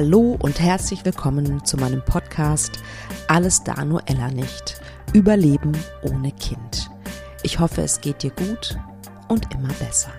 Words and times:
Hallo 0.00 0.38
und 0.40 0.60
herzlich 0.60 1.04
willkommen 1.04 1.64
zu 1.64 1.76
meinem 1.76 2.04
Podcast 2.04 2.78
Alles 3.26 3.64
da 3.64 3.84
nur 3.84 4.00
Ella 4.06 4.30
nicht. 4.30 4.80
Überleben 5.12 5.76
ohne 6.02 6.30
Kind. 6.30 6.88
Ich 7.42 7.58
hoffe, 7.58 7.82
es 7.82 8.00
geht 8.00 8.22
dir 8.22 8.30
gut 8.30 8.78
und 9.26 9.52
immer 9.52 9.72
besser. 9.80 10.12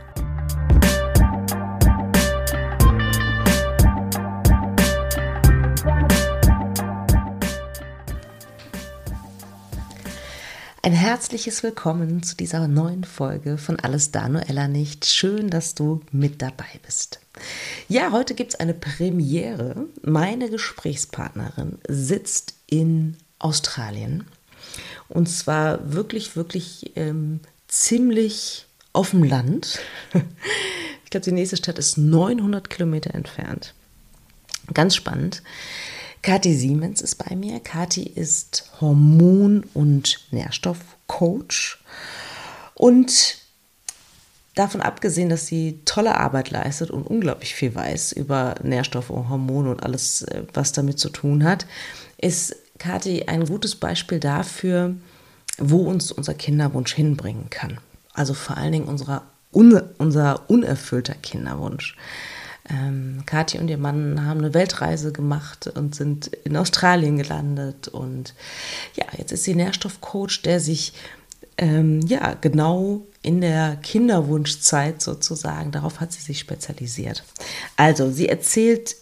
Ein 10.83 10.91
herzliches 10.91 11.63
Willkommen 11.63 12.21
zu 12.21 12.35
dieser 12.35 12.67
neuen 12.67 13.05
Folge 13.05 13.57
von 13.57 13.79
Alles 13.79 14.11
da 14.11 14.27
nur 14.27 14.49
Ella 14.49 14.67
nicht. 14.67 15.05
Schön, 15.05 15.49
dass 15.49 15.73
du 15.73 16.01
mit 16.11 16.41
dabei 16.41 16.81
bist. 16.85 17.21
Ja, 17.87 18.11
heute 18.11 18.35
gibt 18.35 18.53
es 18.53 18.59
eine 18.59 18.73
Premiere. 18.73 19.87
Meine 20.01 20.49
Gesprächspartnerin 20.49 21.79
sitzt 21.87 22.55
in 22.67 23.17
Australien 23.39 24.25
und 25.07 25.27
zwar 25.27 25.93
wirklich, 25.93 26.35
wirklich 26.35 26.91
ähm, 26.95 27.39
ziemlich 27.67 28.65
auf 28.93 29.11
dem 29.11 29.23
Land. 29.23 29.79
Ich 31.05 31.11
glaube, 31.11 31.23
die 31.23 31.31
nächste 31.31 31.57
Stadt 31.57 31.79
ist 31.79 31.97
900 31.97 32.69
Kilometer 32.69 33.15
entfernt. 33.15 33.73
Ganz 34.75 34.95
spannend. 34.95 35.41
Kathi 36.21 36.53
Siemens 36.53 37.01
ist 37.01 37.15
bei 37.15 37.35
mir. 37.35 37.59
Kathi 37.61 38.03
ist 38.03 38.69
Hormon- 38.79 39.63
und 39.73 40.19
Nährstoffcoach. 40.29 41.79
Und 42.75 43.38
davon 44.59 44.81
abgesehen, 44.81 45.29
dass 45.29 45.47
sie 45.47 45.79
tolle 45.85 46.15
Arbeit 46.15 46.51
leistet 46.51 46.91
und 46.91 47.07
unglaublich 47.07 47.55
viel 47.55 47.73
weiß 47.73 48.11
über 48.11 48.55
Nährstoffe 48.61 49.09
und 49.09 49.29
Hormone 49.29 49.71
und 49.71 49.83
alles, 49.83 50.23
äh, 50.23 50.43
was 50.53 50.73
damit 50.73 50.99
zu 50.99 51.09
tun 51.09 51.43
hat, 51.45 51.65
ist 52.17 52.55
Kathi 52.77 53.23
ein 53.27 53.45
gutes 53.45 53.75
Beispiel 53.75 54.19
dafür, 54.19 54.95
wo 55.57 55.83
uns 55.83 56.11
unser 56.11 56.33
Kinderwunsch 56.33 56.93
hinbringen 56.93 57.49
kann. 57.49 57.79
Also 58.13 58.33
vor 58.33 58.57
allen 58.57 58.73
Dingen 58.73 58.87
unserer, 58.87 59.23
unser 59.51 60.49
unerfüllter 60.49 61.15
Kinderwunsch. 61.15 61.95
Ähm, 62.69 63.23
Kathi 63.25 63.59
und 63.59 63.69
ihr 63.69 63.77
Mann 63.77 64.25
haben 64.25 64.39
eine 64.39 64.53
Weltreise 64.53 65.11
gemacht 65.11 65.67
und 65.67 65.95
sind 65.95 66.27
in 66.27 66.57
Australien 66.57 67.17
gelandet. 67.17 67.87
Und 67.87 68.33
ja, 68.95 69.05
jetzt 69.17 69.31
ist 69.31 69.45
sie 69.45 69.55
Nährstoffcoach, 69.55 70.41
der 70.43 70.59
sich 70.59 70.93
ähm, 71.57 72.01
ja 72.01 72.35
genau 72.39 73.05
in 73.21 73.41
der 73.41 73.77
Kinderwunschzeit 73.77 75.01
sozusagen, 75.01 75.71
darauf 75.71 75.99
hat 75.99 76.13
sie 76.13 76.21
sich 76.21 76.39
spezialisiert. 76.39 77.23
Also, 77.75 78.11
sie 78.11 78.29
erzählt 78.29 78.95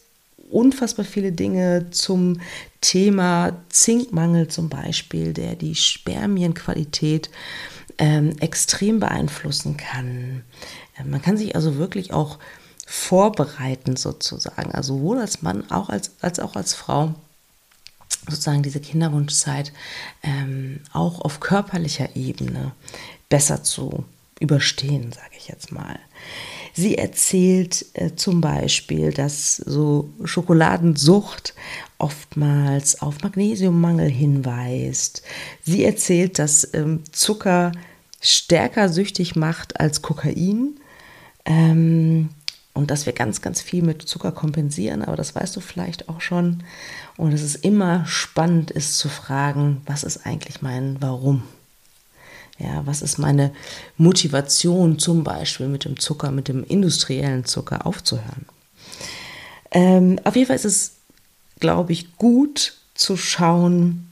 unfassbar 0.49 1.05
viele 1.05 1.31
Dinge 1.31 1.89
zum 1.91 2.39
Thema 2.81 3.53
Zinkmangel 3.69 4.47
zum 4.47 4.69
Beispiel, 4.69 5.33
der 5.33 5.55
die 5.55 5.75
Spermienqualität 5.75 7.29
ähm, 7.97 8.35
extrem 8.39 8.99
beeinflussen 8.99 9.77
kann. 9.77 10.43
Äh, 10.97 11.03
man 11.03 11.21
kann 11.21 11.37
sich 11.37 11.55
also 11.55 11.77
wirklich 11.77 12.13
auch 12.13 12.39
vorbereiten 12.85 13.97
sozusagen, 13.97 14.71
also 14.71 14.95
sowohl 14.95 15.19
als 15.19 15.41
Mann 15.41 15.69
auch 15.69 15.89
als, 15.89 16.11
als 16.21 16.39
auch 16.39 16.55
als 16.55 16.73
Frau 16.73 17.15
sozusagen 18.29 18.63
diese 18.63 18.79
Kinderwunschzeit 18.79 19.73
ähm, 20.23 20.81
auch 20.93 21.21
auf 21.21 21.39
körperlicher 21.39 22.15
Ebene 22.15 22.71
besser 23.29 23.63
zu 23.63 24.05
überstehen, 24.39 25.11
sage 25.11 25.35
ich 25.37 25.47
jetzt 25.47 25.71
mal. 25.71 25.99
Sie 26.73 26.97
erzählt 26.97 27.85
äh, 27.93 28.15
zum 28.15 28.39
Beispiel, 28.39 29.11
dass 29.11 29.55
so 29.55 30.09
Schokoladensucht 30.23 31.55
oftmals 31.97 33.01
auf 33.01 33.23
Magnesiummangel 33.23 34.09
hinweist. 34.09 35.23
Sie 35.63 35.83
erzählt, 35.83 36.37
dass 36.37 36.71
ähm, 36.75 37.01
Zucker 37.11 37.71
stärker 38.21 38.89
süchtig 38.89 39.35
macht 39.35 39.79
als 39.79 40.03
Kokain. 40.03 40.79
Ähm, 41.45 42.29
und 42.77 42.91
dass 42.91 43.07
wir 43.07 43.13
ganz, 43.13 43.41
ganz 43.41 43.59
viel 43.59 43.81
mit 43.81 44.03
Zucker 44.03 44.31
kompensieren, 44.31 45.01
aber 45.01 45.15
das 45.15 45.33
weißt 45.33 45.55
du 45.55 45.61
vielleicht 45.61 46.09
auch 46.09 46.21
schon. 46.21 46.63
Und 47.17 47.33
dass 47.33 47.41
es 47.41 47.55
immer 47.55 48.05
spannend 48.05 48.69
ist 48.69 48.99
zu 48.99 49.09
fragen, 49.09 49.81
was 49.87 50.03
ist 50.03 50.27
eigentlich 50.27 50.61
mein 50.61 50.97
Warum? 50.99 51.41
Ja, 52.59 52.85
was 52.85 53.01
ist 53.01 53.19
meine 53.19 53.53
Motivation 53.97 54.97
zum 54.97 55.23
Beispiel 55.23 55.67
mit 55.67 55.85
dem 55.85 55.99
Zucker, 55.99 56.31
mit 56.31 56.47
dem 56.47 56.63
industriellen 56.63 57.45
Zucker 57.45 57.85
aufzuhören? 57.85 58.45
Ähm, 59.71 60.19
auf 60.23 60.35
jeden 60.35 60.47
Fall 60.47 60.55
ist 60.55 60.65
es, 60.65 60.93
glaube 61.59 61.93
ich, 61.93 62.17
gut 62.17 62.73
zu 62.95 63.15
schauen, 63.15 64.09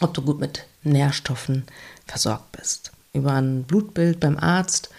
ob 0.00 0.12
du 0.14 0.22
gut 0.22 0.40
mit 0.40 0.64
Nährstoffen 0.82 1.64
versorgt 2.06 2.52
bist. 2.52 2.92
Über 3.12 3.32
ein 3.32 3.62
Blutbild 3.62 4.20
beim 4.20 4.38
Arzt 4.38 4.90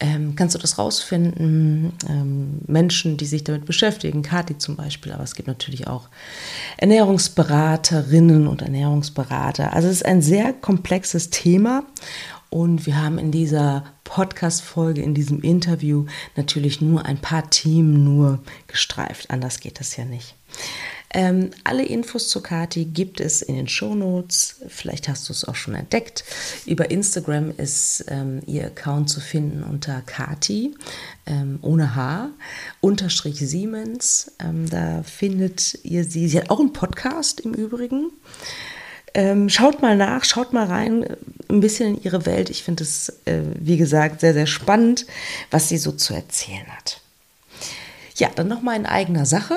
ähm, 0.00 0.36
kannst 0.36 0.54
du 0.54 0.58
das 0.58 0.78
rausfinden? 0.78 1.92
Ähm, 2.08 2.60
Menschen, 2.66 3.16
die 3.16 3.26
sich 3.26 3.42
damit 3.44 3.64
beschäftigen, 3.64 4.22
Kati 4.22 4.56
zum 4.56 4.76
Beispiel, 4.76 5.12
aber 5.12 5.24
es 5.24 5.34
gibt 5.34 5.48
natürlich 5.48 5.88
auch 5.88 6.08
Ernährungsberaterinnen 6.76 8.46
und 8.46 8.62
Ernährungsberater. 8.62 9.72
Also 9.72 9.88
es 9.88 9.96
ist 9.96 10.06
ein 10.06 10.22
sehr 10.22 10.52
komplexes 10.52 11.30
Thema 11.30 11.82
und 12.50 12.86
wir 12.86 13.02
haben 13.02 13.18
in 13.18 13.32
dieser 13.32 13.84
Podcast-Folge, 14.04 15.02
in 15.02 15.14
diesem 15.14 15.42
Interview 15.42 16.06
natürlich 16.36 16.80
nur 16.80 17.04
ein 17.04 17.18
paar 17.18 17.50
Themen 17.50 18.04
nur 18.04 18.38
gestreift. 18.68 19.30
Anders 19.30 19.60
geht 19.60 19.80
das 19.80 19.96
ja 19.96 20.04
nicht. 20.04 20.34
Ähm, 21.14 21.50
alle 21.64 21.84
Infos 21.84 22.28
zu 22.28 22.42
Kati 22.42 22.84
gibt 22.84 23.20
es 23.20 23.40
in 23.40 23.56
den 23.56 23.68
Show 23.68 23.94
Notes. 23.94 24.56
Vielleicht 24.68 25.08
hast 25.08 25.28
du 25.28 25.32
es 25.32 25.46
auch 25.46 25.54
schon 25.54 25.74
entdeckt. 25.74 26.24
Über 26.66 26.90
Instagram 26.90 27.52
ist 27.56 28.04
ähm, 28.08 28.40
ihr 28.46 28.66
Account 28.66 29.08
zu 29.08 29.20
finden 29.20 29.62
unter 29.62 30.02
Kati 30.02 30.74
ähm, 31.26 31.58
ohne 31.62 31.94
H 31.94 32.28
unterstrich 32.80 33.38
Siemens. 33.38 34.32
Ähm, 34.38 34.68
da 34.68 35.02
findet 35.02 35.78
ihr 35.82 36.04
sie. 36.04 36.28
Sie 36.28 36.38
hat 36.38 36.50
auch 36.50 36.60
einen 36.60 36.72
Podcast 36.72 37.40
im 37.40 37.54
Übrigen. 37.54 38.10
Ähm, 39.14 39.48
schaut 39.48 39.80
mal 39.80 39.96
nach, 39.96 40.24
schaut 40.24 40.52
mal 40.52 40.66
rein, 40.66 41.06
ein 41.48 41.60
bisschen 41.60 41.96
in 41.96 42.02
ihre 42.02 42.26
Welt. 42.26 42.50
Ich 42.50 42.62
finde 42.62 42.84
es, 42.84 43.08
äh, 43.24 43.40
wie 43.58 43.78
gesagt, 43.78 44.20
sehr, 44.20 44.34
sehr 44.34 44.46
spannend, 44.46 45.06
was 45.50 45.68
sie 45.68 45.78
so 45.78 45.92
zu 45.92 46.12
erzählen 46.12 46.66
hat. 46.76 47.00
Ja, 48.16 48.28
dann 48.34 48.48
nochmal 48.48 48.76
in 48.76 48.86
eigener 48.86 49.24
Sache. 49.24 49.56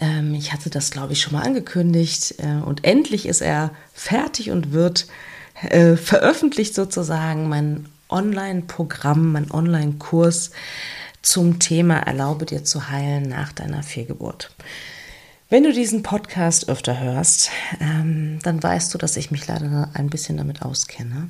Ähm, 0.00 0.34
ich 0.34 0.52
hatte 0.52 0.70
das, 0.70 0.90
glaube 0.90 1.12
ich, 1.12 1.20
schon 1.20 1.32
mal 1.34 1.42
angekündigt. 1.42 2.36
Äh, 2.38 2.62
und 2.64 2.84
endlich 2.84 3.26
ist 3.26 3.40
er 3.40 3.70
fertig 3.92 4.50
und 4.50 4.72
wird 4.72 5.06
äh, 5.62 5.96
veröffentlicht 5.96 6.74
sozusagen. 6.74 7.48
Mein 7.48 7.86
Online-Programm, 8.08 9.32
mein 9.32 9.50
Online-Kurs 9.50 10.50
zum 11.22 11.58
Thema 11.58 11.98
Erlaube 11.98 12.46
dir 12.46 12.64
zu 12.64 12.90
heilen 12.90 13.28
nach 13.28 13.52
deiner 13.52 13.82
Fehlgeburt. 13.82 14.50
Wenn 15.52 15.64
du 15.64 15.72
diesen 15.72 16.02
Podcast 16.02 16.70
öfter 16.70 16.98
hörst, 16.98 17.50
ähm, 17.78 18.38
dann 18.42 18.62
weißt 18.62 18.92
du, 18.94 18.96
dass 18.96 19.18
ich 19.18 19.30
mich 19.30 19.46
leider 19.46 19.90
ein 19.92 20.08
bisschen 20.08 20.38
damit 20.38 20.62
auskenne. 20.62 21.28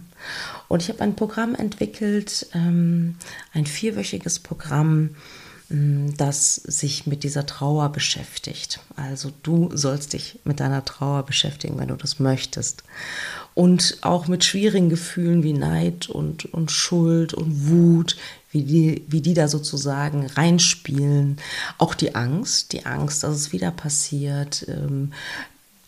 Und 0.69 0.81
ich 0.81 0.89
habe 0.91 1.01
ein 1.01 1.17
Programm 1.17 1.57
entwickelt, 1.57 2.47
ähm, 2.55 3.17
ein 3.53 3.67
vierwöchiges 3.67 4.39
Programm, 4.39 5.17
das 5.69 6.57
sich 6.57 7.07
mit 7.07 7.25
dieser 7.25 7.47
Trauer 7.47 7.91
beschäftigt. 7.91 8.81
Also 8.97 9.33
du 9.43 9.71
sollst 9.75 10.13
dich 10.13 10.39
mit 10.45 10.61
deiner 10.61 10.85
Trauer 10.85 11.23
beschäftigen, 11.25 11.79
wenn 11.79 11.89
du 11.89 11.97
das 11.97 12.19
möchtest. 12.19 12.85
Und 13.55 13.99
auch 14.03 14.29
mit 14.29 14.45
schwierigen 14.45 14.89
Gefühlen 14.89 15.43
wie 15.43 15.53
Neid 15.55 16.09
und, 16.09 16.47
und 16.53 16.71
Schuld 16.71 17.33
und 17.33 17.69
Wut, 17.69 18.17
wie 18.51 18.65
die, 18.65 19.05
wie 19.09 19.23
die 19.23 19.35
da 19.35 19.49
sozusagen 19.49 20.27
reinspielen. 20.27 21.39
Auch 21.79 21.95
die 21.95 22.15
Angst, 22.15 22.73
die 22.73 22.85
Angst, 22.85 23.23
dass 23.23 23.35
es 23.35 23.53
wieder 23.53 23.71
passiert, 23.71 24.67
ähm, 24.69 25.13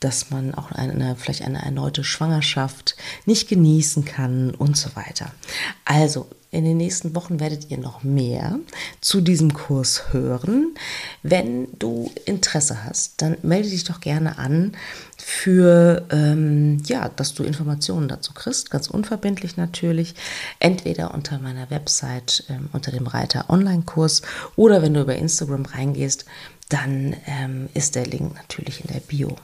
dass 0.01 0.31
man 0.31 0.55
auch 0.55 0.71
eine, 0.71 1.17
vielleicht 1.17 1.43
eine 1.43 1.63
erneute 1.63 2.05
Schwangerschaft 2.05 2.97
nicht 3.27 3.49
genießen 3.49 4.05
kann 4.05 4.51
und 4.51 4.77
so 4.77 4.95
weiter. 4.97 5.33
Also 5.85 6.29
in 6.55 6.65
den 6.65 6.77
nächsten 6.77 7.15
Wochen 7.17 7.41
werdet 7.41 7.71
ihr 7.71 7.79
noch 7.79 8.05
mehr 8.05 8.61
zu 9.01 9.21
diesem 9.21 9.53
Kurs 9.53 10.13
hören. 10.13 10.75
Wenn 11.23 11.67
du 11.79 12.13
Interesse 12.25 12.85
hast, 12.85 13.21
dann 13.21 13.37
melde 13.43 13.69
dich 13.69 13.85
doch 13.85 14.01
gerne 14.01 14.39
an 14.39 14.73
für, 15.17 16.07
ähm, 16.11 16.81
ja, 16.87 17.09
dass 17.09 17.35
du 17.35 17.43
Informationen 17.43 18.09
dazu 18.09 18.33
kriegst, 18.35 18.71
ganz 18.71 18.89
unverbindlich 18.89 19.57
natürlich, 19.57 20.15
entweder 20.61 21.13
unter 21.13 21.39
meiner 21.39 21.71
Website 21.71 22.45
ähm, 22.49 22.69
unter 22.73 22.93
dem 22.93 23.09
Reiter 23.09 23.51
Online-Kurs 23.51 24.23
oder 24.55 24.81
wenn 24.81 24.95
du 24.95 25.01
über 25.01 25.17
Instagram 25.17 25.65
reingehst, 25.65 26.25
dann 26.69 27.17
ähm, 27.27 27.69
ist 27.75 27.97
der 27.97 28.07
Link 28.07 28.35
natürlich 28.37 28.85
in 28.85 28.93
der 28.93 29.01
Bio. 29.01 29.37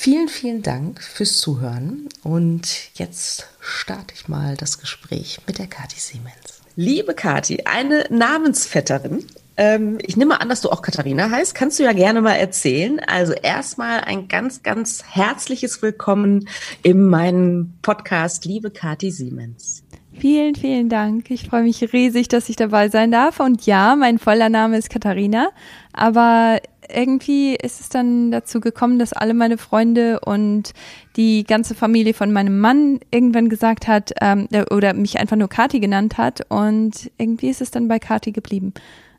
Vielen, 0.00 0.28
vielen 0.28 0.62
Dank 0.62 1.02
fürs 1.02 1.38
Zuhören 1.38 2.08
und 2.22 2.68
jetzt 2.94 3.48
starte 3.58 4.14
ich 4.14 4.28
mal 4.28 4.56
das 4.56 4.78
Gespräch 4.78 5.40
mit 5.48 5.58
der 5.58 5.66
Kathi 5.66 5.98
Siemens. 5.98 6.62
Liebe 6.76 7.14
Kathi, 7.14 7.64
eine 7.64 8.06
Namensvetterin 8.08 9.26
Ähm, 9.56 9.98
ich 10.00 10.16
nehme 10.16 10.40
an, 10.40 10.48
dass 10.48 10.60
du 10.60 10.70
auch 10.70 10.82
Katharina 10.82 11.30
heißt. 11.30 11.52
Kannst 11.52 11.80
du 11.80 11.82
ja 11.82 11.92
gerne 11.92 12.20
mal 12.20 12.36
erzählen. 12.36 13.00
Also 13.00 13.32
erstmal 13.32 14.02
ein 14.02 14.28
ganz, 14.28 14.62
ganz 14.62 15.02
herzliches 15.02 15.82
Willkommen 15.82 16.48
in 16.84 17.04
meinem 17.08 17.74
Podcast, 17.82 18.44
liebe 18.44 18.70
Kathi 18.70 19.10
Siemens. 19.10 19.82
Vielen, 20.18 20.56
vielen 20.56 20.88
Dank. 20.88 21.30
Ich 21.30 21.48
freue 21.48 21.62
mich 21.62 21.92
riesig, 21.92 22.26
dass 22.28 22.48
ich 22.48 22.56
dabei 22.56 22.88
sein 22.88 23.12
darf. 23.12 23.38
Und 23.38 23.66
ja, 23.66 23.94
mein 23.94 24.18
voller 24.18 24.48
Name 24.48 24.76
ist 24.76 24.90
Katharina, 24.90 25.50
aber 25.92 26.60
irgendwie 26.88 27.54
ist 27.54 27.80
es 27.80 27.88
dann 27.88 28.30
dazu 28.30 28.60
gekommen, 28.60 28.98
dass 28.98 29.12
alle 29.12 29.34
meine 29.34 29.58
Freunde 29.58 30.20
und 30.20 30.72
die 31.16 31.44
ganze 31.44 31.74
Familie 31.74 32.14
von 32.14 32.32
meinem 32.32 32.58
Mann 32.58 32.98
irgendwann 33.10 33.48
gesagt 33.48 33.86
hat 33.86 34.12
ähm, 34.20 34.48
äh, 34.50 34.64
oder 34.74 34.94
mich 34.94 35.18
einfach 35.18 35.36
nur 35.36 35.48
Kati 35.48 35.80
genannt 35.80 36.18
hat 36.18 36.46
und 36.48 37.10
irgendwie 37.18 37.50
ist 37.50 37.60
es 37.60 37.70
dann 37.70 37.88
bei 37.88 37.98
Kati 37.98 38.32
geblieben. 38.32 38.72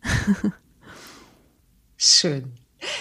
Schön. 1.97 2.51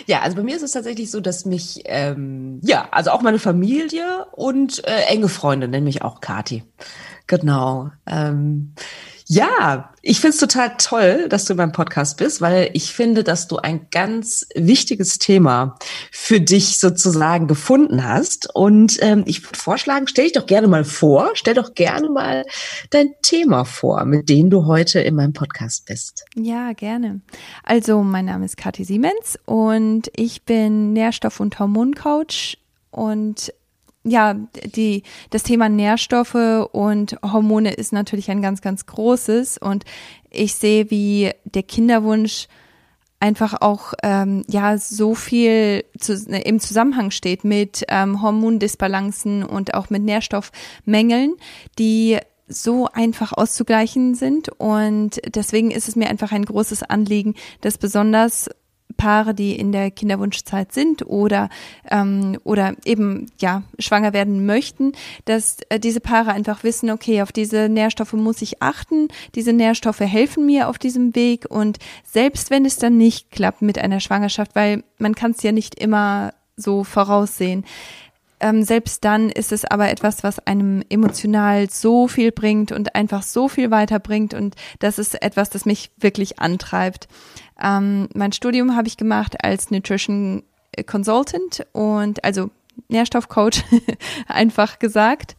Ja, 0.07 0.21
also 0.21 0.37
bei 0.37 0.43
mir 0.43 0.57
ist 0.57 0.63
es 0.63 0.73
tatsächlich 0.73 1.11
so, 1.11 1.21
dass 1.21 1.45
mich, 1.45 1.83
ähm, 1.85 2.61
ja, 2.63 2.89
also 2.91 3.11
auch 3.11 3.23
meine 3.23 3.39
Familie 3.39 4.27
und 4.33 4.85
äh, 4.87 5.03
enge 5.09 5.29
Freunde 5.29 5.69
nennen 5.69 5.85
mich 5.85 6.03
auch 6.03 6.21
Kati. 6.21 6.65
Genau. 7.29 7.91
Ähm, 8.07 8.75
ja, 9.31 9.93
ich 10.01 10.21
finde 10.21 10.31
es 10.31 10.41
total 10.41 10.73
toll, 10.79 11.29
dass 11.29 11.45
du 11.45 11.53
in 11.53 11.59
meinem 11.59 11.73
Podcast 11.73 12.17
bist, 12.17 12.41
weil 12.41 12.71
ich 12.73 12.95
finde, 12.95 13.23
dass 13.23 13.47
du 13.47 13.59
ein 13.59 13.89
ganz 13.91 14.47
wichtiges 14.55 15.19
Thema 15.19 15.77
für 16.11 16.41
dich 16.41 16.81
sozusagen 16.81 17.47
gefunden 17.47 18.05
hast. 18.05 18.49
Und 18.55 18.97
ähm, 19.03 19.25
ich 19.27 19.45
würde 19.45 19.59
vorschlagen, 19.59 20.09
stell 20.09 20.25
dich 20.25 20.33
doch 20.33 20.47
gerne 20.47 20.67
mal 20.67 20.85
vor, 20.85 21.33
stell 21.35 21.53
doch 21.53 21.75
gerne 21.75 22.09
mal 22.09 22.47
dein 22.89 23.11
Thema 23.21 23.67
vor, 23.67 24.07
mit 24.07 24.31
dem 24.31 24.49
du 24.49 24.65
heute 24.65 25.01
in 25.01 25.15
meinem 25.15 25.35
Podcast 25.35 25.85
bist. 25.85 26.25
Ja, 26.35 26.73
gerne. 26.73 27.21
Also, 27.63 28.03
mein 28.03 28.25
Name 28.25 28.47
ist 28.47 28.57
Kathi 28.57 28.85
Siemens 28.85 29.39
und 29.45 30.11
ich 30.17 30.45
bin 30.45 30.95
Nährstoff- 30.95 31.41
und 31.41 31.59
Hormoncoach 31.59 32.57
und 32.91 33.53
ja, 34.11 34.35
die, 34.75 35.03
das 35.31 35.43
Thema 35.43 35.69
Nährstoffe 35.69 36.69
und 36.73 37.17
Hormone 37.23 37.73
ist 37.73 37.93
natürlich 37.93 38.31
ein 38.31 38.43
ganz, 38.43 38.61
ganz 38.61 38.87
großes. 38.87 39.59
Und 39.59 39.85
ich 40.31 40.55
sehe, 40.55 40.91
wie 40.91 41.31
der 41.45 41.63
Kinderwunsch 41.63 42.49
einfach 43.21 43.61
auch 43.61 43.95
ähm, 44.03 44.45
ja 44.49 44.79
so 44.79 45.15
viel 45.15 45.85
zu, 45.99 46.15
im 46.15 46.61
Zusammenhang 46.61 47.11
steht 47.11 47.45
mit 47.45 47.85
ähm, 47.89 48.23
Hormondisbalancen 48.23 49.43
und 49.43 49.75
auch 49.75 49.91
mit 49.91 50.03
Nährstoffmängeln, 50.03 51.35
die 51.79 52.19
so 52.47 52.87
einfach 52.87 53.33
auszugleichen 53.33 54.15
sind. 54.15 54.49
Und 54.59 55.21
deswegen 55.35 55.71
ist 55.71 55.89
es 55.89 55.97
mir 55.97 56.09
einfach 56.09 56.33
ein 56.33 56.45
großes 56.45 56.83
Anliegen, 56.83 57.35
dass 57.61 57.79
besonders 57.79 58.49
Paare, 58.99 59.33
die 59.33 59.57
in 59.57 59.73
der 59.73 59.91
Kinderwunschzeit 59.91 60.73
sind 60.73 61.07
oder 61.07 61.49
ähm, 61.91 62.39
oder 62.45 62.75
eben 62.85 63.27
ja 63.41 63.63
schwanger 63.79 64.13
werden 64.13 64.45
möchten, 64.45 64.93
dass 65.25 65.59
äh, 65.71 65.81
diese 65.81 66.01
Paare 66.01 66.33
einfach 66.33 66.65
wissen, 66.65 66.91
okay, 66.91 67.23
auf 67.23 67.33
diese 67.33 67.71
Nährstoffe 67.71 68.13
muss 68.13 68.43
ich 68.43 68.61
achten. 68.61 69.09
Diese 69.35 69.55
Nährstoffe 69.55 70.01
helfen 70.01 70.45
mir 70.45 70.69
auf 70.69 70.79
diesem 70.79 71.15
Weg 71.15 71.47
und 71.49 71.79
selbst 72.05 72.51
wenn 72.51 72.67
es 72.67 72.77
dann 72.77 72.99
nicht 72.99 73.31
klappt 73.31 73.63
mit 73.63 73.79
einer 73.79 74.01
Schwangerschaft, 74.01 74.55
weil 74.55 74.83
man 74.99 75.15
kann 75.15 75.31
es 75.31 75.43
ja 75.43 75.53
nicht 75.53 75.77
immer 75.77 76.35
so 76.57 76.85
voraussehen. 76.85 77.65
Ähm, 78.41 78.63
selbst 78.63 79.05
dann 79.05 79.31
ist 79.31 79.53
es 79.53 79.65
aber 79.65 79.91
etwas, 79.91 80.23
was 80.23 80.39
einem 80.47 80.85
emotional 80.89 81.69
so 81.71 82.07
viel 82.07 82.31
bringt 82.31 82.71
und 82.71 82.95
einfach 82.95 83.23
so 83.23 83.49
viel 83.49 83.71
weiterbringt 83.71 84.35
und 84.35 84.55
das 84.79 84.99
ist 84.99 85.21
etwas, 85.23 85.51
das 85.51 85.67
mich 85.67 85.91
wirklich 85.97 86.39
antreibt. 86.39 87.09
Ähm, 87.63 88.09
mein 88.15 88.33
Studium 88.33 88.77
habe 88.77 88.89
ich 88.89 88.97
gemacht 88.97 89.43
als 89.43 89.71
Nutrition 89.71 90.43
Consultant 90.87 91.67
und 91.73 92.23
also 92.25 92.51
Nährstoffcoach 92.89 93.65
einfach 94.29 94.79
gesagt 94.79 95.37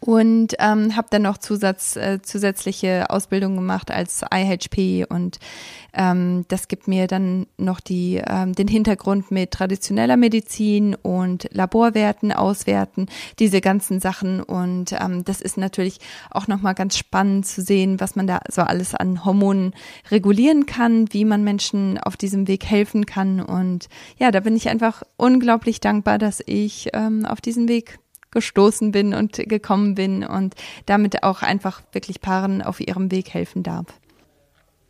und 0.00 0.54
ähm, 0.58 0.94
habe 0.94 1.08
dann 1.10 1.22
noch 1.22 1.38
Zusatz, 1.38 1.96
äh, 1.96 2.20
zusätzliche 2.22 3.10
Ausbildung 3.10 3.56
gemacht 3.56 3.90
als 3.90 4.22
IHP 4.32 5.06
und 5.08 5.38
ähm, 5.96 6.44
das 6.48 6.68
gibt 6.68 6.86
mir 6.88 7.06
dann 7.06 7.46
noch 7.56 7.80
die, 7.80 8.22
ähm, 8.24 8.52
den 8.52 8.68
Hintergrund 8.68 9.30
mit 9.30 9.50
traditioneller 9.50 10.16
Medizin 10.16 10.94
und 10.94 11.48
Laborwerten, 11.52 12.32
Auswerten, 12.32 13.06
diese 13.38 13.60
ganzen 13.62 13.98
Sachen. 13.98 14.42
Und 14.42 14.92
ähm, 14.92 15.24
das 15.24 15.40
ist 15.40 15.56
natürlich 15.56 15.98
auch 16.30 16.46
nochmal 16.46 16.74
ganz 16.74 16.98
spannend 16.98 17.46
zu 17.46 17.62
sehen, 17.62 17.98
was 17.98 18.14
man 18.14 18.26
da 18.26 18.40
so 18.50 18.62
alles 18.62 18.94
an 18.94 19.24
Hormonen 19.24 19.72
regulieren 20.10 20.66
kann, 20.66 21.06
wie 21.12 21.24
man 21.24 21.42
Menschen 21.42 21.98
auf 21.98 22.16
diesem 22.16 22.46
Weg 22.46 22.66
helfen 22.66 23.06
kann. 23.06 23.40
Und 23.40 23.88
ja, 24.18 24.30
da 24.30 24.40
bin 24.40 24.54
ich 24.54 24.68
einfach 24.68 25.02
unglaublich 25.16 25.80
dankbar, 25.80 26.18
dass 26.18 26.42
ich 26.44 26.90
ähm, 26.92 27.24
auf 27.24 27.40
diesem 27.40 27.68
Weg 27.68 27.98
gestoßen 28.36 28.92
bin 28.92 29.14
und 29.14 29.32
gekommen 29.32 29.94
bin 29.94 30.22
und 30.22 30.54
damit 30.84 31.22
auch 31.22 31.40
einfach 31.40 31.80
wirklich 31.92 32.20
Paaren 32.20 32.60
auf 32.60 32.80
ihrem 32.80 33.10
Weg 33.10 33.32
helfen 33.32 33.62
darf. 33.62 33.86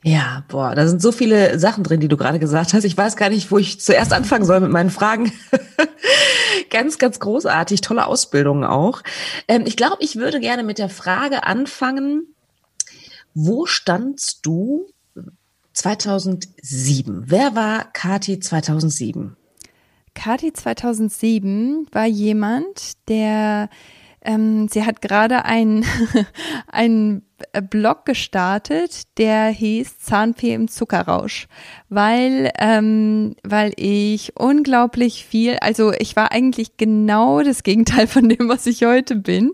Ja, 0.02 0.44
boah, 0.48 0.74
da 0.74 0.88
sind 0.88 1.00
so 1.00 1.12
viele 1.12 1.60
Sachen 1.60 1.84
drin, 1.84 2.00
die 2.00 2.08
du 2.08 2.16
gerade 2.16 2.40
gesagt 2.40 2.74
hast. 2.74 2.82
Ich 2.82 2.96
weiß 2.96 3.14
gar 3.16 3.30
nicht, 3.30 3.52
wo 3.52 3.58
ich 3.58 3.80
zuerst 3.80 4.12
anfangen 4.12 4.44
soll 4.44 4.58
mit 4.58 4.70
meinen 4.70 4.90
Fragen. 4.90 5.32
ganz, 6.70 6.98
ganz 6.98 7.20
großartig, 7.20 7.82
tolle 7.82 8.06
Ausbildung 8.06 8.64
auch. 8.64 9.02
Ähm, 9.46 9.62
ich 9.64 9.76
glaube, 9.76 9.98
ich 10.00 10.16
würde 10.16 10.40
gerne 10.40 10.64
mit 10.64 10.78
der 10.78 10.88
Frage 10.88 11.44
anfangen, 11.44 12.34
wo 13.32 13.66
standst 13.66 14.44
du 14.44 14.88
2007? 15.72 17.24
Wer 17.26 17.54
war 17.54 17.84
Kati 17.92 18.40
2007? 18.40 19.36
Kati 20.16 20.52
2007 20.52 21.86
war 21.92 22.06
jemand, 22.06 22.94
der 23.08 23.68
ähm, 24.22 24.66
sie 24.68 24.84
hat 24.84 25.02
gerade 25.02 25.44
einen 25.44 25.84
einen 26.66 27.22
Blog 27.70 28.06
gestartet, 28.06 29.02
der 29.18 29.48
hieß 29.48 29.98
Zahnfee 30.00 30.54
im 30.54 30.68
Zuckerrausch, 30.68 31.46
weil 31.90 32.50
ähm, 32.58 33.36
weil 33.44 33.72
ich 33.76 34.32
unglaublich 34.36 35.26
viel, 35.26 35.58
also 35.60 35.92
ich 35.92 36.16
war 36.16 36.32
eigentlich 36.32 36.76
genau 36.76 37.42
das 37.42 37.62
Gegenteil 37.62 38.06
von 38.06 38.28
dem, 38.28 38.48
was 38.48 38.66
ich 38.66 38.84
heute 38.84 39.16
bin. 39.16 39.52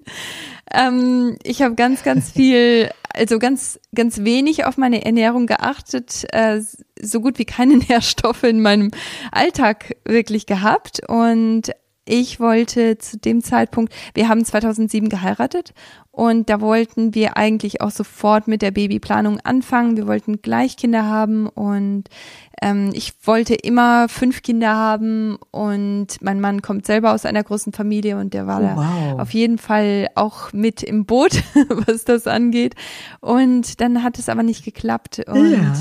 Ähm, 0.73 1.37
ich 1.43 1.61
habe 1.61 1.75
ganz 1.75 2.03
ganz 2.03 2.31
viel 2.33 2.89
also 3.15 3.39
ganz, 3.39 3.79
ganz 3.95 4.25
wenig 4.25 4.65
auf 4.65 4.77
meine 4.77 5.05
Ernährung 5.05 5.47
geachtet, 5.47 6.27
äh, 6.33 6.61
so 7.01 7.21
gut 7.21 7.39
wie 7.39 7.45
keine 7.45 7.77
Nährstoffe 7.89 8.45
in 8.45 8.63
meinem 8.63 8.91
Alltag 9.31 9.97
wirklich 10.05 10.47
gehabt 10.47 11.09
und 11.09 11.73
ich 12.05 12.41
wollte 12.41 12.99
zu 12.99 13.17
dem 13.17 13.43
Zeitpunkt, 13.43 13.95
wir 14.15 14.29
haben 14.29 14.45
2007 14.45 15.09
geheiratet 15.09 15.73
und 16.11 16.51
da 16.51 16.61
wollten 16.61 17.15
wir 17.15 17.37
eigentlich 17.37 17.81
auch 17.81 17.93
sofort 17.93 18.49
mit 18.49 18.61
der 18.61 18.73
Babyplanung 18.73 19.39
anfangen. 19.41 19.97
Wir 19.97 20.09
wollten 20.09 20.43
gleich 20.43 20.77
Kinder 20.77 21.07
haben 21.07 21.49
und 21.49 22.09
ähm, 22.63 22.91
ich 22.95 23.13
wollte 23.25 23.55
immer 23.55 24.09
fünf 24.09 24.43
Kinder 24.43 24.75
haben 24.75 25.37
und 25.51 26.07
mein 26.21 26.41
Mann 26.41 26.63
kommt 26.63 26.87
selber 26.87 27.13
aus 27.13 27.27
einer 27.27 27.43
großen 27.43 27.73
Familie 27.73 28.17
und 28.17 28.33
der 28.33 28.47
war 28.47 28.61
oh, 28.61 28.77
wow. 28.77 29.17
da 29.17 29.23
auf 29.23 29.35
jeden 29.35 29.59
Fall 29.59 30.09
auch 30.15 30.53
mit 30.53 30.83
im 30.83 31.05
Boot, 31.05 31.43
was 31.87 32.05
das 32.05 32.27
angeht. 32.27 32.75
Und 33.21 33.81
dann 33.81 34.03
hat 34.03 34.19
es 34.19 34.29
aber 34.29 34.43
nicht 34.43 34.65
geklappt 34.65 35.23
und 35.27 35.53
ja 35.53 35.75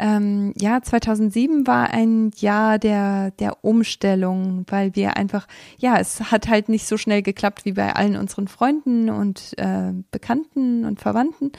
ähm, 0.00 0.54
ja, 0.58 0.80
2007 0.80 1.66
war 1.66 1.90
ein 1.90 2.30
Jahr 2.36 2.78
der, 2.78 3.32
der 3.32 3.64
Umstellung, 3.64 4.64
weil 4.68 4.94
wir 4.94 5.16
einfach, 5.16 5.46
ja, 5.78 5.98
es 5.98 6.30
hat 6.30 6.48
halt 6.48 6.68
nicht 6.68 6.86
so 6.86 6.96
schnell 6.96 7.22
geklappt 7.22 7.64
wie 7.64 7.72
bei 7.72 7.94
allen 7.94 8.16
unseren 8.16 8.48
Freunden 8.48 9.10
und 9.10 9.52
äh, 9.58 9.92
Bekannten 10.10 10.84
und 10.84 11.00
Verwandten. 11.00 11.52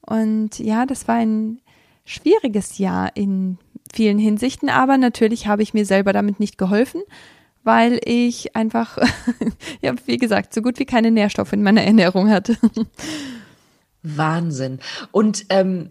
Und 0.00 0.58
ja, 0.58 0.86
das 0.86 1.08
war 1.08 1.16
ein 1.16 1.60
schwieriges 2.04 2.78
Jahr 2.78 3.10
in 3.14 3.58
vielen 3.92 4.18
Hinsichten, 4.18 4.68
aber 4.68 4.98
natürlich 4.98 5.46
habe 5.46 5.62
ich 5.62 5.74
mir 5.74 5.84
selber 5.84 6.12
damit 6.12 6.40
nicht 6.40 6.58
geholfen, 6.58 7.02
weil 7.64 8.00
ich 8.04 8.56
einfach, 8.56 8.98
ja, 9.80 9.94
wie 10.06 10.16
gesagt, 10.16 10.54
so 10.54 10.62
gut 10.62 10.78
wie 10.78 10.86
keine 10.86 11.10
Nährstoffe 11.10 11.52
in 11.52 11.62
meiner 11.62 11.82
Ernährung 11.82 12.30
hatte. 12.30 12.56
Wahnsinn. 14.02 14.78
Und 15.10 15.46
ähm, 15.50 15.90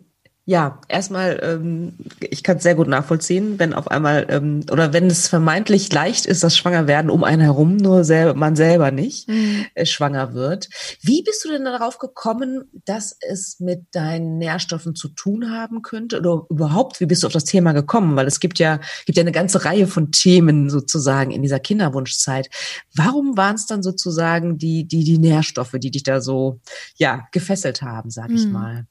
ja, 0.50 0.80
erstmal, 0.88 1.42
ähm, 1.44 1.96
ich 2.22 2.42
kann 2.42 2.56
es 2.56 2.64
sehr 2.64 2.74
gut 2.74 2.88
nachvollziehen, 2.88 3.60
wenn 3.60 3.74
auf 3.74 3.92
einmal 3.92 4.28
ähm, 4.30 4.64
oder 4.72 4.94
wenn 4.94 5.08
es 5.08 5.28
vermeintlich 5.28 5.92
leicht 5.92 6.26
ist, 6.26 6.42
das 6.42 6.56
Schwangerwerden 6.56 7.12
um 7.12 7.26
einen 7.26 7.42
herum, 7.42 7.76
nur 7.76 8.06
selber, 8.06 8.34
man 8.34 8.56
selber 8.56 8.92
nicht 8.92 9.28
mhm. 9.28 9.66
äh, 9.74 9.86
schwanger 9.86 10.34
wird. 10.34 10.70
Wie 11.02 11.22
bist 11.22 11.44
du 11.44 11.50
denn 11.50 11.66
darauf 11.66 11.98
gekommen, 12.00 12.64
dass 12.86 13.18
es 13.30 13.60
mit 13.60 13.88
deinen 13.92 14.38
Nährstoffen 14.38 14.96
zu 14.96 15.10
tun 15.10 15.52
haben 15.52 15.82
könnte 15.82 16.20
oder 16.20 16.46
überhaupt? 16.50 17.02
Wie 17.02 17.08
bist 17.08 17.24
du 17.24 17.28
auf 17.28 17.34
das 17.34 17.44
Thema 17.44 17.74
gekommen? 17.74 18.16
Weil 18.16 18.28
es 18.28 18.40
gibt 18.40 18.58
ja 18.58 18.80
gibt 19.06 19.18
ja 19.18 19.24
eine 19.24 19.34
ganze 19.34 19.66
Reihe 19.66 19.86
von 19.86 20.14
Themen 20.14 20.70
sozusagen 20.70 21.32
in 21.32 21.42
dieser 21.42 21.60
Kinderwunschzeit. 21.60 22.50
Warum 22.96 23.36
waren 23.36 23.56
es 23.56 23.66
dann 23.66 23.84
sozusagen 23.84 24.58
die 24.58 24.88
die 24.88 25.04
die 25.04 25.18
Nährstoffe, 25.18 25.76
die 25.78 25.92
dich 25.92 26.04
da 26.04 26.22
so 26.22 26.62
ja 26.96 27.28
gefesselt 27.34 27.82
haben, 27.82 28.12
sag 28.12 28.32
ich 28.32 28.46
mhm. 28.46 28.54
mal? 28.54 28.88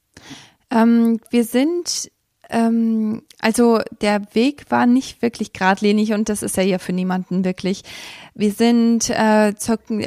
Ähm, 0.70 1.20
wir 1.30 1.44
sind 1.44 2.10
Ähm, 2.48 3.22
also 3.40 3.80
der 4.00 4.22
Weg 4.34 4.70
war 4.70 4.86
nicht 4.86 5.20
wirklich 5.20 5.52
geradlinig 5.52 6.12
und 6.12 6.28
das 6.28 6.44
ist 6.44 6.56
ja 6.56 6.62
ja 6.62 6.78
für 6.78 6.92
niemanden 6.92 7.44
wirklich. 7.44 7.82
Wir 8.34 8.52
sind 8.52 9.10
äh, 9.10 9.52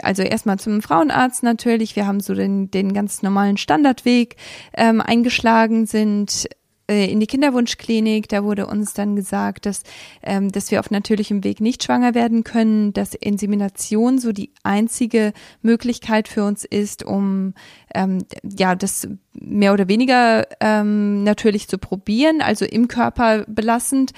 also 0.01 0.23
erstmal 0.23 0.57
zum 0.57 0.81
Frauenarzt 0.81 1.43
natürlich. 1.43 1.97
Wir 1.97 2.07
haben 2.07 2.21
so 2.21 2.33
den, 2.33 2.71
den 2.71 2.93
ganz 2.93 3.23
normalen 3.23 3.57
Standardweg 3.57 4.37
ähm, 4.73 5.01
eingeschlagen, 5.01 5.85
sind 5.85 6.47
in 6.89 7.19
die 7.19 7.27
Kinderwunschklinik. 7.27 8.27
Da 8.29 8.43
wurde 8.43 8.67
uns 8.67 8.93
dann 8.93 9.15
gesagt, 9.15 9.65
dass, 9.65 9.83
ähm, 10.23 10.51
dass 10.51 10.71
wir 10.71 10.79
auf 10.79 10.91
natürlichem 10.91 11.43
Weg 11.43 11.61
nicht 11.61 11.83
schwanger 11.83 12.15
werden 12.15 12.43
können, 12.43 12.93
dass 12.93 13.13
Insemination 13.13 14.19
so 14.19 14.31
die 14.31 14.51
einzige 14.63 15.33
Möglichkeit 15.61 16.27
für 16.27 16.43
uns 16.43 16.65
ist, 16.65 17.03
um 17.03 17.53
ähm, 17.93 18.25
ja 18.43 18.75
das 18.75 19.07
mehr 19.33 19.73
oder 19.73 19.87
weniger 19.87 20.47
ähm, 20.59 21.23
natürlich 21.23 21.67
zu 21.67 21.77
probieren, 21.77 22.41
also 22.41 22.65
im 22.65 22.87
Körper 22.87 23.45
belastend. 23.47 24.11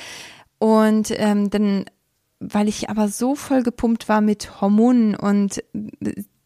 Und 0.60 1.12
ähm, 1.18 1.50
dann 1.50 1.86
weil 2.42 2.68
ich 2.68 2.90
aber 2.90 3.08
so 3.08 3.36
voll 3.36 3.62
gepumpt 3.62 4.10
war 4.10 4.20
mit 4.20 4.62
Hormonen 4.62 5.16
und 5.16 5.64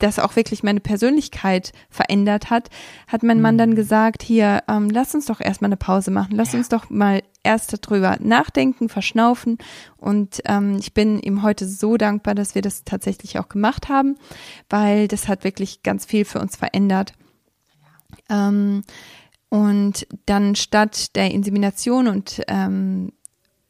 das 0.05 0.19
auch 0.19 0.35
wirklich 0.35 0.61
meine 0.61 0.79
Persönlichkeit 0.79 1.71
verändert 1.89 2.51
hat, 2.51 2.69
hat 3.07 3.23
mein 3.23 3.41
Mann 3.41 3.57
dann 3.57 3.71
mhm. 3.71 3.75
gesagt, 3.75 4.21
hier, 4.21 4.63
ähm, 4.67 4.89
lass 4.91 5.15
uns 5.15 5.25
doch 5.25 5.41
erstmal 5.41 5.69
eine 5.69 5.77
Pause 5.77 6.11
machen, 6.11 6.35
lass 6.35 6.53
ja. 6.53 6.59
uns 6.59 6.69
doch 6.69 6.91
mal 6.91 7.23
erst 7.43 7.75
darüber 7.85 8.17
nachdenken, 8.19 8.87
verschnaufen. 8.87 9.57
Und 9.97 10.41
ähm, 10.45 10.77
ich 10.79 10.93
bin 10.93 11.19
ihm 11.19 11.41
heute 11.41 11.67
so 11.67 11.97
dankbar, 11.97 12.35
dass 12.35 12.53
wir 12.53 12.61
das 12.61 12.83
tatsächlich 12.83 13.39
auch 13.39 13.49
gemacht 13.49 13.89
haben, 13.89 14.15
weil 14.69 15.07
das 15.07 15.27
hat 15.27 15.43
wirklich 15.43 15.81
ganz 15.81 16.05
viel 16.05 16.23
für 16.23 16.39
uns 16.39 16.55
verändert. 16.55 17.13
Ähm, 18.29 18.83
und 19.49 20.07
dann 20.27 20.55
statt 20.55 21.15
der 21.15 21.31
Insemination 21.31 22.07
und 22.07 22.41
ähm, 22.47 23.11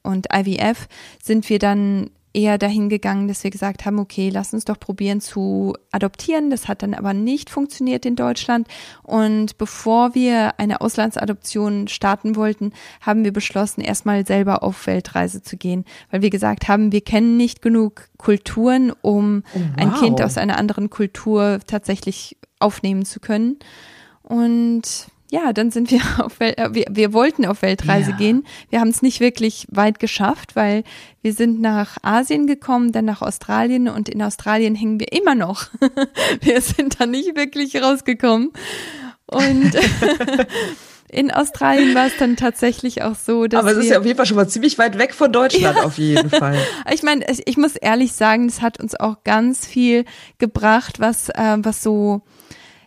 und 0.04 0.28
IVF 0.32 0.88
sind 1.22 1.50
wir 1.50 1.58
dann 1.58 2.12
eher 2.36 2.58
dahin 2.58 2.90
gegangen, 2.90 3.28
dass 3.28 3.44
wir 3.44 3.52
gesagt 3.52 3.86
haben, 3.86 3.98
okay, 3.98 4.30
lass 4.30 4.54
uns 4.54 4.66
doch 4.66 4.80
probieren 4.80 5.22
zu 5.22 5.74
adoptieren. 5.92 6.50
Das 6.50 6.68
hat 6.68 6.84
dann 6.84 6.94
aber 6.94 7.14
nicht 7.14 7.50
funktioniert 7.50 8.06
in 8.06 8.16
Deutschland. 8.16 8.68
Und 9.04 9.58
bevor 9.58 10.14
wir 10.14 10.60
eine 10.60 10.82
Auslandsadoption 10.82 11.88
starten 11.88 12.36
wollten, 12.36 12.74
haben 13.02 13.24
wir 13.24 13.34
beschlossen, 13.34 13.82
erstmal 13.82 14.26
selber 14.26 14.64
auf 14.64 14.86
Weltreise 14.86 15.42
zu 15.42 15.58
gehen, 15.58 15.86
weil 16.12 16.22
wir 16.22 16.30
gesagt 16.30 16.68
haben, 16.68 16.92
wir 16.92 17.02
kennen 17.02 17.38
nicht 17.38 17.62
genug 17.62 18.10
Kulturen, 18.18 18.92
um 19.02 19.44
oh, 19.54 19.60
wow. 19.60 19.66
ein 19.78 19.94
Kind 19.94 20.22
aus 20.22 20.38
einer 20.38 20.58
anderen 20.58 20.90
Kultur 20.90 21.60
tatsächlich 21.66 22.38
aufnehmen 22.60 23.06
zu 23.06 23.20
können. 23.20 23.58
Und 24.24 25.08
ja, 25.32 25.54
dann 25.54 25.72
sind 25.72 25.92
wir 25.92 26.02
auf 26.24 26.40
Wel 26.40 26.54
äh, 26.58 26.74
wir, 26.74 26.86
wir 26.90 27.14
wollten 27.14 27.46
auf 27.46 27.62
Weltreise 27.62 28.12
ja. 28.12 28.18
gehen. 28.18 28.46
Wir 28.70 28.80
haben 28.80 28.90
es 28.90 29.02
nicht 29.02 29.20
wirklich 29.20 29.68
weit 29.72 30.00
geschafft, 30.00 30.56
weil 30.56 30.84
wir 31.22 31.34
sind 31.34 31.62
nach 31.62 31.98
Asien 32.04 32.48
gekommen, 32.48 32.92
dann 32.92 33.06
nach 33.06 33.22
Australien 33.22 33.90
und 33.90 34.10
in 34.10 34.22
Australien 34.22 34.76
hängen 34.76 35.00
wir 35.00 35.12
immer 35.12 35.36
noch. 35.36 35.68
wir 36.42 36.62
sind 36.62 37.00
da 37.00 37.06
nicht 37.06 37.36
wirklich 37.36 37.82
rausgekommen. 37.82 38.52
Und 39.28 39.72
in 41.10 41.32
Australien 41.32 41.96
war 41.96 42.06
es 42.06 42.18
dann 42.20 42.36
tatsächlich 42.36 43.02
auch 43.02 43.16
so, 43.16 43.48
dass. 43.48 43.60
Aber 43.60 43.72
es 43.72 43.78
ist 43.78 43.90
ja 43.90 44.00
auf 44.00 44.06
jeden 44.06 44.18
Fall 44.18 44.28
schon 44.28 44.38
mal 44.38 44.48
ziemlich 44.48 44.78
weit 44.78 45.00
weg 45.00 45.16
von 45.16 45.32
Deutschland, 45.32 45.78
ja. 45.78 45.84
auf 45.84 45.98
jeden 45.98 46.30
Fall. 46.30 46.60
ich 46.94 47.02
meine, 47.02 47.26
ich 47.46 47.58
muss 47.58 47.76
ehrlich 47.76 48.14
sagen, 48.14 48.48
es 48.48 48.62
hat 48.62 48.80
uns 48.80 48.94
auch 48.94 49.24
ganz 49.24 49.66
viel 49.66 50.06
gebracht, 50.38 51.00
was, 51.00 51.30
äh, 51.30 51.58
was 51.58 51.82
so, 51.82 52.22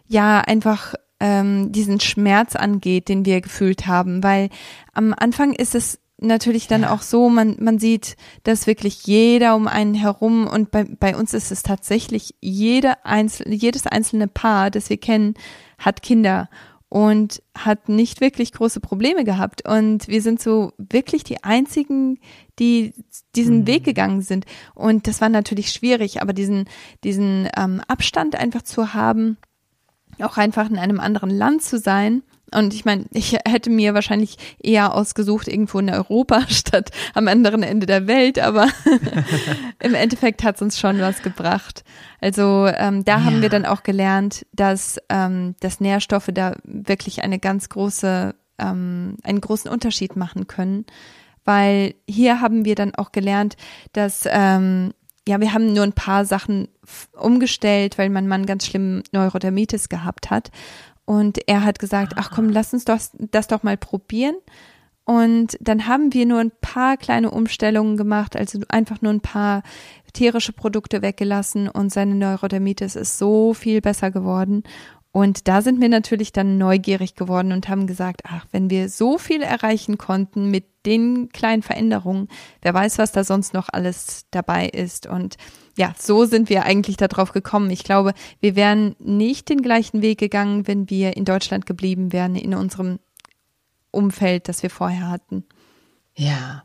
ja, 0.06 0.40
einfach 0.40 0.94
ähm, 1.20 1.72
diesen 1.72 2.00
Schmerz 2.00 2.56
angeht, 2.56 3.08
den 3.08 3.24
wir 3.24 3.40
gefühlt 3.40 3.86
haben, 3.86 4.22
weil 4.22 4.50
am 4.92 5.14
Anfang 5.16 5.52
ist 5.52 5.74
es 5.74 5.98
natürlich 6.20 6.66
dann 6.66 6.82
ja. 6.82 6.92
auch 6.92 7.02
so, 7.02 7.28
man, 7.28 7.56
man 7.60 7.78
sieht, 7.78 8.16
dass 8.42 8.66
wirklich 8.66 9.06
jeder 9.06 9.54
um 9.54 9.68
einen 9.68 9.94
herum 9.94 10.46
und 10.46 10.70
bei, 10.70 10.84
bei 10.84 11.16
uns 11.16 11.32
ist 11.32 11.52
es 11.52 11.62
tatsächlich 11.62 12.34
jede 12.40 13.04
einzel, 13.04 13.52
jedes 13.52 13.86
einzelne 13.86 14.26
Paar, 14.28 14.70
das 14.70 14.90
wir 14.90 14.96
kennen, 14.96 15.34
hat 15.78 16.02
Kinder 16.02 16.48
und 16.88 17.42
hat 17.56 17.88
nicht 17.88 18.20
wirklich 18.20 18.52
große 18.52 18.80
Probleme 18.80 19.24
gehabt. 19.24 19.68
Und 19.68 20.08
wir 20.08 20.22
sind 20.22 20.40
so 20.40 20.72
wirklich 20.78 21.22
die 21.22 21.44
einzigen, 21.44 22.18
die 22.58 22.94
diesen 23.36 23.60
mhm. 23.60 23.66
Weg 23.66 23.84
gegangen 23.84 24.22
sind. 24.22 24.46
Und 24.74 25.06
das 25.06 25.20
war 25.20 25.28
natürlich 25.28 25.70
schwierig, 25.70 26.22
aber 26.22 26.32
diesen, 26.32 26.64
diesen 27.04 27.48
ähm, 27.56 27.82
Abstand 27.88 28.36
einfach 28.36 28.62
zu 28.62 28.94
haben, 28.94 29.36
auch 30.24 30.36
einfach 30.36 30.68
in 30.68 30.78
einem 30.78 31.00
anderen 31.00 31.30
Land 31.30 31.62
zu 31.62 31.78
sein. 31.78 32.22
Und 32.54 32.72
ich 32.72 32.84
meine, 32.84 33.04
ich 33.12 33.36
hätte 33.46 33.68
mir 33.68 33.92
wahrscheinlich 33.94 34.36
eher 34.62 34.94
ausgesucht, 34.94 35.48
irgendwo 35.48 35.78
in 35.78 35.90
Europa 35.90 36.42
statt 36.48 36.90
am 37.14 37.28
anderen 37.28 37.62
Ende 37.62 37.86
der 37.86 38.06
Welt, 38.06 38.38
aber 38.38 38.68
im 39.82 39.94
Endeffekt 39.94 40.42
hat 40.42 40.56
es 40.56 40.62
uns 40.62 40.78
schon 40.78 40.98
was 41.00 41.22
gebracht. 41.22 41.84
Also 42.20 42.66
ähm, 42.66 43.04
da 43.04 43.18
ja. 43.18 43.24
haben 43.24 43.42
wir 43.42 43.48
dann 43.48 43.66
auch 43.66 43.82
gelernt, 43.82 44.46
dass, 44.52 44.98
ähm, 45.08 45.56
dass 45.60 45.80
Nährstoffe 45.80 46.30
da 46.32 46.54
wirklich 46.64 47.22
eine 47.22 47.38
ganz 47.38 47.68
große, 47.68 48.34
ähm, 48.58 49.16
einen 49.22 49.40
großen 49.40 49.70
Unterschied 49.70 50.16
machen 50.16 50.46
können. 50.46 50.86
Weil 51.44 51.94
hier 52.06 52.40
haben 52.40 52.64
wir 52.64 52.74
dann 52.74 52.94
auch 52.94 53.12
gelernt, 53.12 53.56
dass 53.92 54.24
ähm, 54.30 54.92
ja, 55.28 55.40
wir 55.40 55.52
haben 55.52 55.74
nur 55.74 55.84
ein 55.84 55.92
paar 55.92 56.24
Sachen 56.24 56.68
umgestellt, 57.12 57.98
weil 57.98 58.08
mein 58.08 58.28
Mann 58.28 58.46
ganz 58.46 58.66
schlimm 58.66 59.02
Neurodermitis 59.12 59.90
gehabt 59.90 60.30
hat. 60.30 60.50
Und 61.04 61.38
er 61.46 61.64
hat 61.64 61.78
gesagt, 61.78 62.14
ach 62.16 62.30
komm, 62.30 62.48
lass 62.48 62.72
uns 62.72 62.86
das, 62.86 63.12
das 63.18 63.46
doch 63.46 63.62
mal 63.62 63.76
probieren. 63.76 64.36
Und 65.04 65.58
dann 65.60 65.86
haben 65.86 66.14
wir 66.14 66.24
nur 66.24 66.40
ein 66.40 66.52
paar 66.62 66.96
kleine 66.96 67.30
Umstellungen 67.30 67.96
gemacht, 67.96 68.36
also 68.36 68.58
einfach 68.68 69.00
nur 69.02 69.12
ein 69.12 69.20
paar 69.20 69.62
tierische 70.12 70.52
Produkte 70.52 71.02
weggelassen 71.02 71.68
und 71.68 71.92
seine 71.92 72.14
Neurodermitis 72.14 72.96
ist 72.96 73.18
so 73.18 73.54
viel 73.54 73.80
besser 73.80 74.10
geworden. 74.10 74.64
Und 75.12 75.48
da 75.48 75.62
sind 75.62 75.80
wir 75.80 75.88
natürlich 75.88 76.32
dann 76.32 76.58
neugierig 76.58 77.14
geworden 77.16 77.52
und 77.52 77.68
haben 77.68 77.86
gesagt, 77.86 78.22
ach, 78.24 78.46
wenn 78.50 78.70
wir 78.70 78.88
so 78.88 79.18
viel 79.18 79.42
erreichen 79.42 79.98
konnten 79.98 80.50
mit 80.50 80.64
den 80.88 81.28
kleinen 81.28 81.62
Veränderungen, 81.62 82.28
wer 82.62 82.72
weiß, 82.72 82.96
was 82.98 83.12
da 83.12 83.22
sonst 83.22 83.52
noch 83.52 83.68
alles 83.70 84.24
dabei 84.30 84.66
ist. 84.66 85.06
Und 85.06 85.36
ja, 85.76 85.94
so 85.98 86.24
sind 86.24 86.48
wir 86.48 86.64
eigentlich 86.64 86.96
darauf 86.96 87.32
gekommen. 87.32 87.70
Ich 87.70 87.84
glaube, 87.84 88.14
wir 88.40 88.56
wären 88.56 88.96
nicht 88.98 89.50
den 89.50 89.60
gleichen 89.60 90.00
Weg 90.00 90.18
gegangen, 90.18 90.66
wenn 90.66 90.88
wir 90.88 91.16
in 91.16 91.26
Deutschland 91.26 91.66
geblieben 91.66 92.12
wären, 92.12 92.36
in 92.36 92.54
unserem 92.54 92.98
Umfeld, 93.90 94.48
das 94.48 94.62
wir 94.62 94.70
vorher 94.70 95.10
hatten. 95.10 95.44
Ja, 96.20 96.64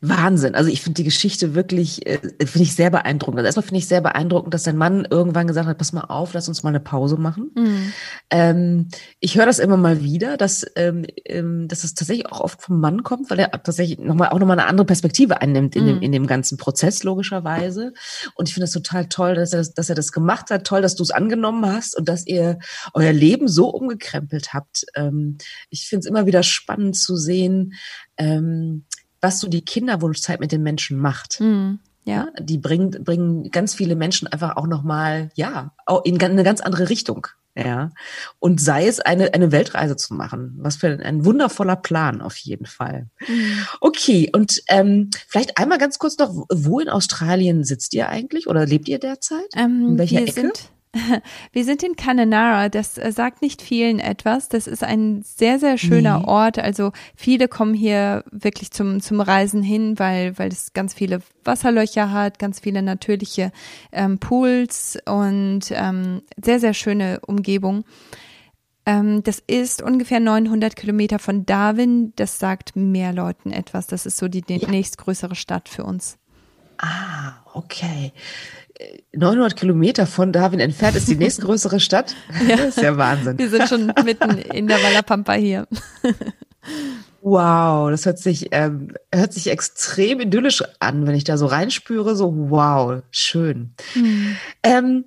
Wahnsinn. 0.00 0.54
Also 0.54 0.70
ich 0.70 0.80
finde 0.80 0.98
die 0.98 1.04
Geschichte 1.04 1.56
wirklich, 1.56 2.06
äh, 2.06 2.18
finde 2.46 2.62
ich 2.62 2.76
sehr 2.76 2.88
beeindruckend. 2.88 3.38
Also 3.38 3.46
erstmal 3.46 3.64
finde 3.64 3.78
ich 3.78 3.88
sehr 3.88 4.00
beeindruckend, 4.00 4.54
dass 4.54 4.62
dein 4.62 4.76
Mann 4.76 5.08
irgendwann 5.10 5.48
gesagt 5.48 5.66
hat, 5.66 5.76
pass 5.76 5.92
mal 5.92 6.02
auf, 6.02 6.34
lass 6.34 6.46
uns 6.46 6.62
mal 6.62 6.68
eine 6.68 6.78
Pause 6.78 7.16
machen. 7.16 7.50
Mhm. 7.56 7.92
Ähm, 8.30 8.88
ich 9.18 9.36
höre 9.36 9.46
das 9.46 9.58
immer 9.58 9.76
mal 9.76 10.04
wieder, 10.04 10.36
dass, 10.36 10.64
ähm, 10.76 11.04
ähm, 11.24 11.66
dass 11.66 11.82
es 11.82 11.94
tatsächlich 11.94 12.30
auch 12.30 12.38
oft 12.38 12.62
vom 12.62 12.78
Mann 12.78 13.02
kommt, 13.02 13.28
weil 13.28 13.40
er 13.40 13.50
tatsächlich 13.50 13.98
nochmal 13.98 14.28
auch 14.28 14.38
nochmal 14.38 14.56
eine 14.56 14.68
andere 14.68 14.86
Perspektive 14.86 15.40
einnimmt 15.40 15.74
in, 15.74 15.82
mhm. 15.82 15.88
dem, 15.88 16.02
in 16.02 16.12
dem 16.12 16.28
ganzen 16.28 16.56
Prozess, 16.56 17.02
logischerweise. 17.02 17.94
Und 18.36 18.48
ich 18.48 18.54
finde 18.54 18.66
es 18.66 18.72
total 18.72 19.08
toll, 19.08 19.34
dass 19.34 19.52
er, 19.52 19.58
das, 19.58 19.74
dass 19.74 19.88
er 19.88 19.96
das 19.96 20.12
gemacht 20.12 20.50
hat, 20.50 20.64
toll, 20.64 20.80
dass 20.80 20.94
du 20.94 21.02
es 21.02 21.10
angenommen 21.10 21.66
hast 21.66 21.98
und 21.98 22.08
dass 22.08 22.24
ihr 22.24 22.60
euer 22.94 23.12
Leben 23.12 23.48
so 23.48 23.68
umgekrempelt 23.68 24.54
habt. 24.54 24.84
Ähm, 24.94 25.38
ich 25.70 25.88
finde 25.88 26.04
es 26.04 26.06
immer 26.06 26.26
wieder 26.26 26.44
spannend 26.44 26.96
zu 26.96 27.16
sehen, 27.16 27.74
ähm, 28.16 28.84
was 29.22 29.40
so 29.40 29.48
die 29.48 29.64
Kinderwunschzeit 29.64 30.40
mit 30.40 30.52
den 30.52 30.62
Menschen 30.62 30.98
macht. 30.98 31.40
Mhm. 31.40 31.78
Ja. 32.04 32.28
Die 32.40 32.58
bringt, 32.58 33.04
bringen 33.04 33.50
ganz 33.50 33.74
viele 33.74 33.94
Menschen 33.94 34.26
einfach 34.28 34.56
auch 34.56 34.66
nochmal, 34.66 35.30
ja, 35.34 35.72
in 36.04 36.20
eine 36.20 36.42
ganz 36.42 36.60
andere 36.60 36.90
Richtung. 36.90 37.28
Ja. 37.54 37.90
Und 38.38 38.60
sei 38.60 38.86
es 38.86 38.98
eine, 38.98 39.34
eine 39.34 39.52
Weltreise 39.52 39.96
zu 39.96 40.14
machen. 40.14 40.54
Was 40.58 40.76
für 40.76 40.88
ein, 40.88 41.00
ein 41.00 41.24
wundervoller 41.24 41.76
Plan 41.76 42.20
auf 42.20 42.36
jeden 42.38 42.66
Fall. 42.66 43.08
Mhm. 43.28 43.66
Okay. 43.80 44.30
Und 44.32 44.62
ähm, 44.68 45.10
vielleicht 45.28 45.58
einmal 45.58 45.78
ganz 45.78 45.98
kurz 45.98 46.18
noch, 46.18 46.46
wo 46.50 46.80
in 46.80 46.88
Australien 46.88 47.62
sitzt 47.62 47.94
ihr 47.94 48.08
eigentlich 48.08 48.46
oder 48.48 48.66
lebt 48.66 48.88
ihr 48.88 48.98
derzeit? 48.98 49.46
Ähm, 49.54 49.90
in 49.90 49.98
welcher 49.98 50.22
Ecke? 50.22 50.32
Sind 50.32 50.70
wir 51.52 51.64
sind 51.64 51.82
in 51.82 51.96
Cananara, 51.96 52.68
das 52.68 52.98
äh, 52.98 53.12
sagt 53.12 53.40
nicht 53.40 53.62
vielen 53.62 53.98
etwas. 53.98 54.48
Das 54.48 54.66
ist 54.66 54.84
ein 54.84 55.22
sehr, 55.22 55.58
sehr 55.58 55.78
schöner 55.78 56.20
nee. 56.20 56.24
Ort. 56.26 56.58
Also 56.58 56.92
viele 57.16 57.48
kommen 57.48 57.74
hier 57.74 58.24
wirklich 58.30 58.70
zum, 58.70 59.00
zum 59.00 59.20
Reisen 59.20 59.62
hin, 59.62 59.98
weil, 59.98 60.38
weil 60.38 60.50
es 60.50 60.74
ganz 60.74 60.92
viele 60.92 61.22
Wasserlöcher 61.44 62.12
hat, 62.12 62.38
ganz 62.38 62.60
viele 62.60 62.82
natürliche 62.82 63.52
ähm, 63.90 64.18
Pools 64.18 64.98
und 65.06 65.62
ähm, 65.70 66.22
sehr, 66.42 66.60
sehr 66.60 66.74
schöne 66.74 67.20
Umgebung. 67.26 67.84
Ähm, 68.84 69.22
das 69.22 69.38
ist 69.38 69.80
ungefähr 69.80 70.20
900 70.20 70.76
Kilometer 70.76 71.18
von 71.18 71.46
Darwin. 71.46 72.12
Das 72.16 72.38
sagt 72.38 72.76
mehr 72.76 73.12
Leuten 73.12 73.50
etwas. 73.50 73.86
Das 73.86 74.04
ist 74.04 74.18
so 74.18 74.28
die, 74.28 74.42
die 74.42 74.56
ja. 74.56 74.68
nächstgrößere 74.68 75.36
Stadt 75.36 75.68
für 75.68 75.84
uns. 75.84 76.18
Ah, 76.78 77.34
okay. 77.54 78.12
900 79.12 79.56
Kilometer 79.56 80.06
von 80.06 80.32
Darwin 80.32 80.60
entfernt 80.60 80.96
ist 80.96 81.08
die 81.08 81.16
nächstgrößere 81.16 81.80
Stadt. 81.80 82.14
ja. 82.48 82.56
Das 82.56 82.76
ist 82.76 82.82
ja 82.82 82.96
Wahnsinn. 82.96 83.38
Wir 83.38 83.50
sind 83.50 83.68
schon 83.68 83.92
mitten 84.04 84.38
in 84.38 84.66
der 84.66 84.82
Wallapampa 84.82 85.34
hier. 85.34 85.66
Wow, 87.24 87.88
das 87.90 88.04
hört 88.04 88.18
sich, 88.18 88.48
ähm, 88.50 88.94
hört 89.14 89.32
sich 89.32 89.48
extrem 89.48 90.18
idyllisch 90.18 90.64
an, 90.80 91.06
wenn 91.06 91.14
ich 91.14 91.22
da 91.22 91.38
so 91.38 91.46
reinspüre, 91.46 92.16
so 92.16 92.34
wow, 92.50 93.02
schön. 93.12 93.74
Mhm. 93.94 94.36
Ähm, 94.64 95.04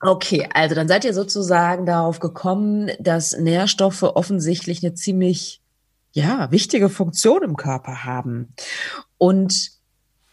okay, 0.00 0.46
also 0.52 0.74
dann 0.74 0.88
seid 0.88 1.06
ihr 1.06 1.14
sozusagen 1.14 1.86
darauf 1.86 2.20
gekommen, 2.20 2.90
dass 3.00 3.34
Nährstoffe 3.34 4.02
offensichtlich 4.02 4.84
eine 4.84 4.92
ziemlich, 4.92 5.62
ja, 6.12 6.50
wichtige 6.50 6.90
Funktion 6.90 7.42
im 7.42 7.56
Körper 7.56 8.04
haben. 8.04 8.52
Und 9.16 9.77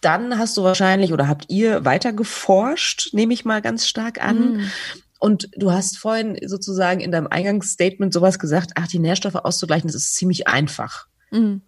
dann 0.06 0.38
hast 0.38 0.56
du 0.56 0.64
wahrscheinlich 0.64 1.12
oder 1.12 1.28
habt 1.28 1.46
ihr 1.50 1.84
weiter 1.84 2.14
geforscht, 2.14 3.14
nehme 3.14 3.34
ich 3.34 3.44
mal 3.44 3.62
ganz 3.62 3.88
stark 3.88 4.24
an. 4.24 4.54
Mhm. 4.54 4.72
Und 5.20 5.50
du 5.58 5.72
hast 5.72 5.98
vorhin 5.98 6.38
sozusagen 6.46 7.00
in 7.00 7.12
deinem 7.12 7.28
Eingangsstatement 7.28 8.14
sowas 8.14 8.38
gesagt, 8.38 8.72
ach, 8.76 8.88
die 8.88 9.00
Nährstoffe 9.00 9.36
auszugleichen, 9.36 9.88
das 9.88 9.96
ist 9.96 10.16
ziemlich 10.16 10.48
einfach. 10.48 11.08
Mhm. 11.32 11.62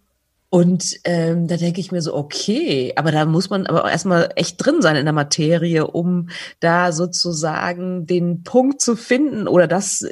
Und 0.50 0.96
ähm, 1.04 1.46
da 1.46 1.56
denke 1.56 1.80
ich 1.80 1.92
mir 1.92 2.00
so, 2.00 2.14
okay, 2.14 2.92
aber 2.96 3.12
da 3.12 3.26
muss 3.26 3.50
man 3.50 3.66
aber 3.66 3.90
erstmal 3.90 4.30
echt 4.36 4.64
drin 4.64 4.80
sein 4.80 4.96
in 4.96 5.04
der 5.04 5.12
Materie, 5.12 5.86
um 5.86 6.30
da 6.60 6.92
sozusagen 6.92 8.06
den 8.06 8.44
Punkt 8.44 8.80
zu 8.80 8.96
finden 8.96 9.46
oder 9.46 9.66
das 9.66 10.06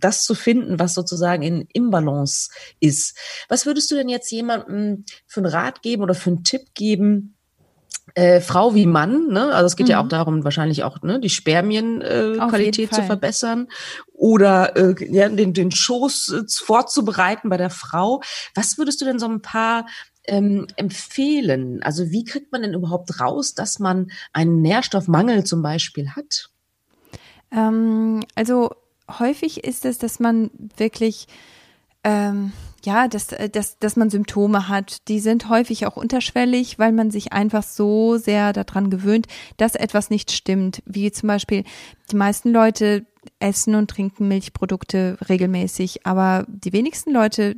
das 0.00 0.24
zu 0.24 0.34
finden, 0.34 0.78
was 0.78 0.94
sozusagen 0.94 1.42
in 1.42 1.68
Imbalance 1.72 2.50
ist. 2.80 3.16
Was 3.48 3.66
würdest 3.66 3.90
du 3.90 3.96
denn 3.96 4.08
jetzt 4.08 4.30
jemandem 4.30 5.04
für 5.26 5.40
einen 5.40 5.52
Rat 5.52 5.82
geben 5.82 6.02
oder 6.02 6.14
für 6.14 6.30
einen 6.30 6.42
Tipp 6.42 6.72
geben, 6.74 7.36
äh, 8.14 8.40
Frau 8.40 8.74
wie 8.74 8.86
Mann, 8.86 9.28
ne? 9.28 9.52
Also 9.52 9.66
es 9.66 9.76
geht 9.76 9.86
mhm. 9.86 9.92
ja 9.92 10.02
auch 10.02 10.08
darum, 10.08 10.44
wahrscheinlich 10.44 10.82
auch 10.84 11.02
ne, 11.02 11.20
die 11.20 11.30
Spermienqualität 11.30 12.92
äh, 12.92 12.94
zu 12.94 13.02
verbessern 13.02 13.68
oder 14.12 14.76
äh, 14.76 14.94
ja, 15.10 15.28
den, 15.28 15.54
den 15.54 15.70
Schoß 15.70 16.28
äh, 16.32 16.64
vorzubereiten 16.64 17.48
bei 17.48 17.56
der 17.56 17.70
Frau. 17.70 18.22
Was 18.54 18.78
würdest 18.78 19.00
du 19.00 19.04
denn 19.04 19.18
so 19.18 19.26
ein 19.26 19.42
paar 19.42 19.86
ähm, 20.24 20.66
empfehlen? 20.76 21.82
Also 21.82 22.10
wie 22.10 22.24
kriegt 22.24 22.52
man 22.52 22.62
denn 22.62 22.74
überhaupt 22.74 23.20
raus, 23.20 23.54
dass 23.54 23.78
man 23.78 24.10
einen 24.32 24.60
Nährstoffmangel 24.62 25.44
zum 25.44 25.62
Beispiel 25.62 26.10
hat? 26.10 26.50
Ähm, 27.50 28.24
also 28.34 28.70
häufig 29.18 29.64
ist 29.64 29.84
es, 29.84 29.98
dass 29.98 30.20
man 30.20 30.50
wirklich 30.76 31.26
ähm, 32.04 32.52
ja, 32.84 33.08
dass, 33.08 33.32
äh, 33.32 33.48
dass, 33.48 33.78
dass 33.78 33.96
man 33.96 34.10
Symptome 34.10 34.68
hat. 34.68 35.08
Die 35.08 35.20
sind 35.20 35.48
häufig 35.48 35.86
auch 35.86 35.96
unterschwellig, 35.96 36.78
weil 36.78 36.92
man 36.92 37.10
sich 37.10 37.32
einfach 37.32 37.62
so 37.62 38.16
sehr 38.16 38.52
daran 38.52 38.90
gewöhnt, 38.90 39.26
dass 39.56 39.74
etwas 39.74 40.10
nicht 40.10 40.30
stimmt. 40.32 40.82
Wie 40.86 41.10
zum 41.12 41.28
Beispiel, 41.28 41.64
die 42.10 42.16
meisten 42.16 42.52
Leute 42.52 43.06
essen 43.38 43.74
und 43.74 43.90
trinken 43.90 44.28
Milchprodukte 44.28 45.18
regelmäßig, 45.28 46.06
aber 46.06 46.46
die 46.48 46.72
wenigsten 46.72 47.12
Leute 47.12 47.56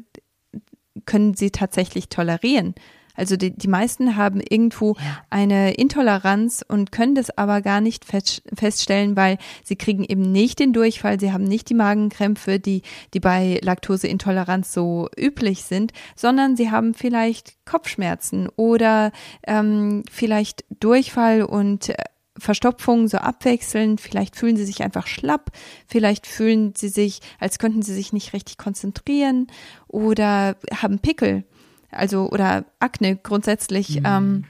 können 1.06 1.34
sie 1.34 1.50
tatsächlich 1.50 2.08
tolerieren. 2.08 2.74
Also 3.14 3.36
die, 3.36 3.50
die 3.56 3.68
meisten 3.68 4.16
haben 4.16 4.40
irgendwo 4.40 4.94
ja. 4.94 5.22
eine 5.30 5.74
Intoleranz 5.74 6.64
und 6.66 6.92
können 6.92 7.14
das 7.14 7.36
aber 7.36 7.60
gar 7.60 7.80
nicht 7.80 8.04
fest, 8.04 8.42
feststellen, 8.54 9.16
weil 9.16 9.38
sie 9.64 9.76
kriegen 9.76 10.04
eben 10.04 10.32
nicht 10.32 10.58
den 10.58 10.72
Durchfall, 10.72 11.20
sie 11.20 11.32
haben 11.32 11.44
nicht 11.44 11.68
die 11.68 11.74
Magenkrämpfe, 11.74 12.58
die, 12.58 12.82
die 13.14 13.20
bei 13.20 13.60
Laktoseintoleranz 13.62 14.72
so 14.72 15.08
üblich 15.18 15.64
sind, 15.64 15.92
sondern 16.16 16.56
sie 16.56 16.70
haben 16.70 16.94
vielleicht 16.94 17.54
Kopfschmerzen 17.64 18.48
oder 18.56 19.12
ähm, 19.46 20.02
vielleicht 20.10 20.64
Durchfall 20.80 21.42
und 21.42 21.90
äh, 21.90 21.94
Verstopfung 22.38 23.08
so 23.08 23.18
abwechselnd, 23.18 24.00
vielleicht 24.00 24.36
fühlen 24.36 24.56
sie 24.56 24.64
sich 24.64 24.82
einfach 24.82 25.06
schlapp, 25.06 25.50
vielleicht 25.86 26.26
fühlen 26.26 26.72
sie 26.74 26.88
sich, 26.88 27.20
als 27.38 27.58
könnten 27.58 27.82
sie 27.82 27.94
sich 27.94 28.12
nicht 28.12 28.32
richtig 28.32 28.56
konzentrieren 28.56 29.48
oder 29.86 30.56
haben 30.80 30.98
Pickel 30.98 31.44
also 31.92 32.28
oder 32.30 32.64
Akne 32.78 33.16
grundsätzlich. 33.16 34.00
Mhm. 34.00 34.06
Ähm, 34.06 34.44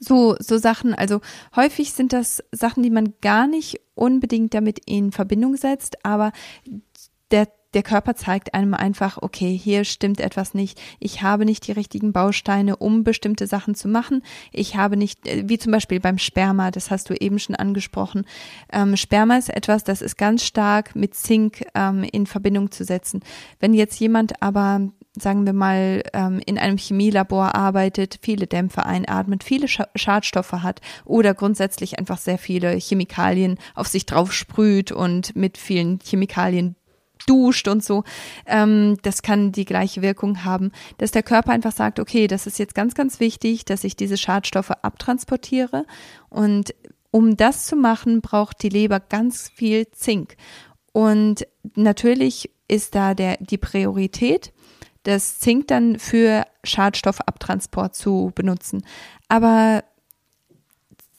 so, 0.00 0.36
so 0.38 0.58
Sachen, 0.58 0.94
also 0.94 1.20
häufig 1.54 1.92
sind 1.92 2.12
das 2.12 2.42
Sachen, 2.52 2.82
die 2.82 2.90
man 2.90 3.14
gar 3.20 3.46
nicht 3.46 3.80
unbedingt 3.94 4.54
damit 4.54 4.80
in 4.86 5.12
Verbindung 5.12 5.56
setzt, 5.56 6.04
aber 6.04 6.32
der 7.30 7.48
der 7.74 7.82
Körper 7.82 8.14
zeigt 8.14 8.54
einem 8.54 8.74
einfach, 8.74 9.18
okay, 9.20 9.56
hier 9.56 9.84
stimmt 9.84 10.20
etwas 10.20 10.54
nicht. 10.54 10.80
Ich 11.00 11.22
habe 11.22 11.44
nicht 11.44 11.66
die 11.66 11.72
richtigen 11.72 12.12
Bausteine, 12.12 12.76
um 12.76 13.04
bestimmte 13.04 13.46
Sachen 13.46 13.74
zu 13.74 13.88
machen. 13.88 14.22
Ich 14.52 14.76
habe 14.76 14.96
nicht, 14.96 15.26
äh, 15.26 15.44
wie 15.46 15.58
zum 15.58 15.72
Beispiel 15.72 16.00
beim 16.00 16.18
Sperma, 16.18 16.70
das 16.70 16.90
hast 16.90 17.10
du 17.10 17.14
eben 17.14 17.38
schon 17.38 17.56
angesprochen. 17.56 18.24
Ähm, 18.72 18.96
Sperma 18.96 19.36
ist 19.36 19.50
etwas, 19.50 19.84
das 19.84 20.02
ist 20.02 20.16
ganz 20.16 20.44
stark 20.44 20.94
mit 20.94 21.14
Zink 21.14 21.64
ähm, 21.74 22.04
in 22.12 22.26
Verbindung 22.26 22.70
zu 22.70 22.84
setzen. 22.84 23.20
Wenn 23.60 23.74
jetzt 23.74 23.98
jemand 23.98 24.40
aber 24.42 24.80
sagen 25.16 25.46
wir 25.46 25.52
mal, 25.52 26.02
ähm, 26.12 26.40
in 26.44 26.58
einem 26.58 26.76
Chemielabor 26.76 27.54
arbeitet, 27.54 28.18
viele 28.22 28.46
Dämpfe 28.48 28.84
einatmet, 28.84 29.44
viele 29.44 29.68
Schadstoffe 29.68 30.52
hat 30.52 30.80
oder 31.04 31.34
grundsätzlich 31.34 31.98
einfach 31.98 32.18
sehr 32.18 32.38
viele 32.38 32.72
Chemikalien 32.72 33.58
auf 33.76 33.86
sich 33.86 34.06
drauf 34.06 34.32
sprüht 34.32 34.90
und 34.90 35.36
mit 35.36 35.56
vielen 35.56 36.00
Chemikalien 36.02 36.74
duscht 37.26 37.68
und 37.68 37.84
so, 37.84 38.04
ähm, 38.46 38.96
das 39.02 39.22
kann 39.22 39.52
die 39.52 39.64
gleiche 39.64 40.02
Wirkung 40.02 40.44
haben, 40.44 40.72
dass 40.98 41.10
der 41.10 41.22
Körper 41.22 41.52
einfach 41.52 41.72
sagt, 41.72 42.00
okay, 42.00 42.26
das 42.26 42.46
ist 42.46 42.58
jetzt 42.58 42.74
ganz, 42.74 42.94
ganz 42.94 43.20
wichtig, 43.20 43.64
dass 43.64 43.84
ich 43.84 43.96
diese 43.96 44.16
Schadstoffe 44.16 44.70
abtransportiere 44.70 45.86
und 46.30 46.74
um 47.10 47.36
das 47.36 47.66
zu 47.66 47.76
machen, 47.76 48.22
braucht 48.22 48.62
die 48.64 48.68
Leber 48.68 48.98
ganz 48.98 49.48
viel 49.48 49.88
Zink. 49.92 50.36
Und 50.90 51.46
natürlich 51.76 52.50
ist 52.66 52.96
da 52.96 53.14
der, 53.14 53.36
die 53.38 53.58
Priorität, 53.58 54.52
das 55.04 55.38
Zink 55.38 55.68
dann 55.68 56.00
für 56.00 56.44
Schadstoffabtransport 56.64 57.94
zu 57.94 58.32
benutzen. 58.34 58.84
Aber 59.28 59.84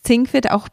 Zink 0.05 0.33
wird 0.33 0.51
auch 0.51 0.69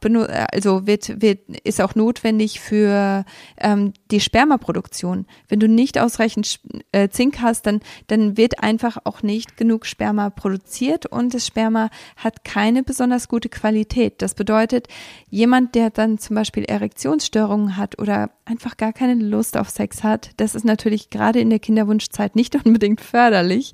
also 0.53 0.87
wird, 0.87 1.21
wird, 1.23 1.41
ist 1.65 1.81
auch 1.81 1.95
notwendig 1.95 2.61
für 2.61 3.25
ähm, 3.59 3.93
die 4.11 4.21
Spermaproduktion. 4.21 5.27
Wenn 5.49 5.59
du 5.59 5.69
nicht 5.69 5.99
ausreichend 5.99 6.61
äh, 6.93 7.09
Zink 7.09 7.41
hast, 7.41 7.67
dann, 7.67 7.81
dann 8.09 8.37
wird 8.37 8.63
einfach 8.63 8.99
auch 9.05 9.23
nicht 9.23 9.57
genug 9.57 9.87
Sperma 9.87 10.31
produziert 10.31 11.07
und 11.07 11.33
das 11.35 11.47
Sperma 11.47 11.89
hat 12.17 12.45
keine 12.45 12.83
besonders 12.83 13.29
gute 13.29 13.49
Qualität. 13.49 14.21
Das 14.21 14.35
bedeutet, 14.35 14.89
jemand, 15.31 15.75
der 15.75 15.91
dann 15.91 16.19
zum 16.19 16.37
Beispiel 16.37 16.65
Erektionsstörungen 16.65 17.77
hat 17.77 17.99
oder 17.99 18.31
einfach 18.45 18.77
gar 18.77 18.93
keine 18.93 19.15
Lust 19.15 19.57
auf 19.57 19.71
Sex 19.71 20.03
hat, 20.05 20.31
das 20.37 20.55
ist 20.55 20.65
natürlich 20.65 21.09
gerade 21.09 21.41
in 21.41 21.49
der 21.49 21.59
Kinderwunschzeit 21.59 22.37
nicht 22.37 22.55
unbedingt 22.67 23.01
förderlich. 23.01 23.73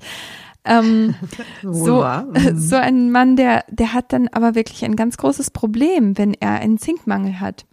Ähm, 0.65 1.15
so, 1.63 2.03
mhm. 2.03 2.57
so 2.57 2.75
ein 2.75 3.11
Mann, 3.11 3.35
der, 3.35 3.63
der 3.69 3.93
hat 3.93 4.13
dann 4.13 4.27
aber 4.29 4.55
wirklich 4.55 4.83
ein 4.85 4.95
ganz 4.95 5.17
großes 5.17 5.51
Problem, 5.51 6.17
wenn 6.17 6.33
er 6.33 6.53
einen 6.53 6.77
Zinkmangel 6.77 7.39
hat. 7.39 7.65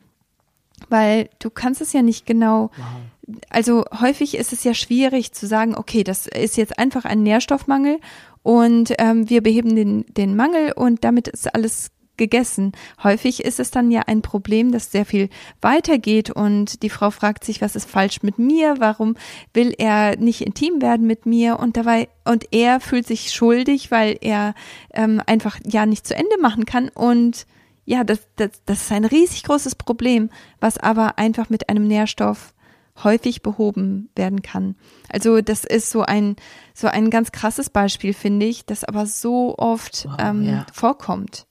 Weil 0.88 1.30
du 1.38 1.50
kannst 1.50 1.80
es 1.80 1.92
ja 1.92 2.02
nicht 2.02 2.26
genau, 2.26 2.70
wow. 2.76 3.36
also 3.48 3.84
häufig 4.00 4.36
ist 4.36 4.52
es 4.52 4.62
ja 4.62 4.74
schwierig 4.74 5.32
zu 5.32 5.46
sagen, 5.46 5.74
okay, 5.74 6.04
das 6.04 6.26
ist 6.26 6.56
jetzt 6.56 6.78
einfach 6.78 7.04
ein 7.04 7.22
Nährstoffmangel 7.22 7.98
und 8.42 8.92
ähm, 8.98 9.28
wir 9.28 9.42
beheben 9.42 9.74
den, 9.74 10.04
den 10.08 10.36
Mangel 10.36 10.72
und 10.72 11.02
damit 11.02 11.28
ist 11.28 11.52
alles 11.54 11.90
gegessen. 12.16 12.72
Häufig 13.02 13.44
ist 13.44 13.60
es 13.60 13.70
dann 13.70 13.90
ja 13.90 14.02
ein 14.06 14.22
Problem, 14.22 14.72
das 14.72 14.90
sehr 14.90 15.04
viel 15.04 15.28
weitergeht 15.60 16.30
und 16.30 16.82
die 16.82 16.90
Frau 16.90 17.10
fragt 17.10 17.44
sich, 17.44 17.60
was 17.60 17.76
ist 17.76 17.88
falsch 17.88 18.22
mit 18.22 18.38
mir? 18.38 18.76
Warum 18.78 19.16
will 19.52 19.74
er 19.76 20.16
nicht 20.16 20.40
intim 20.40 20.80
werden 20.80 21.06
mit 21.06 21.26
mir? 21.26 21.58
Und 21.58 21.76
dabei 21.76 22.08
und 22.24 22.52
er 22.52 22.80
fühlt 22.80 23.06
sich 23.06 23.32
schuldig, 23.32 23.90
weil 23.90 24.18
er 24.20 24.54
ähm, 24.92 25.22
einfach 25.26 25.58
ja 25.64 25.86
nicht 25.86 26.06
zu 26.06 26.14
Ende 26.14 26.38
machen 26.40 26.66
kann 26.66 26.88
und 26.88 27.46
ja, 27.86 28.02
das, 28.02 28.18
das, 28.34 28.50
das 28.66 28.82
ist 28.82 28.92
ein 28.92 29.04
riesig 29.04 29.44
großes 29.44 29.76
Problem, 29.76 30.28
was 30.58 30.76
aber 30.76 31.18
einfach 31.18 31.50
mit 31.50 31.68
einem 31.68 31.86
Nährstoff 31.86 32.52
häufig 33.02 33.42
behoben 33.42 34.10
werden 34.16 34.42
kann. 34.42 34.74
Also 35.08 35.40
das 35.40 35.64
ist 35.64 35.90
so 35.90 36.02
ein 36.02 36.36
so 36.74 36.88
ein 36.88 37.10
ganz 37.10 37.32
krasses 37.32 37.70
Beispiel, 37.70 38.12
finde 38.12 38.46
ich, 38.46 38.66
das 38.66 38.84
aber 38.84 39.06
so 39.06 39.54
oft 39.56 40.06
wow, 40.06 40.16
ähm, 40.18 40.42
ja. 40.44 40.66
vorkommt. 40.72 41.46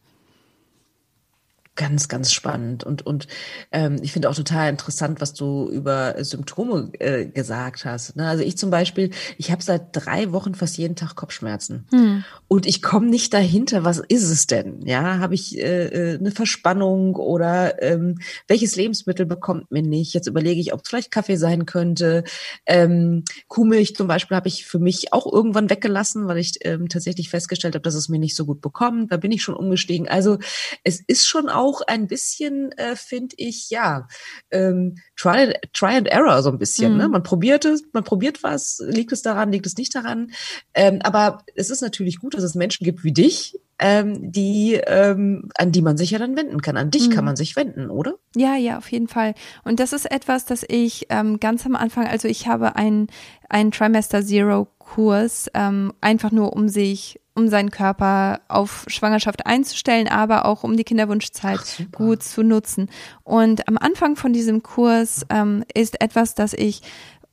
Ganz, 1.77 2.07
ganz 2.07 2.31
spannend. 2.31 2.85
Und, 2.85 3.05
und 3.05 3.27
ähm, 3.73 3.97
ich 4.01 4.13
finde 4.13 4.29
auch 4.29 4.35
total 4.35 4.69
interessant, 4.69 5.19
was 5.19 5.33
du 5.33 5.69
über 5.69 6.23
Symptome 6.23 6.91
äh, 6.99 7.25
gesagt 7.25 7.83
hast. 7.83 8.15
Ne? 8.15 8.25
Also 8.27 8.43
ich 8.43 8.57
zum 8.57 8.69
Beispiel, 8.69 9.11
ich 9.37 9.51
habe 9.51 9.61
seit 9.61 9.87
drei 9.91 10.31
Wochen 10.31 10.55
fast 10.55 10.77
jeden 10.77 10.95
Tag 10.95 11.15
Kopfschmerzen. 11.15 11.85
Hm. 11.91 12.23
Und 12.47 12.65
ich 12.65 12.81
komme 12.81 13.07
nicht 13.07 13.33
dahinter, 13.33 13.83
was 13.83 13.99
ist 13.99 14.29
es 14.29 14.47
denn? 14.47 14.85
Ja, 14.85 15.19
habe 15.19 15.35
ich 15.35 15.57
äh, 15.57 16.13
äh, 16.13 16.17
eine 16.17 16.31
Verspannung 16.31 17.15
oder 17.17 17.81
ähm, 17.83 18.19
welches 18.47 18.77
Lebensmittel 18.77 19.25
bekommt 19.25 19.69
mir 19.69 19.81
nicht? 19.81 20.13
Jetzt 20.13 20.27
überlege 20.27 20.61
ich, 20.61 20.71
ob 20.73 20.81
es 20.81 20.87
vielleicht 20.87 21.11
Kaffee 21.11 21.35
sein 21.35 21.65
könnte. 21.65 22.23
Ähm, 22.65 23.25
Kuhmilch 23.49 23.97
zum 23.97 24.07
Beispiel 24.07 24.37
habe 24.37 24.47
ich 24.47 24.65
für 24.65 24.79
mich 24.79 25.11
auch 25.11 25.31
irgendwann 25.31 25.69
weggelassen, 25.69 26.27
weil 26.27 26.37
ich 26.37 26.53
ähm, 26.61 26.87
tatsächlich 26.87 27.29
festgestellt 27.29 27.75
habe, 27.75 27.83
dass 27.83 27.95
es 27.95 28.07
mir 28.07 28.19
nicht 28.19 28.35
so 28.37 28.45
gut 28.45 28.61
bekommt. 28.61 29.11
Da 29.11 29.17
bin 29.17 29.33
ich 29.33 29.43
schon 29.43 29.55
umgestiegen. 29.55 30.07
Also 30.07 30.37
es 30.85 31.01
ist 31.05 31.27
schon 31.27 31.49
auch 31.49 31.64
auch 31.65 31.81
ein 31.81 32.07
bisschen, 32.07 32.71
äh, 32.73 32.95
finde 32.95 33.35
ich, 33.37 33.69
ja, 33.71 34.07
ähm, 34.51 34.95
try, 35.15 35.53
try 35.73 35.95
and 35.95 36.07
error 36.07 36.43
so 36.43 36.51
ein 36.51 36.59
bisschen. 36.59 36.91
Ne? 36.91 36.95
Mhm. 36.95 37.01
Ne? 37.01 37.09
Man 37.09 37.23
probiert 37.23 37.65
es, 37.65 37.83
man 37.91 38.03
probiert 38.03 38.43
was, 38.43 38.81
liegt 38.85 39.11
es 39.11 39.23
daran, 39.23 39.51
liegt 39.51 39.65
es 39.65 39.77
nicht 39.77 39.95
daran. 39.95 40.31
Ähm, 40.73 40.99
aber 41.03 41.43
es 41.55 41.71
ist 41.71 41.81
natürlich 41.81 42.19
gut, 42.19 42.35
dass 42.35 42.43
es 42.43 42.53
Menschen 42.53 42.83
gibt 42.83 43.03
wie 43.03 43.13
dich, 43.13 43.59
ähm, 43.79 44.31
die, 44.31 44.75
ähm, 44.85 45.49
an 45.55 45.71
die 45.71 45.81
man 45.81 45.97
sich 45.97 46.11
ja 46.11 46.19
dann 46.19 46.37
wenden 46.37 46.61
kann. 46.61 46.77
An 46.77 46.91
dich 46.91 47.09
mhm. 47.09 47.13
kann 47.13 47.25
man 47.25 47.35
sich 47.35 47.55
wenden, 47.55 47.89
oder? 47.89 48.13
Ja, 48.35 48.55
ja, 48.55 48.77
auf 48.77 48.91
jeden 48.91 49.07
Fall. 49.07 49.33
Und 49.63 49.79
das 49.79 49.91
ist 49.91 50.09
etwas, 50.09 50.45
das 50.45 50.63
ich 50.67 51.07
ähm, 51.09 51.39
ganz 51.39 51.65
am 51.65 51.75
Anfang, 51.75 52.05
also 52.05 52.27
ich 52.27 52.47
habe 52.47 52.75
einen, 52.75 53.07
einen 53.49 53.71
Trimester 53.71 54.23
Zero 54.23 54.67
Kurs, 54.77 55.49
ähm, 55.55 55.91
einfach 55.99 56.31
nur 56.31 56.53
um 56.53 56.69
sich, 56.69 57.19
um 57.35 57.49
seinen 57.49 57.69
Körper 57.69 58.41
auf 58.47 58.85
Schwangerschaft 58.87 59.45
einzustellen, 59.45 60.07
aber 60.07 60.45
auch 60.45 60.63
um 60.63 60.77
die 60.77 60.83
Kinderwunschzeit 60.83 61.59
Ach, 61.61 61.91
gut 61.91 62.23
zu 62.23 62.43
nutzen. 62.43 62.89
Und 63.23 63.67
am 63.67 63.77
Anfang 63.77 64.15
von 64.15 64.33
diesem 64.33 64.63
Kurs 64.63 65.25
ähm, 65.29 65.63
ist 65.73 66.01
etwas, 66.01 66.33
das 66.33 66.53
ich 66.53 66.81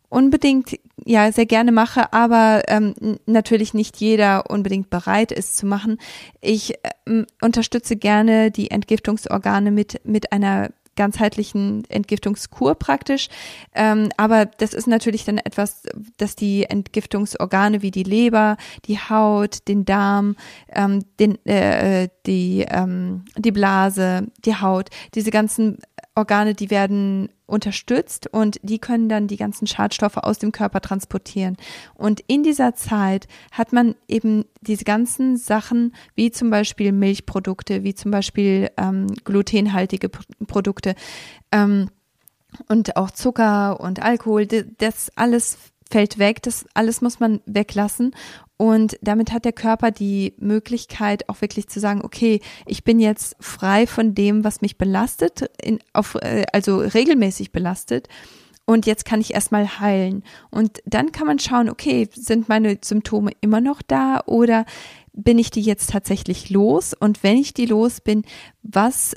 unbedingt 0.09 0.79
ja 1.05 1.33
sehr 1.33 1.47
gerne 1.47 1.73
mache, 1.73 2.13
aber 2.13 2.63
ähm, 2.69 2.95
natürlich 3.25 3.73
nicht 3.73 3.97
jeder 3.97 4.51
unbedingt 4.51 4.91
bereit 4.91 5.33
ist 5.33 5.57
zu 5.57 5.67
machen. 5.67 5.99
Ich 6.43 6.75
ähm, 7.07 7.27
unterstütze 7.41 7.97
gerne 7.97 8.51
die 8.51 8.71
Entgiftungsorgane 8.71 9.71
mit 9.71 10.01
mit 10.05 10.33
einer 10.33 10.71
ganzheitlichen 10.97 11.85
Entgiftungskur 11.89 12.75
praktisch. 12.75 13.29
Ähm, 13.75 14.11
aber 14.17 14.47
das 14.47 14.75
ist 14.75 14.87
natürlich 14.87 15.25
dann 15.25 15.39
etwas, 15.39 15.83
dass 16.19 16.37
die 16.37 16.65
Entgiftungsorgane 16.65 17.83
wie 17.83 17.91
die 17.91 18.03
Leber, 18.03 18.57
die 18.87 18.99
Haut, 18.99 19.69
den 19.69 19.85
Darm, 19.85 20.37
ähm, 20.69 21.05
den, 21.19 21.45
äh, 21.47 22.09
die, 22.27 22.67
ähm, 22.69 23.25
die 23.37 23.53
Blase, 23.53 24.29
die 24.45 24.57
Haut, 24.57 24.91
diese 25.15 25.31
ganzen 25.31 25.79
Organe, 26.15 26.55
die 26.55 26.71
werden 26.71 27.31
unterstützt 27.53 28.27
und 28.27 28.59
die 28.63 28.79
können 28.79 29.09
dann 29.09 29.29
die 29.29 29.37
ganzen 29.37 29.67
Schadstoffe 29.67 30.17
aus 30.17 30.39
dem 30.39 30.51
Körper 30.51 30.81
transportieren. 30.81 31.57
Und 31.95 32.21
in 32.27 32.43
dieser 32.43 32.75
Zeit 32.75 33.29
hat 33.53 33.73
man 33.73 33.95
eben 34.09 34.47
diese 34.63 34.85
ganzen 34.85 35.37
Sachen, 35.37 35.95
wie 36.15 36.31
zum 36.31 36.51
Beispiel 36.51 36.93
Milchprodukte, 36.93 37.85
wie 37.85 37.95
zum 37.95 38.11
Beispiel 38.11 38.71
ähm, 38.77 39.07
glutenhaltige 39.25 40.09
Produkte 40.09 40.95
ähm, 41.53 41.89
und 42.69 42.97
auch 42.97 43.11
Zucker 43.11 43.81
und 43.81 44.03
Alkohol, 44.03 44.47
das 44.47 45.11
alles 45.17 45.72
fällt 45.93 46.19
weg, 46.19 46.43
das 46.43 46.67
alles 46.75 47.01
muss 47.01 47.21
man 47.21 47.41
weglassen 47.47 48.15
und 48.63 48.97
damit 49.03 49.33
hat 49.33 49.45
der 49.45 49.53
Körper 49.53 49.91
die 49.91 50.35
Möglichkeit, 50.39 51.29
auch 51.29 51.41
wirklich 51.41 51.67
zu 51.69 51.81
sagen, 51.81 52.01
okay, 52.05 52.41
ich 52.65 52.85
bin 52.85 53.01
jetzt 53.01 53.35
frei 53.41 53.89
von 53.89 54.15
dem, 54.15 54.45
was 54.45 54.61
mich 54.61 54.79
belastet, 54.79 55.51
in, 55.61 55.81
auf, 55.93 56.15
äh, 56.15 56.45
also 56.53 56.79
regelmäßig 56.79 57.51
belastet. 57.51 58.07
Und 58.65 58.87
jetzt 58.87 59.05
kann 59.05 59.21
ich 59.21 59.35
erstmal 59.35 59.81
heilen. 59.81 60.23
Und 60.53 60.81
dann 60.85 61.11
kann 61.11 61.27
man 61.27 61.41
schauen, 61.41 61.69
okay, 61.69 62.09
sind 62.15 62.49
meine 62.49 62.79
Symptome 62.85 63.33
immer 63.41 63.61
noch 63.61 63.83
da 63.83 64.23
oder 64.27 64.65
bin 65.13 65.41
ich 65.41 65.51
die 65.51 65.63
jetzt 65.63 65.91
tatsächlich 65.91 66.49
los? 66.49 66.95
Und 66.95 67.25
wenn 67.25 67.39
ich 67.39 67.55
die 67.55 67.67
los 67.67 68.01
bin, 68.01 68.23
was 68.63 69.17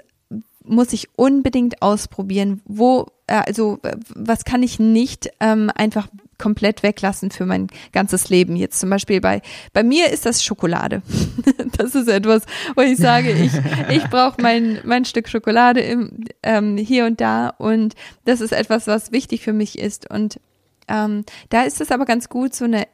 muss 0.64 0.92
ich 0.92 1.10
unbedingt 1.20 1.84
ausprobieren? 1.84 2.64
Wo, 2.66 3.06
äh, 3.28 3.44
also 3.46 3.78
was 4.16 4.44
kann 4.44 4.64
ich 4.64 4.80
nicht 4.80 5.30
ähm, 5.40 5.70
einfach 5.76 6.08
komplett 6.38 6.84
weglassen 6.84 7.32
für 7.32 7.46
mein 7.46 7.68
ganzes 7.92 8.30
Leben. 8.30 8.56
Jetzt 8.56 8.80
zum 8.80 8.90
Beispiel 8.90 9.22
bei, 9.22 9.42
bei 9.74 9.84
mir 9.84 10.10
ist 10.10 10.26
das 10.26 10.44
Schokolade. 10.44 11.02
das 11.78 11.96
ist 11.96 12.08
etwas, 12.08 12.44
wo 12.76 12.82
ich 12.82 12.98
sage, 12.98 13.32
ich, 13.32 13.52
ich 13.90 14.04
brauche 14.10 14.42
mein, 14.42 14.80
mein 14.84 15.06
Stück 15.06 15.30
Schokolade 15.30 15.82
im, 15.82 16.26
ähm, 16.44 16.78
hier 16.78 17.06
und 17.06 17.22
da 17.22 17.50
und 17.50 17.96
das 18.26 18.42
ist 18.42 18.52
etwas, 18.52 18.88
was 18.88 19.12
wichtig 19.12 19.42
für 19.42 19.54
mich 19.54 19.80
ist. 19.80 20.10
Und 20.10 20.40
ähm, 20.88 21.24
da 21.50 21.64
ist 21.64 21.82
es 21.82 21.92
aber 21.92 22.06
ganz 22.06 22.30
gut, 22.30 22.54
so 22.54 22.66
eine, 22.66 22.88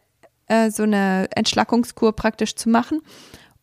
äh, 0.47 0.71
so 0.71 0.84
eine 0.84 1.27
Entschlackungskur 1.36 2.15
praktisch 2.15 2.56
zu 2.56 2.69
machen 2.69 3.01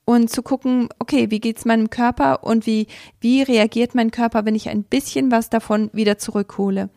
und 0.04 0.30
zu 0.30 0.42
gucken, 0.42 0.88
okay, 0.98 1.30
wie 1.30 1.38
geht's 1.40 1.66
meinem 1.66 1.90
Körper 1.90 2.42
und 2.42 2.64
wie, 2.64 2.86
wie 3.20 3.42
reagiert 3.42 3.94
mein 3.94 4.10
Körper, 4.10 4.46
wenn 4.46 4.54
ich 4.54 4.70
ein 4.70 4.82
bisschen 4.82 5.30
was 5.30 5.50
davon 5.50 5.90
wieder 5.92 6.16
zurückhole. 6.16 6.88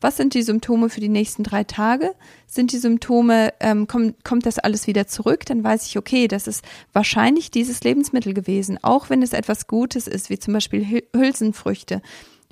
Was 0.00 0.16
sind 0.16 0.34
die 0.34 0.42
Symptome 0.42 0.88
für 0.88 1.00
die 1.00 1.08
nächsten 1.08 1.42
drei 1.42 1.64
Tage? 1.64 2.14
Sind 2.46 2.72
die 2.72 2.78
Symptome, 2.78 3.52
ähm, 3.60 3.86
kommt, 3.86 4.24
kommt 4.24 4.46
das 4.46 4.58
alles 4.58 4.86
wieder 4.86 5.06
zurück? 5.06 5.44
Dann 5.46 5.62
weiß 5.62 5.86
ich, 5.86 5.98
okay, 5.98 6.26
das 6.26 6.46
ist 6.46 6.64
wahrscheinlich 6.92 7.50
dieses 7.50 7.82
Lebensmittel 7.82 8.32
gewesen, 8.32 8.78
auch 8.82 9.10
wenn 9.10 9.22
es 9.22 9.32
etwas 9.32 9.66
Gutes 9.66 10.06
ist, 10.06 10.30
wie 10.30 10.38
zum 10.38 10.54
Beispiel 10.54 11.02
Hülsenfrüchte. 11.14 12.00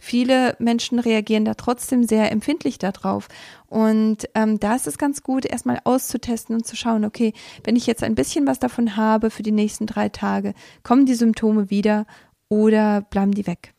Viele 0.00 0.54
Menschen 0.60 1.00
reagieren 1.00 1.44
da 1.44 1.54
trotzdem 1.54 2.04
sehr 2.04 2.30
empfindlich 2.30 2.78
darauf. 2.78 3.28
Und 3.66 4.28
ähm, 4.34 4.60
da 4.60 4.76
ist 4.76 4.86
es 4.86 4.96
ganz 4.96 5.22
gut, 5.22 5.44
erstmal 5.44 5.80
auszutesten 5.82 6.54
und 6.54 6.66
zu 6.66 6.76
schauen, 6.76 7.04
okay, 7.04 7.32
wenn 7.64 7.74
ich 7.74 7.86
jetzt 7.86 8.04
ein 8.04 8.14
bisschen 8.14 8.46
was 8.46 8.60
davon 8.60 8.96
habe 8.96 9.30
für 9.30 9.42
die 9.42 9.52
nächsten 9.52 9.86
drei 9.86 10.08
Tage, 10.08 10.54
kommen 10.84 11.06
die 11.06 11.14
Symptome 11.14 11.70
wieder 11.70 12.06
oder 12.48 13.00
bleiben 13.00 13.32
die 13.32 13.46
weg? 13.46 13.74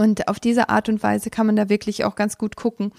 Und 0.00 0.28
auf 0.28 0.40
diese 0.40 0.70
Art 0.70 0.88
und 0.88 1.02
Weise 1.02 1.28
kann 1.28 1.44
man 1.44 1.56
da 1.56 1.68
wirklich 1.68 2.04
auch 2.04 2.14
ganz 2.14 2.38
gut 2.38 2.56
gucken. 2.56 2.90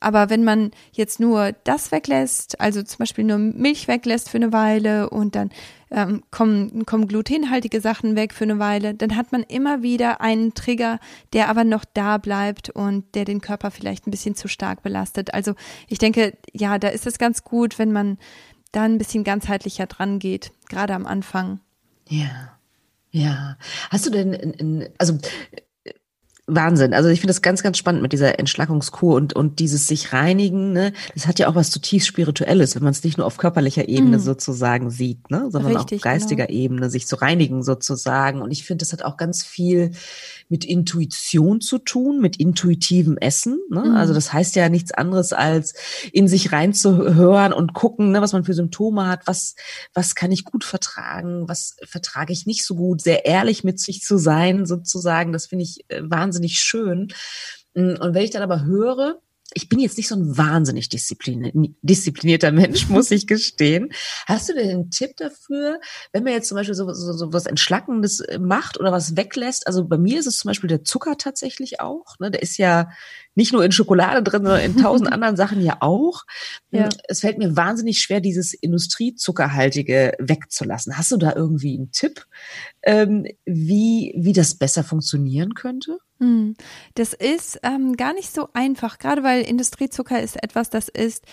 Aber 0.00 0.28
wenn 0.28 0.44
man 0.44 0.72
jetzt 0.92 1.18
nur 1.18 1.52
das 1.64 1.92
weglässt, 1.92 2.60
also 2.60 2.82
zum 2.82 2.98
Beispiel 2.98 3.24
nur 3.24 3.38
Milch 3.38 3.88
weglässt 3.88 4.28
für 4.28 4.36
eine 4.36 4.52
Weile 4.52 5.08
und 5.08 5.34
dann 5.34 5.48
ähm, 5.90 6.22
kommen, 6.30 6.84
kommen 6.84 7.08
glutenhaltige 7.08 7.80
Sachen 7.80 8.16
weg 8.16 8.34
für 8.34 8.44
eine 8.44 8.58
Weile, 8.58 8.92
dann 8.92 9.16
hat 9.16 9.32
man 9.32 9.44
immer 9.44 9.82
wieder 9.82 10.20
einen 10.20 10.52
Trigger, 10.52 10.98
der 11.32 11.48
aber 11.48 11.64
noch 11.64 11.86
da 11.86 12.18
bleibt 12.18 12.68
und 12.68 13.14
der 13.14 13.24
den 13.24 13.40
Körper 13.40 13.70
vielleicht 13.70 14.06
ein 14.06 14.10
bisschen 14.10 14.34
zu 14.34 14.46
stark 14.46 14.82
belastet. 14.82 15.32
Also 15.32 15.54
ich 15.88 15.96
denke, 15.96 16.36
ja, 16.52 16.78
da 16.78 16.88
ist 16.88 17.06
es 17.06 17.16
ganz 17.16 17.44
gut, 17.44 17.78
wenn 17.78 17.92
man 17.92 18.18
da 18.72 18.82
ein 18.82 18.98
bisschen 18.98 19.24
ganzheitlicher 19.24 19.86
dran 19.86 20.18
geht, 20.18 20.52
gerade 20.68 20.92
am 20.92 21.06
Anfang. 21.06 21.60
Ja. 22.08 22.58
Ja. 23.10 23.56
Hast 23.88 24.04
du 24.04 24.10
denn, 24.10 24.90
also 24.98 25.16
Wahnsinn. 26.48 26.92
Also 26.92 27.08
ich 27.08 27.20
finde 27.20 27.30
das 27.30 27.40
ganz, 27.40 27.62
ganz 27.62 27.78
spannend 27.78 28.02
mit 28.02 28.12
dieser 28.12 28.40
Entschlackungskur 28.40 29.14
und, 29.14 29.32
und 29.32 29.60
dieses 29.60 29.86
sich 29.86 30.12
reinigen. 30.12 30.72
Ne? 30.72 30.92
Das 31.14 31.28
hat 31.28 31.38
ja 31.38 31.48
auch 31.48 31.54
was 31.54 31.70
zutiefst 31.70 32.08
Spirituelles, 32.08 32.74
wenn 32.74 32.82
man 32.82 32.90
es 32.90 33.04
nicht 33.04 33.16
nur 33.16 33.28
auf 33.28 33.36
körperlicher 33.36 33.88
Ebene 33.88 34.18
mhm. 34.18 34.22
sozusagen 34.22 34.90
sieht, 34.90 35.30
ne? 35.30 35.48
sondern 35.50 35.76
Richtig, 35.76 35.98
auf 35.98 36.02
geistiger 36.02 36.46
genau. 36.46 36.58
Ebene, 36.58 36.90
sich 36.90 37.06
zu 37.06 37.14
reinigen 37.14 37.62
sozusagen. 37.62 38.42
Und 38.42 38.50
ich 38.50 38.64
finde, 38.64 38.82
das 38.82 38.92
hat 38.92 39.04
auch 39.04 39.16
ganz 39.16 39.44
viel 39.44 39.92
mit 40.48 40.64
Intuition 40.64 41.60
zu 41.60 41.78
tun, 41.78 42.20
mit 42.20 42.36
intuitivem 42.38 43.16
Essen. 43.18 43.60
Ne? 43.70 43.84
Mhm. 43.84 43.94
Also 43.94 44.12
das 44.12 44.32
heißt 44.32 44.56
ja 44.56 44.68
nichts 44.68 44.90
anderes 44.90 45.32
als 45.32 45.74
in 46.12 46.26
sich 46.26 46.50
reinzuhören 46.50 47.52
und 47.52 47.72
gucken, 47.72 48.10
ne, 48.10 48.20
was 48.20 48.32
man 48.32 48.42
für 48.42 48.54
Symptome 48.54 49.06
hat, 49.06 49.28
was, 49.28 49.54
was 49.94 50.16
kann 50.16 50.32
ich 50.32 50.44
gut 50.44 50.64
vertragen, 50.64 51.48
was 51.48 51.76
vertrage 51.84 52.32
ich 52.32 52.46
nicht 52.46 52.64
so 52.64 52.74
gut, 52.74 53.00
sehr 53.00 53.26
ehrlich 53.26 53.62
mit 53.62 53.78
sich 53.78 54.02
zu 54.02 54.18
sein 54.18 54.66
sozusagen. 54.66 55.32
Das 55.32 55.46
finde 55.46 55.62
ich 55.62 55.88
äh, 55.88 56.02
wahnsinnig 56.02 56.31
schön. 56.40 57.08
Mm, 57.74 57.94
und 58.00 58.14
wenn 58.14 58.24
ich 58.24 58.30
dann 58.30 58.42
aber 58.42 58.64
höre, 58.64 59.20
ich 59.54 59.68
bin 59.68 59.78
jetzt 59.78 59.96
nicht 59.96 60.08
so 60.08 60.14
ein 60.14 60.36
wahnsinnig 60.36 60.88
disziplinierter 60.88 62.52
Mensch, 62.52 62.88
muss 62.88 63.10
ich 63.10 63.26
gestehen. 63.26 63.92
Hast 64.26 64.48
du 64.48 64.54
denn 64.54 64.70
einen 64.70 64.90
Tipp 64.90 65.16
dafür, 65.16 65.80
wenn 66.12 66.24
man 66.24 66.32
jetzt 66.32 66.48
zum 66.48 66.56
Beispiel 66.56 66.74
so, 66.74 66.92
so, 66.92 67.12
so 67.12 67.32
was 67.32 67.46
Entschlackendes 67.46 68.20
äh, 68.20 68.38
macht 68.38 68.78
oder 68.80 68.92
was 68.92 69.16
weglässt? 69.16 69.66
Also 69.66 69.86
bei 69.86 69.98
mir 69.98 70.18
ist 70.18 70.26
es 70.26 70.38
zum 70.38 70.48
Beispiel 70.48 70.68
der 70.68 70.84
Zucker 70.84 71.16
tatsächlich 71.18 71.80
auch. 71.80 72.18
Ne? 72.18 72.30
Der 72.30 72.42
ist 72.42 72.56
ja 72.56 72.90
nicht 73.34 73.52
nur 73.52 73.64
in 73.64 73.72
Schokolade 73.72 74.22
drin, 74.22 74.44
sondern 74.44 74.62
in 74.62 74.76
tausend 74.76 75.12
anderen 75.12 75.36
Sachen 75.36 75.60
ja 75.60 75.78
auch. 75.80 76.22
Ja. 76.70 76.88
Es 77.08 77.20
fällt 77.20 77.38
mir 77.38 77.56
wahnsinnig 77.56 78.00
schwer, 78.00 78.20
dieses 78.20 78.54
Industriezuckerhaltige 78.54 80.14
wegzulassen. 80.18 80.96
Hast 80.96 81.12
du 81.12 81.16
da 81.16 81.34
irgendwie 81.34 81.76
einen 81.76 81.92
Tipp, 81.92 82.26
ähm, 82.82 83.26
wie, 83.44 84.14
wie 84.16 84.32
das 84.32 84.54
besser 84.54 84.84
funktionieren 84.84 85.54
könnte? 85.54 85.98
Hm. 86.22 86.54
Das 86.94 87.14
ist 87.14 87.58
ähm, 87.64 87.96
gar 87.96 88.14
nicht 88.14 88.32
so 88.32 88.48
einfach, 88.54 88.98
gerade 88.98 89.24
weil 89.24 89.42
Industriezucker 89.42 90.22
ist 90.22 90.40
etwas, 90.42 90.70
das 90.70 90.88
ist 90.88 91.24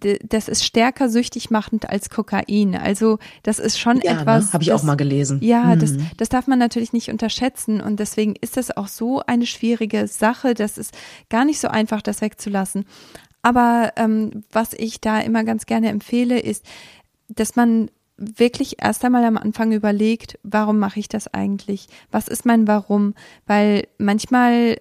das 0.00 0.48
ist 0.48 0.64
stärker 0.64 1.08
süchtig 1.08 1.50
machend 1.50 1.88
als 1.88 2.10
Kokain. 2.10 2.74
Also 2.74 3.18
das 3.44 3.60
ist 3.60 3.78
schon 3.78 4.00
ja, 4.00 4.14
ne? 4.14 4.20
etwas. 4.20 4.46
Ne? 4.46 4.52
Habe 4.54 4.64
ich 4.64 4.70
das, 4.70 4.80
auch 4.80 4.84
mal 4.84 4.96
gelesen. 4.96 5.38
Ja, 5.40 5.76
mhm. 5.76 5.78
das, 5.78 5.92
das 6.16 6.28
darf 6.30 6.48
man 6.48 6.58
natürlich 6.58 6.92
nicht 6.92 7.10
unterschätzen 7.10 7.80
und 7.80 8.00
deswegen 8.00 8.34
ist 8.40 8.56
das 8.56 8.76
auch 8.76 8.88
so 8.88 9.20
eine 9.20 9.46
schwierige 9.46 10.08
Sache. 10.08 10.54
Das 10.54 10.78
ist 10.78 10.96
gar 11.30 11.44
nicht 11.44 11.60
so 11.60 11.68
einfach, 11.68 12.02
das 12.02 12.22
wegzulassen. 12.22 12.86
Aber 13.42 13.92
ähm, 13.94 14.42
was 14.50 14.72
ich 14.72 15.00
da 15.00 15.20
immer 15.20 15.44
ganz 15.44 15.66
gerne 15.66 15.90
empfehle, 15.90 16.40
ist, 16.40 16.64
dass 17.28 17.54
man 17.54 17.88
wirklich 18.16 18.82
erst 18.82 19.04
einmal 19.04 19.24
am 19.24 19.36
Anfang 19.36 19.72
überlegt, 19.72 20.38
warum 20.42 20.78
mache 20.78 21.00
ich 21.00 21.08
das 21.08 21.32
eigentlich? 21.32 21.88
Was 22.10 22.28
ist 22.28 22.46
mein 22.46 22.68
Warum? 22.68 23.14
Weil 23.46 23.88
manchmal 23.98 24.76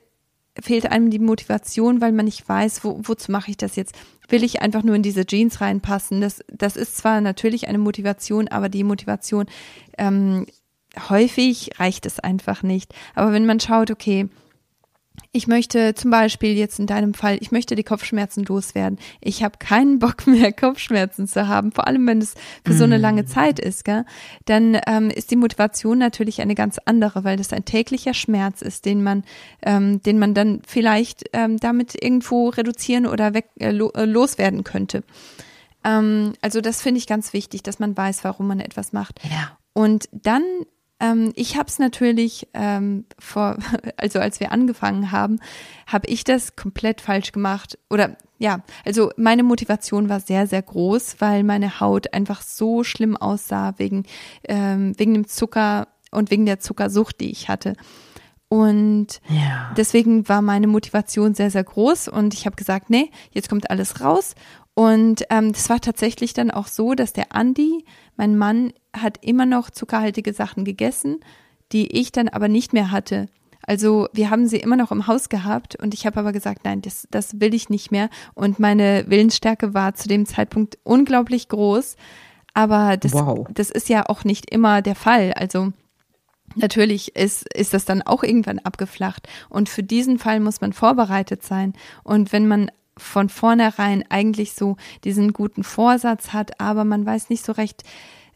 fehlt 0.62 0.92
einem 0.92 1.10
die 1.10 1.20
Motivation, 1.20 2.00
weil 2.00 2.12
man 2.12 2.26
nicht 2.26 2.48
weiß, 2.48 2.84
wo, 2.84 3.00
wozu 3.04 3.32
mache 3.32 3.52
ich 3.52 3.58
das 3.58 3.76
jetzt? 3.76 3.96
Will 4.30 4.44
ich 4.44 4.62
einfach 4.62 4.84
nur 4.84 4.96
in 4.96 5.02
diese 5.02 5.26
Jeans 5.26 5.62
reinpassen? 5.62 6.22
Das, 6.22 6.44
das 6.48 6.76
ist 6.76 6.98
zwar 6.98 7.22
natürlich 7.22 7.68
eine 7.68 7.80
Motivation, 7.80 8.48
aber 8.48 8.70
die 8.70 8.84
Motivation 8.84 9.48
ähm, 9.98 10.46
häufig 11.10 11.72
reicht 11.80 12.06
es 12.06 12.20
einfach 12.20 12.62
nicht. 12.62 12.94
Aber 13.16 13.32
wenn 13.34 13.48
man 13.48 13.60
schaut, 13.60 13.90
okay, 13.90 14.30
ich 15.32 15.48
möchte 15.48 15.96
zum 15.96 16.12
Beispiel 16.12 16.56
jetzt 16.56 16.80
in 16.80 16.86
deinem 16.86 17.14
Fall, 17.14 17.38
ich 17.42 17.52
möchte 17.52 17.76
die 17.76 17.84
Kopfschmerzen 17.84 18.46
loswerden. 18.46 19.00
Ich 19.20 19.44
habe 19.44 19.58
keinen 19.58 20.00
Bock 20.00 20.28
mehr, 20.28 20.54
Kopfschmerzen 20.54 21.28
zu 21.28 21.48
haben, 21.48 21.72
vor 21.72 21.88
allem 21.88 22.06
wenn 22.08 22.20
es 22.20 22.36
für 22.66 22.74
so 22.74 22.84
eine 22.84 22.98
lange 22.98 23.24
mm. 23.24 23.28
Zeit 23.28 23.60
ist, 23.60 23.84
gell? 23.84 24.06
dann 24.46 24.80
ähm, 24.88 25.10
ist 25.10 25.32
die 25.32 25.36
Motivation 25.36 25.98
natürlich 25.98 26.42
eine 26.42 26.56
ganz 26.56 26.80
andere, 26.86 27.24
weil 27.24 27.38
das 27.38 27.52
ein 27.52 27.66
täglicher 27.66 28.14
Schmerz 28.14 28.62
ist, 28.62 28.86
den 28.86 29.04
man, 29.04 29.24
ähm, 29.64 30.02
den 30.04 30.20
man 30.20 30.34
dann 30.34 30.62
vielleicht 30.68 31.24
ähm, 31.34 31.58
damit 31.58 31.96
irgendwo 32.02 32.50
reduzieren 32.50 33.08
oder 33.08 33.34
weg, 33.34 33.50
äh, 33.60 33.70
äh 33.70 34.06
loswerden 34.06 34.64
könnte. 34.64 35.04
Ähm, 35.84 36.34
also 36.42 36.62
das 36.62 36.82
finde 36.82 37.00
ich 37.00 37.08
ganz 37.08 37.34
wichtig, 37.34 37.64
dass 37.64 37.80
man 37.80 37.98
weiß, 37.98 38.24
warum 38.24 38.48
man 38.48 38.60
etwas 38.60 38.94
macht. 38.94 39.20
Ja. 39.24 39.58
Und 39.74 40.08
dann 40.12 40.44
ähm, 41.00 41.32
ich 41.36 41.58
habe 41.58 41.68
es 41.68 41.80
natürlich 41.80 42.48
ähm, 42.54 43.06
vor, 43.20 43.58
also 43.98 44.20
als 44.20 44.40
wir 44.40 44.52
angefangen 44.52 45.12
haben, 45.12 45.40
habe 45.88 46.08
ich 46.08 46.24
das 46.24 46.56
komplett 46.56 47.02
falsch 47.02 47.32
gemacht. 47.32 47.78
Oder 47.90 48.18
ja, 48.38 48.62
also 48.86 49.12
meine 49.18 49.44
Motivation 49.44 50.10
war 50.10 50.20
sehr, 50.20 50.48
sehr 50.48 50.62
groß, 50.62 51.18
weil 51.20 51.44
meine 51.44 51.80
Haut 51.80 52.14
einfach 52.14 52.42
so 52.42 52.84
schlimm 52.84 53.16
aussah 53.16 53.74
wegen, 53.78 54.04
ähm, 54.48 54.94
wegen 54.98 55.14
dem 55.14 55.28
Zucker 55.28 55.88
und 56.12 56.32
wegen 56.32 56.46
der 56.46 56.60
Zuckersucht, 56.60 57.20
die 57.20 57.32
ich 57.32 57.50
hatte. 57.50 57.76
Und 58.50 59.20
ja. 59.30 59.74
deswegen 59.76 60.30
war 60.30 60.44
meine 60.44 60.68
Motivation 60.68 61.34
sehr, 61.34 61.50
sehr 61.50 61.64
groß 61.64 62.08
und 62.08 62.36
ich 62.36 62.46
habe 62.46 62.56
gesagt, 62.56 62.92
nee, 62.92 63.10
jetzt 63.32 63.50
kommt 63.50 63.72
alles 63.72 64.00
raus. 64.00 64.36
Und 64.76 65.24
ähm, 65.30 65.54
das 65.54 65.70
war 65.70 65.80
tatsächlich 65.80 66.34
dann 66.34 66.52
auch 66.52 66.68
so, 66.68 66.94
dass 66.94 67.14
der 67.14 67.36
Andi, 67.36 67.86
mein 68.16 68.38
Mann, 68.38 68.74
hat 68.96 69.18
immer 69.22 69.46
noch 69.46 69.70
zuckerhaltige 69.70 70.34
Sachen 70.34 70.66
gegessen, 70.66 71.20
die 71.72 72.00
ich 72.00 72.12
dann 72.12 72.30
aber 72.30 72.48
nicht 72.48 72.74
mehr 72.74 72.92
hatte. 72.92 73.28
Also 73.66 74.08
wir 74.14 74.30
haben 74.30 74.48
sie 74.48 74.58
immer 74.58 74.76
noch 74.76 74.92
im 74.92 75.08
Haus 75.08 75.30
gehabt 75.30 75.76
und 75.82 75.94
ich 75.94 76.06
habe 76.06 76.20
aber 76.20 76.34
gesagt, 76.34 76.66
nein, 76.66 76.82
das, 76.82 77.08
das 77.12 77.40
will 77.40 77.54
ich 77.54 77.70
nicht 77.70 77.92
mehr. 77.92 78.10
Und 78.34 78.60
meine 78.60 79.06
Willensstärke 79.08 79.74
war 79.74 79.96
zu 79.96 80.08
dem 80.08 80.26
Zeitpunkt 80.26 80.78
unglaublich 80.84 81.48
groß. 81.48 81.96
Aber 82.54 82.98
das, 82.98 83.14
wow. 83.14 83.48
das 83.52 83.72
ist 83.72 83.90
ja 83.90 84.08
auch 84.08 84.26
nicht 84.26 84.52
immer 84.52 84.82
der 84.82 84.96
Fall. 84.96 85.34
Also 85.34 85.72
Natürlich 86.56 87.16
ist, 87.16 87.52
ist 87.54 87.74
das 87.74 87.86
dann 87.86 88.02
auch 88.02 88.24
irgendwann 88.24 88.60
abgeflacht. 88.60 89.28
Und 89.50 89.70
für 89.70 89.84
diesen 89.84 90.20
Fall 90.20 90.40
muss 90.40 90.62
man 90.62 90.74
vorbereitet 90.74 91.44
sein. 91.44 91.74
Und 92.04 92.32
wenn 92.32 92.48
man 92.48 92.70
von 92.98 93.30
vornherein 93.30 94.04
eigentlich 94.10 94.54
so 94.54 94.78
diesen 95.04 95.34
guten 95.34 95.64
Vorsatz 95.64 96.34
hat, 96.34 96.60
aber 96.60 96.86
man 96.86 97.06
weiß 97.06 97.30
nicht 97.30 97.46
so 97.46 97.52
recht, 97.52 97.84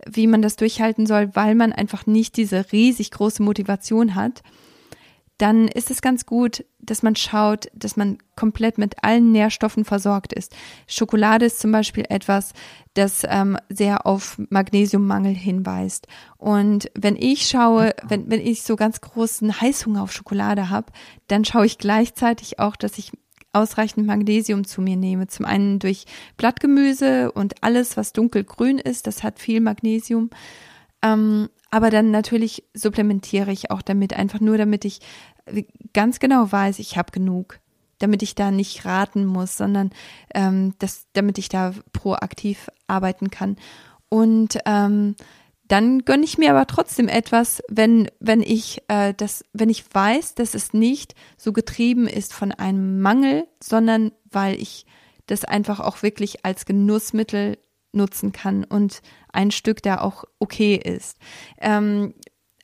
wie 0.06 0.28
man 0.28 0.42
das 0.42 0.56
durchhalten 0.56 1.06
soll, 1.06 1.36
weil 1.36 1.56
man 1.56 1.74
einfach 1.74 2.06
nicht 2.06 2.38
diese 2.38 2.72
riesig 2.72 3.12
große 3.12 3.44
Motivation 3.44 4.16
hat, 4.16 4.44
dann 5.38 5.68
ist 5.68 5.92
es 5.92 6.02
ganz 6.02 6.26
gut, 6.26 6.66
dass 6.80 7.04
man 7.04 7.16
schaut, 7.16 7.68
dass 7.74 7.96
man 7.96 8.18
komplett 8.36 8.80
mit 8.80 9.04
allen 9.04 9.32
Nährstoffen 9.32 9.86
versorgt 9.86 10.34
ist. 10.34 10.56
Schokolade 10.88 11.46
ist 11.46 11.60
zum 11.60 11.72
Beispiel 11.72 12.06
etwas, 12.10 12.54
das 12.96 13.22
ähm, 13.28 13.58
sehr 13.70 14.08
auf 14.08 14.40
Magnesiummangel 14.50 15.34
hinweist. 15.34 16.08
Und 16.38 16.90
wenn 16.96 17.16
ich 17.16 17.48
schaue, 17.48 17.94
wenn, 18.08 18.32
wenn 18.32 18.42
ich 18.42 18.64
so 18.64 18.76
ganz 18.76 19.00
großen 19.00 19.62
Heißhunger 19.62 20.02
auf 20.02 20.12
Schokolade 20.12 20.72
habe, 20.72 20.92
dann 21.28 21.46
schaue 21.46 21.68
ich 21.68 21.78
gleichzeitig 21.78 22.58
auch, 22.58 22.76
dass 22.76 22.98
ich 22.98 23.12
ausreichend 23.58 24.06
Magnesium 24.06 24.66
zu 24.66 24.82
mir 24.82 24.96
nehme. 24.96 25.28
Zum 25.28 25.46
einen 25.46 25.80
durch 25.80 26.06
Blattgemüse 26.38 27.32
und 27.32 27.64
alles, 27.64 27.98
was 27.98 28.14
dunkelgrün 28.14 28.78
ist, 28.78 29.08
das 29.08 29.24
hat 29.24 29.40
viel 29.40 29.62
Magnesium. 29.62 30.30
Ähm, 31.02 31.50
aber 31.70 31.90
dann 31.90 32.12
natürlich 32.12 32.64
supplementiere 32.74 33.52
ich 33.52 33.72
auch 33.72 33.82
damit, 33.82 34.14
einfach 34.14 34.40
nur 34.40 34.58
damit 34.58 34.86
ich 34.86 35.00
ganz 35.94 36.20
genau 36.20 36.52
weiß, 36.52 36.80
ich 36.80 36.98
habe 36.98 37.12
genug, 37.12 37.60
damit 38.00 38.22
ich 38.22 38.36
da 38.36 38.52
nicht 38.52 38.86
raten 38.86 39.26
muss, 39.26 39.58
sondern 39.58 39.92
ähm, 40.34 40.74
das, 40.80 41.08
damit 41.14 41.38
ich 41.38 41.50
da 41.50 41.74
proaktiv 41.94 42.70
arbeiten 42.88 43.30
kann. 43.30 43.58
Und 44.10 44.58
ähm, 44.66 45.16
dann 45.68 46.06
gönne 46.06 46.24
ich 46.24 46.38
mir 46.38 46.52
aber 46.52 46.68
trotzdem 46.68 47.08
etwas, 47.08 47.62
wenn, 47.68 48.10
wenn 48.20 48.42
ich 48.42 48.82
äh, 48.88 49.14
das, 49.16 49.44
wenn 49.54 49.70
ich 49.70 49.84
weiß, 49.94 50.36
dass 50.36 50.54
es 50.54 50.74
nicht 50.74 51.16
so 51.38 51.54
getrieben 51.54 52.08
ist 52.08 52.34
von 52.34 52.52
einem 52.52 53.02
Mangel, 53.02 53.48
sondern 53.62 54.12
weil 54.30 54.62
ich 54.62 54.86
das 55.26 55.44
einfach 55.44 55.80
auch 55.80 56.04
wirklich 56.04 56.46
als 56.46 56.66
Genussmittel 56.66 57.58
nutzen 57.92 58.32
kann 58.32 58.64
und 58.64 59.02
ein 59.32 59.52
Stück 59.52 59.82
da 59.82 60.00
auch 60.00 60.24
okay 60.40 60.76
ist. 60.76 61.18
Ähm, 61.60 62.14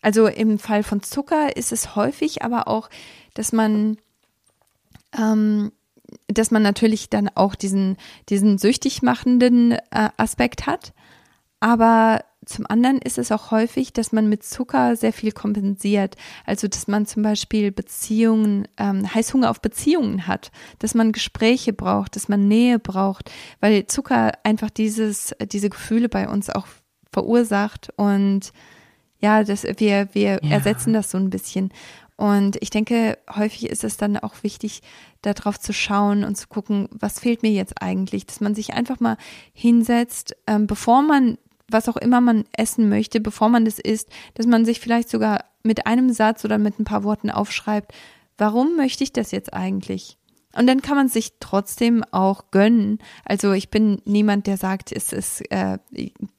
also 0.02 0.28
im 0.28 0.60
Fall 0.60 0.84
von 0.84 1.02
Zucker 1.02 1.56
ist 1.56 1.72
es 1.72 1.96
häufig 1.96 2.42
aber 2.42 2.68
auch, 2.68 2.90
dass 3.34 3.52
man 3.52 3.98
ähm, 5.18 5.72
dass 6.28 6.52
man 6.52 6.64
natürlich 6.64 7.10
dann 7.10 7.30
auch 7.34 7.56
diesen, 7.56 7.98
diesen 8.30 8.58
süchtig 8.58 9.02
machenden 9.02 9.72
äh, 9.72 10.10
Aspekt 10.18 10.66
hat. 10.66 10.94
Aber 11.60 12.24
zum 12.46 12.66
anderen 12.68 12.98
ist 13.00 13.18
es 13.18 13.32
auch 13.32 13.52
häufig, 13.52 13.94
dass 13.94 14.12
man 14.12 14.30
mit 14.30 14.44
Zucker 14.44 14.96
sehr 14.96 15.14
viel 15.14 15.32
kompensiert. 15.32 16.16
Also, 16.46 16.68
dass 16.68 16.88
man 16.88 17.06
zum 17.06 17.24
Beispiel 17.24 17.72
Beziehungen, 17.72 18.68
ähm, 18.78 19.14
Heißhunger 19.14 19.50
auf 19.50 19.62
Beziehungen 19.62 20.28
hat, 20.28 20.52
dass 20.80 20.96
man 20.96 21.12
Gespräche 21.12 21.74
braucht, 21.74 22.16
dass 22.16 22.30
man 22.30 22.48
Nähe 22.48 22.80
braucht, 22.80 23.32
weil 23.60 23.88
Zucker 23.88 24.32
einfach 24.44 24.70
dieses, 24.70 25.36
diese 25.52 25.70
Gefühle 25.70 26.10
bei 26.10 26.28
uns 26.28 26.50
auch 26.50 26.68
verursacht 27.12 27.90
und 27.96 28.52
ja, 29.20 29.44
das, 29.46 29.64
wir, 29.64 30.10
wir 30.12 30.40
ja. 30.44 30.52
ersetzen 30.52 30.92
das 30.92 31.10
so 31.10 31.18
ein 31.18 31.30
bisschen. 31.30 31.72
Und 32.18 32.58
ich 32.62 32.70
denke, 32.70 33.18
häufig 33.34 33.70
ist 33.70 33.84
es 33.84 33.98
dann 33.98 34.18
auch 34.18 34.44
wichtig, 34.44 34.82
darauf 35.22 35.60
zu 35.60 35.74
schauen 35.74 36.24
und 36.24 36.36
zu 36.36 36.48
gucken, 36.48 36.88
was 36.92 37.20
fehlt 37.20 37.42
mir 37.42 37.52
jetzt 37.52 37.82
eigentlich, 37.82 38.26
dass 38.26 38.42
man 38.42 38.54
sich 38.54 38.74
einfach 38.74 39.00
mal 39.00 39.18
hinsetzt, 39.54 40.36
ähm, 40.46 40.68
bevor 40.68 41.02
man 41.02 41.38
was 41.70 41.90
auch 41.90 41.98
immer 41.98 42.22
man 42.22 42.46
essen 42.56 42.90
möchte, 42.90 43.20
bevor 43.20 43.50
man 43.50 43.66
das 43.66 43.80
isst, 43.80 44.10
dass 44.36 44.46
man 44.46 44.66
sich 44.66 44.80
vielleicht 44.80 45.10
sogar 45.10 45.46
mit 45.64 45.88
einem 45.88 46.12
Satz 46.12 46.44
oder 46.46 46.58
mit 46.58 46.80
ein 46.80 46.86
paar 46.86 47.04
Worten 47.04 47.30
aufschreibt, 47.30 47.94
warum 48.38 48.76
möchte 48.76 49.04
ich 49.04 49.14
das 49.14 49.32
jetzt 49.32 49.54
eigentlich? 49.54 50.18
Und 50.56 50.68
dann 50.68 50.84
kann 50.84 50.96
man 50.96 51.08
sich 51.08 51.34
trotzdem 51.40 52.04
auch 52.12 52.52
gönnen. 52.52 53.00
Also 53.26 53.54
ich 53.54 53.72
bin 53.72 54.02
niemand, 54.06 54.46
der 54.46 54.58
sagt, 54.58 54.92
es 54.92 55.12
ist 55.12 55.42
äh, 55.52 55.80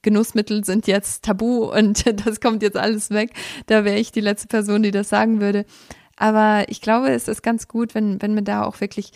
Genussmittel 0.02 0.64
sind 0.64 0.86
jetzt 0.86 1.24
tabu 1.24 1.64
und 1.64 2.04
das 2.26 2.40
kommt 2.40 2.62
jetzt 2.62 2.76
alles 2.76 3.10
weg. 3.10 3.32
Da 3.66 3.84
wäre 3.84 3.98
ich 3.98 4.12
die 4.12 4.20
letzte 4.20 4.46
Person, 4.46 4.84
die 4.84 4.92
das 4.92 5.08
sagen 5.08 5.40
würde. 5.40 5.66
Aber 6.16 6.66
ich 6.68 6.80
glaube, 6.80 7.10
es 7.10 7.26
ist 7.26 7.42
ganz 7.42 7.66
gut, 7.66 7.96
wenn 7.96 8.22
wenn 8.22 8.34
man 8.34 8.44
da 8.44 8.62
auch 8.62 8.80
wirklich 8.80 9.10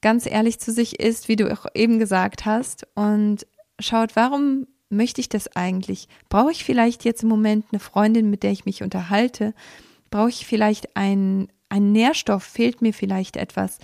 ganz 0.00 0.26
ehrlich 0.26 0.60
zu 0.60 0.70
sich 0.70 1.00
ist, 1.00 1.26
wie 1.26 1.34
du 1.34 1.52
auch 1.52 1.66
eben 1.74 1.98
gesagt 1.98 2.46
hast 2.46 2.86
und 2.94 3.46
schaut, 3.80 4.14
warum 4.14 4.68
möchte 4.96 5.20
ich 5.20 5.28
das 5.28 5.54
eigentlich? 5.56 6.08
Brauche 6.28 6.52
ich 6.52 6.64
vielleicht 6.64 7.04
jetzt 7.04 7.22
im 7.22 7.28
Moment 7.28 7.66
eine 7.70 7.80
Freundin, 7.80 8.30
mit 8.30 8.42
der 8.42 8.52
ich 8.52 8.64
mich 8.64 8.82
unterhalte? 8.82 9.54
Brauche 10.10 10.30
ich 10.30 10.46
vielleicht 10.46 10.96
einen, 10.96 11.48
einen 11.68 11.92
Nährstoff? 11.92 12.42
Fehlt 12.42 12.82
mir 12.82 12.92
vielleicht 12.92 13.36
etwas? 13.36 13.78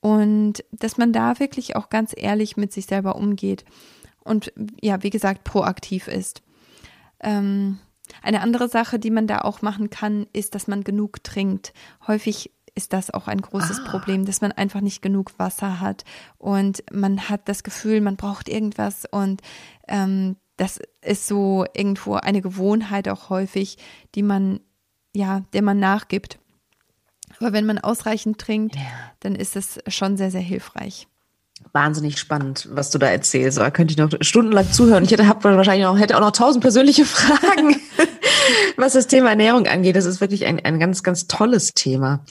Und 0.00 0.64
dass 0.72 0.98
man 0.98 1.12
da 1.12 1.38
wirklich 1.38 1.76
auch 1.76 1.88
ganz 1.88 2.12
ehrlich 2.16 2.56
mit 2.56 2.72
sich 2.72 2.86
selber 2.86 3.16
umgeht 3.16 3.64
und 4.24 4.52
ja, 4.80 5.02
wie 5.02 5.10
gesagt, 5.10 5.44
proaktiv 5.44 6.08
ist. 6.08 6.42
Ähm, 7.20 7.78
eine 8.22 8.40
andere 8.40 8.68
Sache, 8.68 8.98
die 8.98 9.10
man 9.10 9.26
da 9.26 9.38
auch 9.38 9.62
machen 9.62 9.90
kann, 9.90 10.26
ist, 10.32 10.54
dass 10.54 10.66
man 10.66 10.84
genug 10.84 11.22
trinkt. 11.22 11.72
Häufig 12.06 12.50
ist 12.74 12.92
das 12.92 13.10
auch 13.10 13.28
ein 13.28 13.40
großes 13.40 13.80
ah. 13.80 13.90
Problem, 13.90 14.24
dass 14.24 14.40
man 14.40 14.52
einfach 14.52 14.80
nicht 14.80 15.02
genug 15.02 15.38
Wasser 15.38 15.80
hat 15.80 16.04
und 16.38 16.82
man 16.90 17.28
hat 17.28 17.48
das 17.48 17.62
Gefühl, 17.62 18.00
man 18.00 18.16
braucht 18.16 18.48
irgendwas 18.48 19.04
und 19.10 19.42
ähm, 19.88 20.36
das 20.56 20.80
ist 21.00 21.26
so 21.26 21.64
irgendwo 21.74 22.14
eine 22.14 22.42
Gewohnheit 22.42 23.08
auch 23.08 23.30
häufig, 23.30 23.78
die 24.14 24.22
man, 24.22 24.60
ja, 25.14 25.42
der 25.52 25.62
man 25.62 25.78
nachgibt. 25.78 26.38
Aber 27.40 27.52
wenn 27.52 27.66
man 27.66 27.78
ausreichend 27.78 28.38
trinkt, 28.38 28.76
ja. 28.76 28.82
dann 29.20 29.34
ist 29.34 29.56
es 29.56 29.80
schon 29.88 30.16
sehr, 30.16 30.30
sehr 30.30 30.40
hilfreich. 30.40 31.08
Wahnsinnig 31.72 32.18
spannend, 32.18 32.68
was 32.72 32.90
du 32.90 32.98
da 32.98 33.06
erzählst. 33.06 33.58
Da 33.58 33.70
könnte 33.70 33.92
ich 33.92 33.98
noch 33.98 34.10
stundenlang 34.20 34.70
zuhören. 34.70 35.04
Ich 35.04 35.12
hätte 35.12 35.28
hab 35.28 35.42
wahrscheinlich 35.44 35.86
auch, 35.86 35.98
hätte 35.98 36.16
auch 36.16 36.20
noch 36.20 36.32
tausend 36.32 36.62
persönliche 36.62 37.04
Fragen, 37.06 37.80
was 38.76 38.92
das 38.94 39.06
Thema 39.06 39.30
Ernährung 39.30 39.66
angeht. 39.66 39.96
Das 39.96 40.04
ist 40.04 40.20
wirklich 40.20 40.44
ein, 40.44 40.64
ein 40.64 40.80
ganz, 40.80 41.02
ganz 41.02 41.28
tolles 41.28 41.72
Thema. 41.74 42.24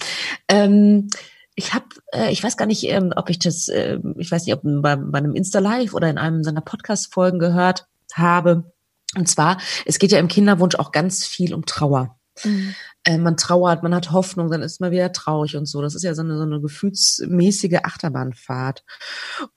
Ähm, 0.47 1.09
ich 1.55 1.73
habe, 1.73 1.85
äh, 2.13 2.31
ich 2.31 2.43
weiß 2.43 2.57
gar 2.57 2.65
nicht, 2.65 2.83
ähm, 2.83 3.13
ob 3.15 3.29
ich 3.29 3.39
das, 3.39 3.67
äh, 3.67 3.99
ich 4.17 4.31
weiß 4.31 4.45
nicht, 4.45 4.55
ob 4.55 4.61
bei, 4.63 4.95
bei 4.95 5.17
einem 5.17 5.35
Insta 5.35 5.59
Live 5.59 5.93
oder 5.93 6.09
in 6.09 6.17
einem 6.17 6.43
seiner 6.43 6.61
Podcast-Folgen 6.61 7.39
gehört 7.39 7.87
habe. 8.17 8.71
Und 9.15 9.27
zwar, 9.27 9.57
es 9.85 9.99
geht 9.99 10.11
ja 10.11 10.19
im 10.19 10.27
Kinderwunsch 10.27 10.75
auch 10.75 10.91
ganz 10.91 11.25
viel 11.25 11.53
um 11.53 11.65
Trauer. 11.65 12.17
Mhm. 12.43 12.75
Äh, 13.03 13.17
man 13.17 13.35
trauert, 13.35 13.81
man 13.81 13.95
hat 13.95 14.11
Hoffnung, 14.11 14.51
dann 14.51 14.61
ist 14.61 14.79
man 14.79 14.91
wieder 14.91 15.11
traurig 15.11 15.57
und 15.57 15.65
so. 15.65 15.81
Das 15.81 15.95
ist 15.95 16.03
ja 16.03 16.13
so 16.13 16.21
eine, 16.21 16.37
so 16.37 16.43
eine 16.43 16.61
gefühlsmäßige 16.61 17.79
Achterbahnfahrt. 17.83 18.83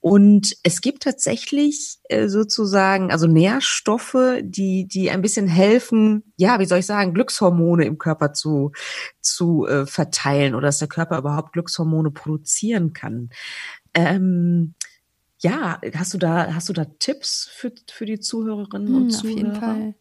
Und 0.00 0.56
es 0.62 0.80
gibt 0.80 1.02
tatsächlich 1.02 1.98
äh, 2.08 2.28
sozusagen, 2.28 3.12
also 3.12 3.26
Nährstoffe, 3.26 4.40
die, 4.42 4.88
die 4.88 5.10
ein 5.10 5.22
bisschen 5.22 5.46
helfen, 5.46 6.32
ja, 6.36 6.58
wie 6.58 6.66
soll 6.66 6.78
ich 6.78 6.86
sagen, 6.86 7.12
Glückshormone 7.12 7.84
im 7.84 7.98
Körper 7.98 8.32
zu, 8.32 8.72
zu 9.20 9.66
äh, 9.66 9.86
verteilen 9.86 10.54
oder 10.54 10.68
dass 10.68 10.78
der 10.78 10.88
Körper 10.88 11.18
überhaupt 11.18 11.52
Glückshormone 11.52 12.10
produzieren 12.12 12.94
kann. 12.94 13.28
Ähm, 13.92 14.74
ja, 15.44 15.78
hast 15.94 16.14
du 16.14 16.18
da, 16.18 16.54
hast 16.54 16.70
du 16.70 16.72
da 16.72 16.87
Tipps 16.98 17.48
für, 17.52 17.70
für 17.90 18.07
die 18.07 18.18
Zuhörerinnen 18.18 18.94
und 18.94 19.02
hm, 19.02 19.11
Zuhörer? 19.11 19.33
Auf 19.33 19.38
jeden 19.38 19.54
Fall. 19.54 19.94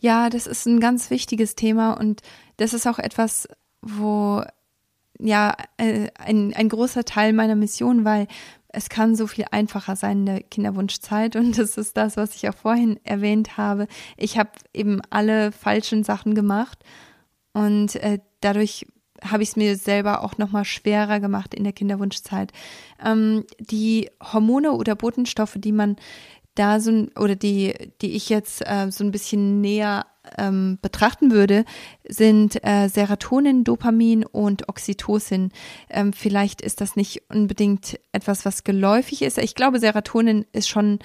Ja, 0.00 0.30
das 0.30 0.46
ist 0.46 0.66
ein 0.66 0.80
ganz 0.80 1.10
wichtiges 1.10 1.54
Thema 1.54 1.92
und 1.92 2.22
das 2.56 2.74
ist 2.74 2.86
auch 2.88 2.98
etwas, 2.98 3.48
wo 3.82 4.42
ja 5.18 5.54
äh, 5.76 6.08
ein, 6.18 6.52
ein 6.54 6.68
großer 6.68 7.04
Teil 7.04 7.32
meiner 7.32 7.54
Mission, 7.54 8.04
weil 8.04 8.26
es 8.68 8.88
kann 8.88 9.14
so 9.14 9.26
viel 9.26 9.44
einfacher 9.50 9.94
sein 9.94 10.20
in 10.20 10.26
der 10.26 10.42
Kinderwunschzeit 10.42 11.36
und 11.36 11.56
das 11.58 11.76
ist 11.76 11.96
das, 11.96 12.16
was 12.16 12.34
ich 12.34 12.48
auch 12.48 12.54
vorhin 12.54 12.98
erwähnt 13.04 13.56
habe. 13.56 13.86
Ich 14.16 14.38
habe 14.38 14.50
eben 14.74 15.00
alle 15.10 15.52
falschen 15.52 16.02
Sachen 16.02 16.34
gemacht 16.34 16.82
und 17.52 17.94
äh, 17.96 18.18
dadurch 18.40 18.86
habe 19.24 19.42
ich 19.42 19.50
es 19.50 19.56
mir 19.56 19.76
selber 19.76 20.22
auch 20.22 20.38
noch 20.38 20.50
mal 20.50 20.64
schwerer 20.64 21.20
gemacht 21.20 21.54
in 21.54 21.64
der 21.64 21.72
Kinderwunschzeit. 21.72 22.52
Ähm, 23.04 23.44
die 23.58 24.10
Hormone 24.22 24.72
oder 24.72 24.94
Botenstoffe, 24.94 25.56
die 25.56 25.72
man 25.72 25.96
da 26.54 26.80
so 26.80 27.06
oder 27.16 27.36
die, 27.36 27.74
die 28.00 28.12
ich 28.12 28.28
jetzt 28.28 28.62
äh, 28.66 28.90
so 28.90 29.04
ein 29.04 29.12
bisschen 29.12 29.60
näher 29.60 30.06
ähm, 30.36 30.78
betrachten 30.82 31.30
würde, 31.30 31.64
sind 32.08 32.62
äh, 32.64 32.88
Serotonin, 32.88 33.64
Dopamin 33.64 34.24
und 34.24 34.68
Oxytocin. 34.68 35.52
Ähm, 35.88 36.12
vielleicht 36.12 36.60
ist 36.60 36.80
das 36.80 36.96
nicht 36.96 37.22
unbedingt 37.30 37.98
etwas, 38.12 38.44
was 38.44 38.64
geläufig 38.64 39.22
ist. 39.22 39.38
Ich 39.38 39.54
glaube, 39.54 39.78
Serotonin 39.78 40.44
ist 40.52 40.68
schon 40.68 40.98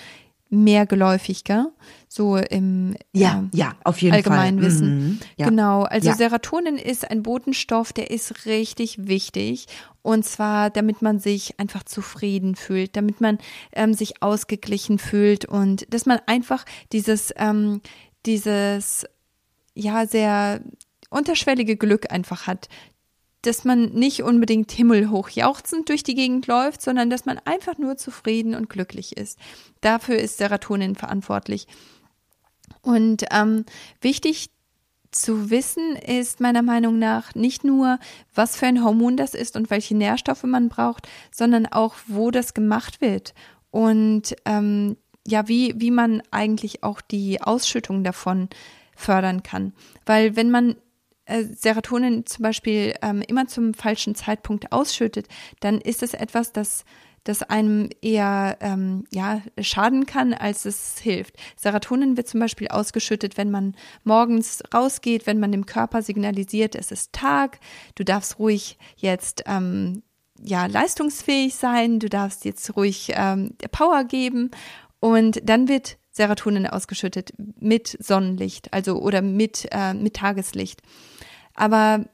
mehr 0.64 0.86
geläufig, 0.86 1.44
gell? 1.44 1.68
So 2.08 2.38
im 2.38 2.96
ja, 3.14 3.44
äh, 3.54 3.58
ja, 3.58 3.76
auf 3.84 4.02
jeden 4.02 4.16
Allgemeinwissen. 4.16 4.88
Fall. 4.88 4.98
Mhm, 4.98 5.20
ja. 5.38 5.50
Genau. 5.50 5.84
Also 5.84 6.10
ja. 6.10 6.16
Serotonin 6.16 6.78
ist 6.78 7.10
ein 7.10 7.24
Botenstoff, 7.24 7.94
der 7.94 8.12
ist 8.12 8.46
richtig 8.46 9.08
wichtig. 9.08 9.68
Und 10.02 10.24
zwar, 10.26 10.70
damit 10.70 11.02
man 11.02 11.20
sich 11.20 11.60
einfach 11.60 11.84
zufrieden 11.84 12.56
fühlt, 12.56 12.96
damit 12.96 13.22
man 13.22 13.40
ähm, 13.74 13.94
sich 13.94 14.22
ausgeglichen 14.22 15.00
fühlt 15.00 15.46
und 15.46 15.92
dass 15.94 16.06
man 16.06 16.20
einfach 16.28 16.64
dieses, 16.92 17.34
ähm, 17.38 17.82
dieses, 18.26 19.06
ja, 19.74 20.06
sehr 20.06 20.62
unterschwellige 21.10 21.76
Glück 21.76 22.12
einfach 22.12 22.48
hat, 22.48 22.70
dass 23.46 23.64
man 23.64 23.92
nicht 23.94 24.24
unbedingt 24.24 24.72
himmelhoch 24.72 25.30
jauchzend 25.30 25.90
durch 25.90 26.04
die 26.04 26.16
Gegend 26.16 26.48
läuft, 26.48 26.82
sondern 26.82 27.10
dass 27.10 27.26
man 27.26 27.40
einfach 27.46 27.78
nur 27.78 27.98
zufrieden 27.98 28.56
und 28.56 28.70
glücklich 28.70 29.18
ist. 29.18 29.40
Dafür 29.82 30.18
ist 30.18 30.38
Serotonin 30.38 30.96
verantwortlich. 30.96 31.68
Und 32.82 33.26
ähm, 33.32 33.66
wichtig 34.02 34.50
zu 35.12 35.50
wissen 35.50 35.96
ist 35.96 36.42
meiner 36.42 36.62
Meinung 36.62 37.00
nach 37.00 37.36
nicht 37.36 37.64
nur, 37.64 38.00
was 38.34 38.58
für 38.58 38.66
ein 38.66 38.84
Hormon 38.84 39.18
das 39.18 39.34
ist 39.34 39.56
und 39.56 39.70
welche 39.70 39.96
Nährstoffe 39.96 40.44
man 40.44 40.68
braucht, 40.70 41.08
sondern 41.32 41.66
auch, 41.68 41.96
wo 42.08 42.32
das 42.32 42.54
gemacht 42.54 43.00
wird 43.02 43.34
und 43.72 44.36
ähm, 44.46 44.98
ja, 45.26 45.48
wie, 45.48 45.74
wie 45.78 45.92
man 45.92 46.22
eigentlich 46.32 46.84
auch 46.84 47.02
die 47.02 47.42
Ausschüttung 47.42 48.04
davon 48.04 48.50
fördern 48.96 49.42
kann. 49.42 49.74
Weil 50.06 50.36
wenn 50.36 50.52
man 50.52 50.76
Serotonin 51.28 52.26
zum 52.26 52.44
Beispiel 52.44 52.94
ähm, 53.02 53.22
immer 53.28 53.48
zum 53.48 53.74
falschen 53.74 54.16
Zeitpunkt 54.16 54.72
ausschüttet, 54.72 55.28
dann 55.60 55.82
ist 55.82 56.04
es 56.04 56.14
etwas, 56.14 56.52
das 56.52 56.86
das 57.26 57.42
einem 57.42 57.90
eher 58.02 58.58
ähm, 58.62 59.06
ja, 59.12 59.42
schaden 59.60 60.06
kann, 60.06 60.34
als 60.34 60.66
es 60.66 61.00
hilft. 61.00 61.36
Serotonin 61.58 62.18
wird 62.18 62.28
zum 62.28 62.40
Beispiel 62.40 62.68
ausgeschüttet, 62.68 63.36
wenn 63.36 63.52
man 63.52 63.76
morgens 64.04 64.64
rausgeht, 64.74 65.26
wenn 65.26 65.40
man 65.40 65.52
dem 65.52 65.66
Körper 65.66 66.04
signalisiert, 66.04 66.76
es 66.76 66.92
ist 66.92 67.14
Tag, 67.14 67.60
du 67.96 68.06
darfst 68.06 68.38
ruhig 68.38 68.78
jetzt 68.96 69.44
ähm, 69.48 70.04
ja 70.40 70.68
leistungsfähig 70.68 71.56
sein, 71.56 72.00
du 72.00 72.10
darfst 72.10 72.46
jetzt 72.46 72.76
ruhig 72.78 73.12
ähm, 73.16 73.56
Power 73.72 74.04
geben 74.04 74.52
und 75.00 75.42
dann 75.50 75.68
wird 75.68 75.98
Serotonin 76.12 76.68
ausgeschüttet 76.68 77.34
mit 77.60 77.98
Sonnenlicht, 78.00 78.72
also 78.72 79.02
oder 79.02 79.24
mit, 79.24 79.68
äh, 79.72 79.96
mit 79.96 80.16
Tageslicht. 80.16 80.82
Aber 81.56 82.06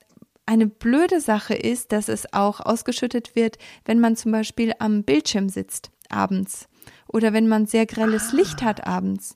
eine 0.46 0.68
blöde 0.68 1.22
Sache 1.22 1.54
ist, 1.54 1.92
dass 1.92 2.08
es 2.10 2.34
auch 2.34 2.60
ausgeschüttet 2.60 3.36
wird, 3.36 3.58
wenn 3.86 4.00
man 4.00 4.16
zum 4.16 4.32
Beispiel 4.32 4.74
am 4.80 5.04
Bildschirm 5.04 5.50
sitzt 5.50 5.92
abends 6.10 6.68
oder 7.08 7.34
wenn 7.34 7.48
man 7.48 7.66
sehr 7.66 7.86
grelles 7.86 8.32
ah. 8.34 8.36
Licht 8.36 8.62
hat 8.62 8.86
abends. 8.88 9.36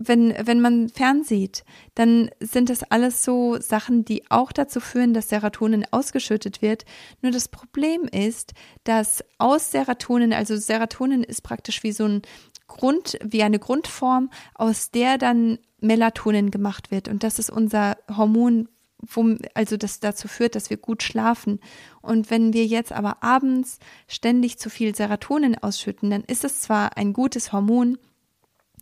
Wenn, 0.00 0.32
wenn 0.46 0.60
man 0.60 0.88
fernsieht, 0.90 1.64
dann 1.96 2.30
sind 2.38 2.70
das 2.70 2.84
alles 2.84 3.24
so 3.24 3.58
Sachen, 3.60 4.04
die 4.04 4.30
auch 4.30 4.52
dazu 4.52 4.78
führen, 4.78 5.12
dass 5.12 5.28
Serotonin 5.28 5.86
ausgeschüttet 5.90 6.62
wird. 6.62 6.84
Nur 7.20 7.32
das 7.32 7.48
Problem 7.48 8.02
ist, 8.04 8.52
dass 8.84 9.24
aus 9.38 9.72
Serotonin, 9.72 10.32
also 10.32 10.56
Serotonin 10.56 11.24
ist 11.24 11.42
praktisch 11.42 11.82
wie 11.82 11.90
so 11.90 12.04
ein 12.04 12.22
Grund, 12.68 13.18
wie 13.24 13.42
eine 13.42 13.58
Grundform, 13.58 14.30
aus 14.54 14.92
der 14.92 15.18
dann 15.18 15.58
Melatonin 15.80 16.52
gemacht 16.52 16.92
wird. 16.92 17.08
Und 17.08 17.24
das 17.24 17.40
ist 17.40 17.50
unser 17.50 17.96
Hormon, 18.08 18.68
wo, 19.00 19.36
also 19.54 19.76
das 19.76 20.00
dazu 20.00 20.28
führt, 20.28 20.54
dass 20.54 20.70
wir 20.70 20.76
gut 20.76 21.02
schlafen. 21.02 21.60
Und 22.00 22.30
wenn 22.30 22.52
wir 22.52 22.66
jetzt 22.66 22.92
aber 22.92 23.22
abends 23.22 23.78
ständig 24.06 24.58
zu 24.58 24.70
viel 24.70 24.94
Serotonin 24.94 25.56
ausschütten, 25.56 26.10
dann 26.10 26.24
ist 26.24 26.44
es 26.44 26.60
zwar 26.60 26.96
ein 26.96 27.12
gutes 27.12 27.52
Hormon, 27.52 27.98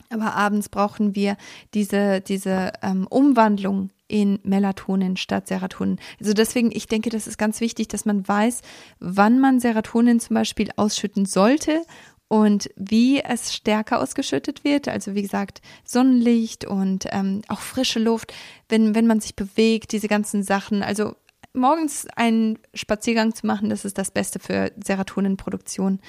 aber 0.09 0.35
abends 0.35 0.69
brauchen 0.69 1.15
wir 1.15 1.37
diese, 1.73 2.21
diese 2.21 2.71
ähm, 2.81 3.07
Umwandlung 3.07 3.89
in 4.07 4.39
Melatonin 4.43 5.17
statt 5.17 5.47
Serotonin. 5.47 5.99
Also 6.19 6.33
deswegen, 6.33 6.71
ich 6.71 6.87
denke, 6.87 7.09
das 7.09 7.27
ist 7.27 7.37
ganz 7.37 7.59
wichtig, 7.59 7.89
dass 7.89 8.05
man 8.05 8.25
weiß, 8.25 8.61
wann 8.99 9.39
man 9.39 9.59
Serotonin 9.59 10.19
zum 10.19 10.35
Beispiel 10.35 10.69
ausschütten 10.77 11.25
sollte 11.25 11.81
und 12.27 12.69
wie 12.75 13.21
es 13.21 13.53
stärker 13.53 13.99
ausgeschüttet 13.99 14.63
wird. 14.63 14.87
Also 14.87 15.15
wie 15.15 15.21
gesagt, 15.21 15.61
Sonnenlicht 15.85 16.65
und 16.65 17.05
ähm, 17.11 17.41
auch 17.47 17.61
frische 17.61 17.99
Luft, 17.99 18.33
wenn, 18.69 18.95
wenn 18.95 19.07
man 19.07 19.19
sich 19.19 19.35
bewegt, 19.35 19.91
diese 19.91 20.07
ganzen 20.07 20.43
Sachen. 20.43 20.83
Also 20.83 21.15
morgens 21.53 22.07
einen 22.15 22.59
Spaziergang 22.73 23.33
zu 23.33 23.47
machen, 23.47 23.69
das 23.69 23.85
ist 23.85 23.97
das 23.97 24.11
Beste 24.11 24.39
für 24.39 24.71
Serotoninproduktion. 24.83 25.99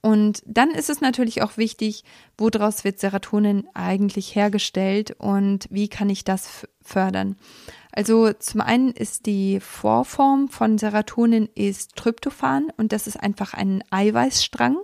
Und 0.00 0.42
dann 0.46 0.70
ist 0.70 0.90
es 0.90 1.00
natürlich 1.00 1.42
auch 1.42 1.56
wichtig, 1.56 2.04
woraus 2.36 2.84
wird 2.84 3.00
Serotonin 3.00 3.68
eigentlich 3.74 4.36
hergestellt 4.36 5.16
und 5.18 5.66
wie 5.70 5.88
kann 5.88 6.08
ich 6.08 6.22
das 6.22 6.68
fördern. 6.82 7.36
Also 7.90 8.32
zum 8.32 8.60
einen 8.60 8.92
ist 8.92 9.26
die 9.26 9.58
Vorform 9.58 10.48
von 10.48 10.78
Serotonin 10.78 11.48
ist 11.56 11.96
Tryptophan 11.96 12.68
und 12.76 12.92
das 12.92 13.08
ist 13.08 13.16
einfach 13.18 13.54
ein 13.54 13.82
Eiweißstrang. 13.90 14.76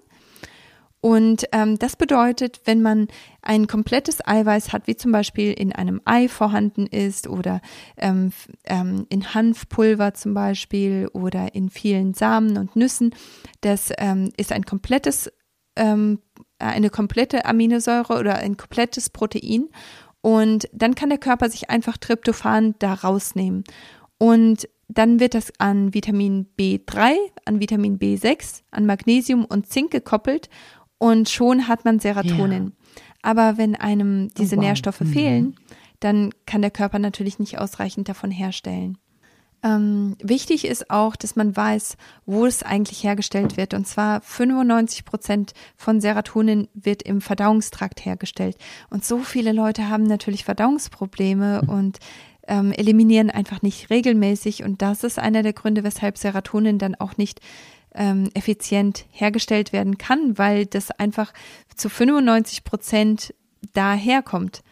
Und 1.04 1.44
ähm, 1.52 1.78
das 1.78 1.96
bedeutet, 1.96 2.62
wenn 2.64 2.80
man 2.80 3.08
ein 3.42 3.66
komplettes 3.66 4.26
Eiweiß 4.26 4.72
hat, 4.72 4.86
wie 4.86 4.96
zum 4.96 5.12
Beispiel 5.12 5.52
in 5.52 5.70
einem 5.70 6.00
Ei 6.06 6.28
vorhanden 6.28 6.86
ist 6.86 7.28
oder 7.28 7.60
ähm, 7.98 8.32
ähm, 8.64 9.04
in 9.10 9.34
Hanfpulver 9.34 10.14
zum 10.14 10.32
Beispiel 10.32 11.10
oder 11.12 11.54
in 11.54 11.68
vielen 11.68 12.14
Samen 12.14 12.56
und 12.56 12.74
Nüssen, 12.74 13.14
das 13.60 13.92
ähm, 13.98 14.30
ist 14.38 14.50
ein 14.50 14.64
komplettes, 14.64 15.30
ähm, 15.76 16.20
eine 16.58 16.88
komplette 16.88 17.44
Aminosäure 17.44 18.18
oder 18.18 18.36
ein 18.36 18.56
komplettes 18.56 19.10
Protein. 19.10 19.68
Und 20.22 20.70
dann 20.72 20.94
kann 20.94 21.10
der 21.10 21.18
Körper 21.18 21.50
sich 21.50 21.68
einfach 21.68 21.98
Tryptophan 21.98 22.76
da 22.78 22.94
rausnehmen. 22.94 23.64
Und 24.16 24.70
dann 24.88 25.20
wird 25.20 25.34
das 25.34 25.52
an 25.58 25.92
Vitamin 25.92 26.46
B3, 26.58 27.16
an 27.44 27.60
Vitamin 27.60 27.98
B6, 27.98 28.62
an 28.70 28.86
Magnesium 28.86 29.44
und 29.44 29.66
Zink 29.66 29.90
gekoppelt 29.90 30.48
und 30.98 31.28
schon 31.28 31.68
hat 31.68 31.84
man 31.84 31.98
Serotonin. 31.98 32.64
Ja. 32.64 33.02
Aber 33.22 33.56
wenn 33.56 33.74
einem 33.74 34.28
diese 34.34 34.56
oh, 34.56 34.58
wow. 34.58 34.64
Nährstoffe 34.64 35.00
mhm. 35.00 35.12
fehlen, 35.12 35.56
dann 36.00 36.30
kann 36.46 36.62
der 36.62 36.70
Körper 36.70 36.98
natürlich 36.98 37.38
nicht 37.38 37.58
ausreichend 37.58 38.08
davon 38.08 38.30
herstellen. 38.30 38.98
Ähm, 39.64 40.16
wichtig 40.22 40.66
ist 40.66 40.90
auch, 40.90 41.16
dass 41.16 41.36
man 41.36 41.56
weiß, 41.56 41.96
wo 42.26 42.44
es 42.44 42.62
eigentlich 42.62 43.02
hergestellt 43.02 43.56
wird. 43.56 43.72
Und 43.72 43.86
zwar 43.86 44.20
95 44.20 45.06
Prozent 45.06 45.52
von 45.74 46.02
Serotonin 46.02 46.68
wird 46.74 47.02
im 47.02 47.22
Verdauungstrakt 47.22 48.04
hergestellt. 48.04 48.58
Und 48.90 49.06
so 49.06 49.20
viele 49.20 49.52
Leute 49.52 49.88
haben 49.88 50.04
natürlich 50.04 50.44
Verdauungsprobleme 50.44 51.62
und 51.62 51.98
ähm, 52.46 52.72
eliminieren 52.72 53.30
einfach 53.30 53.62
nicht 53.62 53.88
regelmäßig. 53.88 54.64
Und 54.64 54.82
das 54.82 55.02
ist 55.02 55.18
einer 55.18 55.42
der 55.42 55.54
Gründe, 55.54 55.82
weshalb 55.82 56.18
Serotonin 56.18 56.78
dann 56.78 56.94
auch 56.94 57.16
nicht 57.16 57.40
ähm, 57.94 58.30
effizient 58.34 59.06
hergestellt 59.10 59.72
werden 59.72 59.98
kann, 59.98 60.36
weil 60.38 60.66
das 60.66 60.90
einfach 60.90 61.32
zu 61.74 61.88
95 61.88 62.64
Prozent 62.64 63.34
daherkommt. 63.72 64.62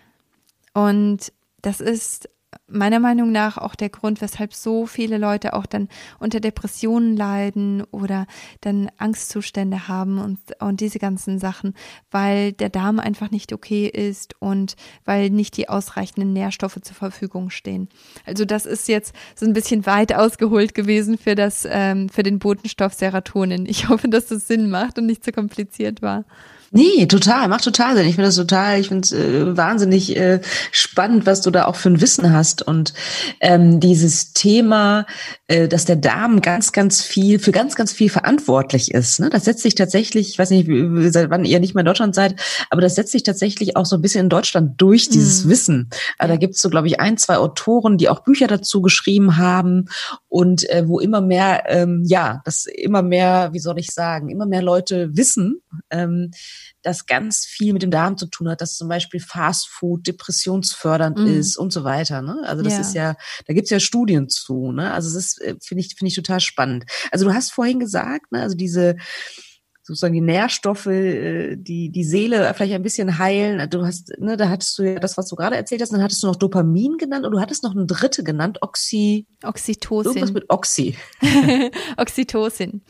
Und 0.75 1.33
das 1.61 1.81
ist 1.81 2.29
meiner 2.67 3.01
Meinung 3.01 3.33
nach 3.33 3.59
auch 3.59 3.75
der 3.75 3.89
Grund, 3.89 4.21
weshalb 4.21 4.55
so 4.55 4.87
viele 4.87 5.19
Leute 5.19 5.53
auch 5.55 5.67
dann 5.67 5.89
unter 6.19 6.41
Depressionen 6.41 7.17
leiden 7.17 7.83
oder 7.91 8.27
dann 8.61 8.91
Angstzustände 8.99 9.89
haben 9.89 10.19
und, 10.19 10.39
und 10.61 10.81
diese 10.81 10.99
ganzen 10.99 11.39
Sachen, 11.39 11.75
weil 12.11 12.53
der 12.53 12.69
Darm 12.69 12.99
einfach 12.99 13.31
nicht 13.31 13.53
okay 13.53 13.87
ist 13.87 14.35
und 14.41 14.77
weil 15.05 15.31
nicht 15.31 15.57
die 15.57 15.69
ausreichenden 15.69 16.33
Nährstoffe 16.33 16.81
zur 16.81 16.97
Verfügung 16.97 17.51
stehen. 17.51 17.89
Also 18.27 18.45
das 18.45 18.67
ist 18.67 18.89
jetzt 18.89 19.15
so 19.35 19.47
ein 19.47 19.53
bisschen 19.53 19.87
weit 19.87 20.15
ausgeholt 20.15 20.75
gewesen 20.75 21.19
für 21.19 21.35
das, 21.35 21.67
ähm, 21.69 22.09
für 22.09 22.23
den 22.23 22.39
Botenstoff 22.39 22.95
Serotonin. 22.95 23.67
Ich 23.67 23.89
hoffe, 23.89 24.09
dass 24.09 24.27
das 24.27 24.47
Sinn 24.47 24.71
macht 24.71 24.99
und 24.99 25.07
nicht 25.07 25.25
zu 25.25 25.33
kompliziert 25.33 26.03
war. 26.03 26.25
Nee, 26.75 27.05
total, 27.05 27.49
macht 27.49 27.65
total 27.65 27.95
Sinn. 27.95 28.07
Ich 28.07 28.15
finde 28.15 28.29
das 28.29 28.37
total, 28.37 28.81
ich 28.81 28.89
finde 28.89 29.05
es 29.05 29.13
äh, 29.13 29.57
wahnsinnig 29.59 30.17
äh, 30.17 30.41
spannend, 30.71 31.27
was 31.27 31.43
du 31.43 31.51
da 31.51 31.67
auch 31.67 31.77
für 31.77 31.91
ein 31.91 32.01
Wissen 32.01 32.33
hast. 32.33 32.63
Und 32.63 32.95
ähm, 33.41 33.79
dieses 33.79 34.33
Thema, 34.33 35.05
dass 35.69 35.85
der 35.85 35.97
Darm 35.97 36.41
ganz, 36.41 36.73
ganz 36.73 37.03
viel, 37.03 37.39
für 37.39 37.53
ganz, 37.53 37.75
ganz 37.75 37.93
viel 37.93 38.11
verantwortlich 38.11 38.93
ist. 38.93 39.21
Ne? 39.21 39.31
Das 39.31 39.45
setzt 39.45 39.63
sich 39.63 39.75
tatsächlich, 39.75 40.31
ich 40.31 40.39
weiß 40.39 40.51
nicht, 40.51 40.69
seit 41.13 41.31
wann 41.31 41.45
ihr 41.45 41.61
nicht 41.61 41.75
mehr 41.75 41.83
in 41.83 41.87
Deutschland 41.87 42.15
seid, 42.15 42.41
aber 42.71 42.81
das 42.81 42.95
setzt 42.95 43.13
sich 43.13 43.23
tatsächlich 43.23 43.77
auch 43.77 43.87
so 43.87 43.97
ein 43.97 44.03
bisschen 44.03 44.23
in 44.23 44.29
Deutschland 44.29 44.81
durch, 44.81 45.09
dieses 45.09 45.45
mhm. 45.45 45.51
Wissen. 45.51 45.91
Also, 46.19 46.33
da 46.35 46.39
gibt 46.39 46.55
es 46.55 46.63
so, 46.63 46.71
glaube 46.71 46.87
ich, 46.87 47.01
ein, 47.01 47.17
zwei 47.19 47.37
Autoren, 47.37 47.99
die 47.99 48.09
auch 48.09 48.21
Bücher 48.21 48.47
dazu 48.47 48.83
geschrieben 48.83 49.37
haben 49.37 49.87
und 50.29 50.69
äh, 50.71 50.87
wo 50.87 51.01
immer 51.01 51.21
mehr, 51.21 51.65
ähm, 51.67 52.03
ja, 52.07 52.41
das 52.45 52.67
immer 52.67 53.03
mehr, 53.03 53.51
wie 53.53 53.61
soll 53.61 53.79
ich 53.79 53.93
sagen, 53.93 54.31
immer 54.31 54.47
mehr 54.47 54.63
Leute 54.63 55.11
wissen. 55.17 55.61
Ähm, 55.91 56.31
das 56.83 57.07
ganz 57.07 57.47
viel 57.47 57.73
mit 57.73 57.83
dem 57.83 57.91
Darm 57.91 58.17
zu 58.17 58.27
tun 58.27 58.49
hat, 58.49 58.61
dass 58.61 58.77
zum 58.77 58.89
Beispiel 58.89 59.21
Fast 59.21 59.69
Food 59.69 60.07
depressionsfördernd 60.07 61.19
mm. 61.19 61.27
ist 61.27 61.57
und 61.57 61.73
so 61.73 61.85
weiter. 61.85 62.23
Ne? 62.23 62.43
Also 62.45 62.63
das 62.63 62.75
ja. 62.75 62.81
ist 62.81 62.95
ja, 62.95 63.17
da 63.47 63.55
gibt's 63.55 63.71
ja 63.71 63.81
Studien 63.81 64.29
zu. 64.29 64.73
Ne? 64.73 64.93
Also 64.93 65.09
das 65.09 65.25
ist, 65.25 65.41
äh, 65.41 65.57
finde 65.63 65.83
ich, 65.83 65.95
finde 65.95 66.09
ich 66.09 66.17
total 66.17 66.41
spannend. 66.41 66.85
Also 67.11 67.25
du 67.25 67.35
hast 67.35 67.53
vorhin 67.53 67.79
gesagt, 67.79 68.33
ne, 68.33 68.43
also 68.43 68.57
diese 68.57 68.97
sozusagen 69.85 70.15
die 70.15 70.21
Nährstoffe, 70.21 70.87
äh, 70.87 71.57
die 71.57 71.91
die 71.91 72.05
Seele 72.05 72.53
vielleicht 72.55 72.73
ein 72.73 72.83
bisschen 72.83 73.19
heilen. 73.19 73.69
Du 73.71 73.85
hast, 73.85 74.13
ne, 74.19 74.37
da 74.37 74.49
hattest 74.49 74.79
du 74.79 74.85
ja 74.85 74.99
das, 74.99 75.17
was 75.17 75.29
du 75.29 75.37
gerade 75.37 75.57
erzählt 75.57 75.83
hast, 75.83 75.93
dann 75.93 76.03
hattest 76.03 76.23
du 76.23 76.29
noch 76.29 76.37
Dopamin 76.37 76.99
genannt 76.99 77.27
und 77.27 77.33
du 77.33 77.41
hattest 77.41 77.65
noch 77.65 77.73
eine 77.73 77.87
dritte 77.87 78.23
genannt, 78.23 78.59
Oxy. 78.61 79.27
Oxytocin. 79.43 80.13
Irgendwas 80.13 80.33
mit 80.33 80.45
Oxy. 80.49 80.97
Oxytocin. 81.97 82.83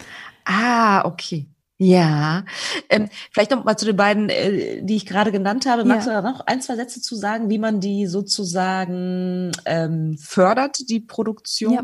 Ah, 0.45 1.05
okay. 1.07 1.49
Ja, 1.85 2.45
ähm, 2.89 3.09
vielleicht 3.33 3.51
noch 3.51 3.65
mal 3.65 3.77
zu 3.77 3.87
den 3.87 3.97
beiden, 3.97 4.29
äh, 4.29 4.83
die 4.83 4.95
ich 4.95 5.05
gerade 5.05 5.33
genannt 5.33 5.67
habe. 5.67 5.85
Magst 5.85 6.07
ja. 6.07 6.15
du 6.15 6.23
da 6.23 6.31
noch 6.31 6.47
ein, 6.47 6.61
zwei 6.61 6.77
Sätze 6.77 7.01
zu 7.01 7.17
sagen, 7.17 7.51
wie 7.51 7.59
man 7.59 7.81
die 7.81 8.07
sozusagen 8.07 9.51
ähm, 9.67 10.17
fördert, 10.17 10.89
die 10.89 11.01
Produktion? 11.01 11.73
Ja. 11.73 11.83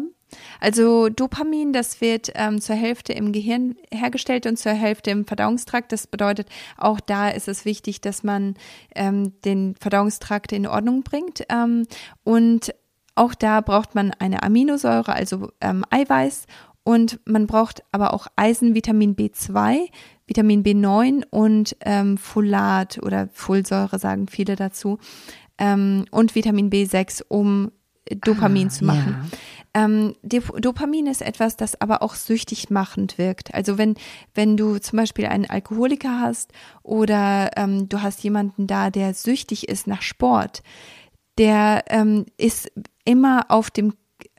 Also 0.61 1.09
Dopamin, 1.09 1.72
das 1.72 2.01
wird 2.01 2.30
ähm, 2.36 2.61
zur 2.61 2.76
Hälfte 2.76 3.12
im 3.12 3.32
Gehirn 3.32 3.74
hergestellt 3.92 4.46
und 4.46 4.57
zur 4.57 4.72
Hälfte 4.72 5.11
im 5.11 5.26
Verdauungstrakt. 5.26 5.90
Das 5.90 6.07
bedeutet, 6.07 6.49
auch 6.76 7.01
da 7.01 7.30
ist 7.30 7.49
es 7.49 7.64
wichtig, 7.64 8.01
dass 8.01 8.22
man 8.22 8.55
ähm, 8.94 9.32
den 9.44 9.74
Verdauungstrakt 9.80 10.53
in 10.53 10.68
Ordnung 10.68 11.03
bringt. 11.03 11.42
Ähm, 11.49 11.88
und 12.22 12.72
auch 13.18 13.34
da 13.34 13.61
braucht 13.62 13.96
man 13.96 14.12
eine 14.20 14.44
Aminosäure, 14.44 15.12
also 15.12 15.51
ähm, 15.61 15.84
Eiweiß 15.90 16.46
und 16.89 17.20
man 17.26 17.47
braucht 17.47 17.82
aber 17.93 18.14
auch 18.14 18.28
Eisen, 18.34 18.74
Vitamin 18.74 19.14
B2, 19.14 19.91
Vitamin 20.26 20.64
B9 20.64 21.22
und 21.28 21.76
ähm, 21.82 22.16
Folat 22.16 22.99
oder 23.03 23.28
Folsäure 23.30 23.99
sagen 23.99 24.26
viele 24.26 24.57
dazu. 24.57 24.99
Ähm, 25.59 26.07
und 26.11 26.34
Vitamin 26.34 26.70
B6, 26.70 27.24
um 27.28 27.72
Dopamin 28.22 28.68
ah, 28.68 28.70
zu 28.70 28.86
machen. 28.86 29.30
Ja. 29.74 29.84
Ähm, 29.84 30.14
Dopamin 30.22 31.09
ist 31.09 31.20
etwas, 31.20 31.59
das 31.59 31.78
aber 31.78 32.01
auch 32.01 32.14
süchtig 32.14 32.70
machend 32.70 33.18
wirkt. 33.18 33.53
Also 33.53 33.76
wenn, 33.76 33.95
wenn 34.32 34.57
du 34.57 34.78
zum 34.78 34.97
Beispiel 34.97 35.26
einen 35.26 35.45
Alkoholiker 35.45 36.22
hast 36.22 36.55
oder 36.82 37.51
ähm, 37.57 37.91
du 37.91 38.01
hast 38.01 38.24
jemanden 38.24 38.66
da, 38.66 38.89
der 38.89 39.12
süchtig 39.12 39.68
ist 39.68 39.89
nach 39.89 40.01
Sport, 40.01 40.62
der 41.36 41.84
ähm, 41.91 42.24
ist 42.39 42.72
immer 43.05 43.45
auf 43.51 43.70
dem 43.70 43.93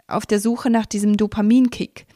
auf 0.08 0.26
der 0.26 0.40
Suche 0.40 0.72
nach 0.72 0.88
diesem 0.88 1.16
Dopaminkick 1.16 2.08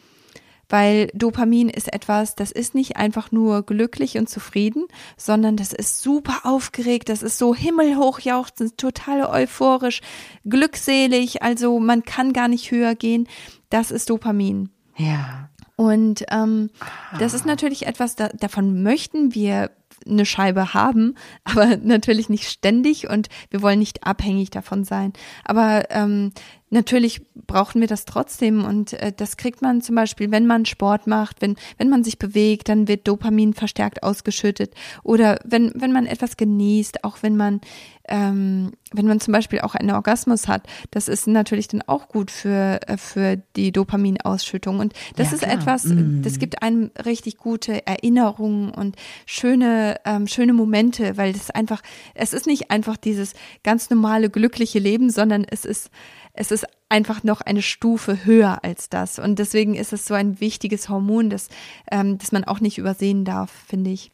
weil 0.74 1.12
Dopamin 1.14 1.70
ist 1.70 1.94
etwas, 1.94 2.34
das 2.34 2.52
ist 2.52 2.74
nicht 2.74 2.98
einfach 2.98 3.32
nur 3.32 3.62
glücklich 3.62 4.18
und 4.18 4.28
zufrieden, 4.28 4.88
sondern 5.18 5.56
das 5.56 5.72
ist 5.72 6.02
super 6.02 6.40
aufgeregt, 6.46 7.10
das 7.10 7.22
ist 7.22 7.38
so 7.38 7.54
himmelhoch 7.54 8.20
jauchzend, 8.22 8.80
total 8.80 9.24
euphorisch, 9.24 10.02
glückselig, 10.50 11.44
also 11.44 11.78
man 11.78 12.02
kann 12.06 12.34
gar 12.34 12.48
nicht 12.48 12.72
höher 12.72 12.96
gehen. 12.96 13.28
Das 13.70 13.92
ist 13.92 14.10
Dopamin. 14.10 14.70
Ja. 14.98 15.52
Und 15.76 16.26
ähm, 16.32 16.72
das 17.20 17.36
ist 17.36 17.46
natürlich 17.46 17.86
etwas, 17.86 18.16
da, 18.16 18.30
davon 18.30 18.82
möchten 18.82 19.36
wir 19.36 19.70
eine 20.08 20.26
Scheibe 20.26 20.74
haben, 20.74 21.16
aber 21.44 21.78
natürlich 21.78 22.30
nicht 22.30 22.50
ständig 22.50 23.10
und 23.10 23.30
wir 23.52 23.62
wollen 23.62 23.80
nicht 23.80 24.08
abhängig 24.08 24.50
davon 24.50 24.86
sein. 24.86 25.14
Aber 25.46 25.92
ähm, 25.92 26.32
natürlich 26.74 27.22
brauchen 27.48 27.80
wir 27.80 27.88
das 27.88 28.06
trotzdem 28.06 28.66
und 28.66 28.94
äh, 28.94 29.14
das 29.16 29.38
kriegt 29.38 29.62
man 29.62 29.82
zum 29.82 29.96
Beispiel, 29.96 30.32
wenn 30.32 30.46
man 30.46 30.66
Sport 30.66 31.08
macht, 31.08 31.42
wenn, 31.42 31.56
wenn 31.78 31.90
man 31.90 32.04
sich 32.04 32.20
bewegt, 32.20 32.70
dann 32.70 32.88
wird 32.88 33.08
Dopamin 33.08 33.54
verstärkt 33.54 34.04
ausgeschüttet 34.04 34.74
oder 35.04 35.40
wenn, 35.46 35.72
wenn 35.76 35.92
man 35.92 36.06
etwas 36.06 36.38
genießt, 36.38 37.04
auch 37.04 37.18
wenn 37.22 37.38
man 37.38 37.62
ähm, 38.10 38.72
wenn 38.92 39.08
man 39.08 39.20
zum 39.20 39.32
Beispiel 39.32 39.62
auch 39.62 39.76
einen 39.76 39.92
Orgasmus 39.92 40.48
hat, 40.48 40.68
das 40.92 41.08
ist 41.08 41.26
natürlich 41.26 41.70
dann 41.70 41.82
auch 41.84 42.10
gut 42.10 42.32
für, 42.32 42.80
äh, 42.88 42.98
für 42.98 43.38
die 43.56 43.72
Dopaminausschüttung. 43.72 44.80
Und 44.80 44.94
das 45.16 45.30
ja, 45.30 45.36
ist 45.36 45.44
klar. 45.44 45.54
etwas, 45.54 45.86
mm. 45.86 46.22
das 46.22 46.38
gibt 46.38 46.62
einem 46.62 46.92
richtig 47.06 47.38
gute 47.38 47.88
Erinnerungen 47.88 48.72
und 48.72 48.98
schöne, 49.26 50.02
ähm, 50.06 50.28
schöne 50.28 50.54
Momente, 50.54 51.16
weil 51.18 51.34
das 51.34 51.50
einfach, 51.50 51.82
es 52.14 52.34
ist 52.34 52.46
nicht 52.46 52.72
einfach 52.72 52.98
dieses 52.98 53.34
ganz 53.64 53.90
normale, 53.90 54.30
glückliche 54.30 54.80
Leben, 54.80 55.10
sondern 55.10 55.46
es 55.50 55.64
ist 55.64 55.90
es 56.34 56.52
ist 56.52 56.66
einfach 56.90 57.24
noch 57.24 57.42
eine 57.42 57.62
Stufe 57.62 58.26
höher 58.26 58.64
als 58.64 58.90
das. 58.90 59.20
Und 59.20 59.40
deswegen 59.40 59.76
ist 59.76 59.94
es 59.94 60.06
so 60.06 60.14
ein 60.14 60.40
wichtiges 60.40 60.90
Hormon, 60.90 61.30
das, 61.30 61.50
ähm, 61.92 62.18
das 62.18 62.32
man 62.32 62.44
auch 62.44 62.60
nicht 62.60 62.78
übersehen 62.78 63.26
darf, 63.26 63.52
finde 63.68 63.92
ich. 63.92 64.12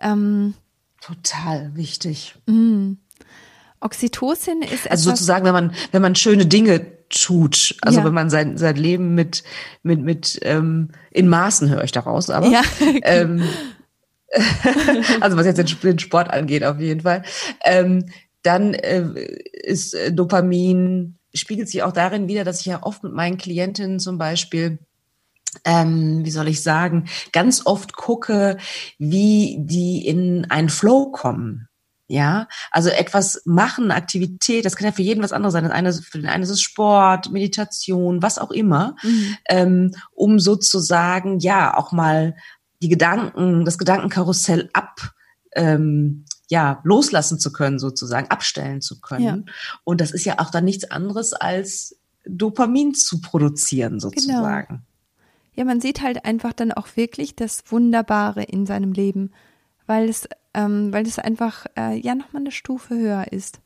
Ähm, 0.00 0.54
Total 1.00 1.74
wichtig. 1.74 2.36
Mh. 2.46 2.96
Oxytocin 3.80 4.62
ist 4.62 4.88
also 4.90 5.10
sozusagen, 5.10 5.44
wenn 5.44 5.52
man 5.52 5.74
wenn 5.90 6.02
man 6.02 6.14
schöne 6.14 6.46
Dinge 6.46 6.86
tut, 7.08 7.76
also 7.82 7.98
ja. 7.98 8.04
wenn 8.04 8.14
man 8.14 8.30
sein 8.30 8.56
sein 8.56 8.76
Leben 8.76 9.16
mit 9.16 9.42
mit 9.82 10.00
mit 10.00 10.38
ähm, 10.42 10.90
in 11.10 11.28
Maßen 11.28 11.68
höre 11.68 11.82
ich 11.82 11.90
daraus, 11.90 12.30
aber 12.30 12.46
ja. 12.46 12.62
ähm, 13.02 13.42
also 15.20 15.36
was 15.36 15.46
jetzt 15.46 15.82
den 15.82 15.98
Sport 15.98 16.30
angeht 16.30 16.64
auf 16.64 16.78
jeden 16.78 17.00
Fall, 17.00 17.24
ähm, 17.64 18.06
dann 18.42 18.74
äh, 18.74 19.02
ist 19.64 19.94
äh, 19.94 20.12
Dopamin 20.12 21.18
spiegelt 21.34 21.68
sich 21.68 21.82
auch 21.82 21.92
darin 21.92 22.28
wieder, 22.28 22.44
dass 22.44 22.60
ich 22.60 22.66
ja 22.66 22.82
oft 22.82 23.02
mit 23.02 23.12
meinen 23.12 23.38
Klientinnen 23.38 23.98
zum 23.98 24.18
Beispiel 24.18 24.78
ähm, 25.64 26.24
wie 26.24 26.30
soll 26.30 26.48
ich 26.48 26.62
sagen, 26.62 27.08
ganz 27.32 27.66
oft 27.66 27.94
gucke, 27.94 28.56
wie 28.98 29.56
die 29.60 30.06
in 30.06 30.50
einen 30.50 30.70
Flow 30.70 31.10
kommen. 31.10 31.68
Ja, 32.08 32.46
also 32.70 32.90
etwas 32.90 33.40
machen, 33.46 33.90
Aktivität, 33.90 34.66
das 34.66 34.76
kann 34.76 34.84
ja 34.84 34.92
für 34.92 35.02
jeden 35.02 35.22
was 35.22 35.32
anderes 35.32 35.54
sein. 35.54 35.64
Das 35.64 35.72
eine, 35.72 35.92
für 35.94 36.18
den 36.18 36.28
einen 36.28 36.42
ist 36.42 36.50
es 36.50 36.60
Sport, 36.60 37.30
Meditation, 37.30 38.20
was 38.20 38.38
auch 38.38 38.50
immer, 38.50 38.96
mhm. 39.02 39.36
ähm, 39.48 39.94
um 40.10 40.38
sozusagen 40.38 41.38
ja 41.38 41.74
auch 41.74 41.90
mal 41.90 42.36
die 42.82 42.90
Gedanken, 42.90 43.64
das 43.64 43.78
Gedankenkarussell 43.78 44.68
ab 44.74 45.12
ähm, 45.54 46.26
ja, 46.52 46.80
loslassen 46.84 47.38
zu 47.38 47.50
können, 47.50 47.78
sozusagen, 47.78 48.30
abstellen 48.30 48.82
zu 48.82 49.00
können. 49.00 49.44
Ja. 49.46 49.52
Und 49.84 50.02
das 50.02 50.10
ist 50.10 50.26
ja 50.26 50.38
auch 50.38 50.50
dann 50.50 50.66
nichts 50.66 50.84
anderes 50.90 51.32
als 51.32 51.96
Dopamin 52.26 52.92
zu 52.92 53.22
produzieren, 53.22 53.92
genau. 53.92 54.00
sozusagen. 54.00 54.66
Genau. 54.66 54.80
Ja, 55.54 55.64
man 55.64 55.80
sieht 55.80 56.02
halt 56.02 56.26
einfach 56.26 56.52
dann 56.52 56.70
auch 56.70 56.88
wirklich 56.94 57.34
das 57.34 57.64
Wunderbare 57.72 58.42
in 58.42 58.66
seinem 58.66 58.92
Leben, 58.92 59.32
weil 59.86 60.10
es, 60.10 60.28
ähm, 60.52 60.92
weil 60.92 61.06
es 61.06 61.18
einfach 61.18 61.64
äh, 61.74 61.98
ja 61.98 62.14
nochmal 62.14 62.42
eine 62.42 62.52
Stufe 62.52 62.96
höher 62.96 63.32
ist. 63.32 63.60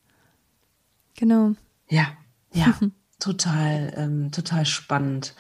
Genau. 1.16 1.54
Ja, 1.88 2.06
ja, 2.52 2.72
total, 3.18 3.94
ähm, 3.96 4.30
total 4.30 4.64
spannend. 4.64 5.34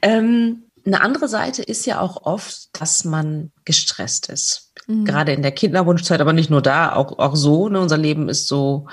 Ähm, 0.00 0.62
eine 0.86 1.02
andere 1.02 1.28
Seite 1.28 1.62
ist 1.62 1.84
ja 1.84 2.00
auch 2.00 2.24
oft, 2.24 2.80
dass 2.80 3.04
man 3.04 3.52
gestresst 3.66 4.30
ist. 4.30 4.67
Mhm. 4.88 5.04
Gerade 5.04 5.32
in 5.32 5.42
der 5.42 5.52
Kinderwunschzeit, 5.52 6.20
aber 6.20 6.32
nicht 6.32 6.50
nur 6.50 6.62
da, 6.62 6.94
auch, 6.94 7.18
auch 7.18 7.36
so. 7.36 7.68
Ne? 7.68 7.80
Unser 7.80 7.98
Leben 7.98 8.28
ist 8.28 8.48
so 8.48 8.88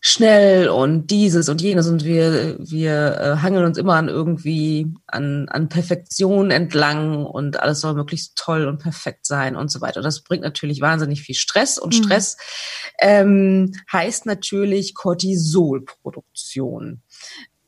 schnell 0.00 0.68
und 0.68 1.10
dieses 1.10 1.48
und 1.48 1.60
jenes 1.60 1.88
und 1.88 2.04
wir, 2.04 2.56
wir 2.60 3.18
äh, 3.18 3.36
hangeln 3.42 3.64
uns 3.64 3.78
immer 3.78 3.94
an 3.94 4.08
irgendwie 4.08 4.94
an, 5.06 5.48
an 5.48 5.68
Perfektion 5.68 6.52
entlang 6.52 7.24
und 7.24 7.58
alles 7.58 7.80
soll 7.80 7.94
möglichst 7.94 8.36
toll 8.36 8.66
und 8.66 8.78
perfekt 8.78 9.26
sein 9.26 9.56
und 9.56 9.68
so 9.68 9.80
weiter. 9.80 10.02
Das 10.02 10.22
bringt 10.22 10.44
natürlich 10.44 10.80
wahnsinnig 10.80 11.22
viel 11.22 11.34
Stress 11.34 11.78
und 11.78 11.92
mhm. 11.92 12.04
Stress 12.04 12.36
ähm, 13.00 13.72
heißt 13.90 14.26
natürlich 14.26 14.94
Cortisolproduktion. 14.94 17.02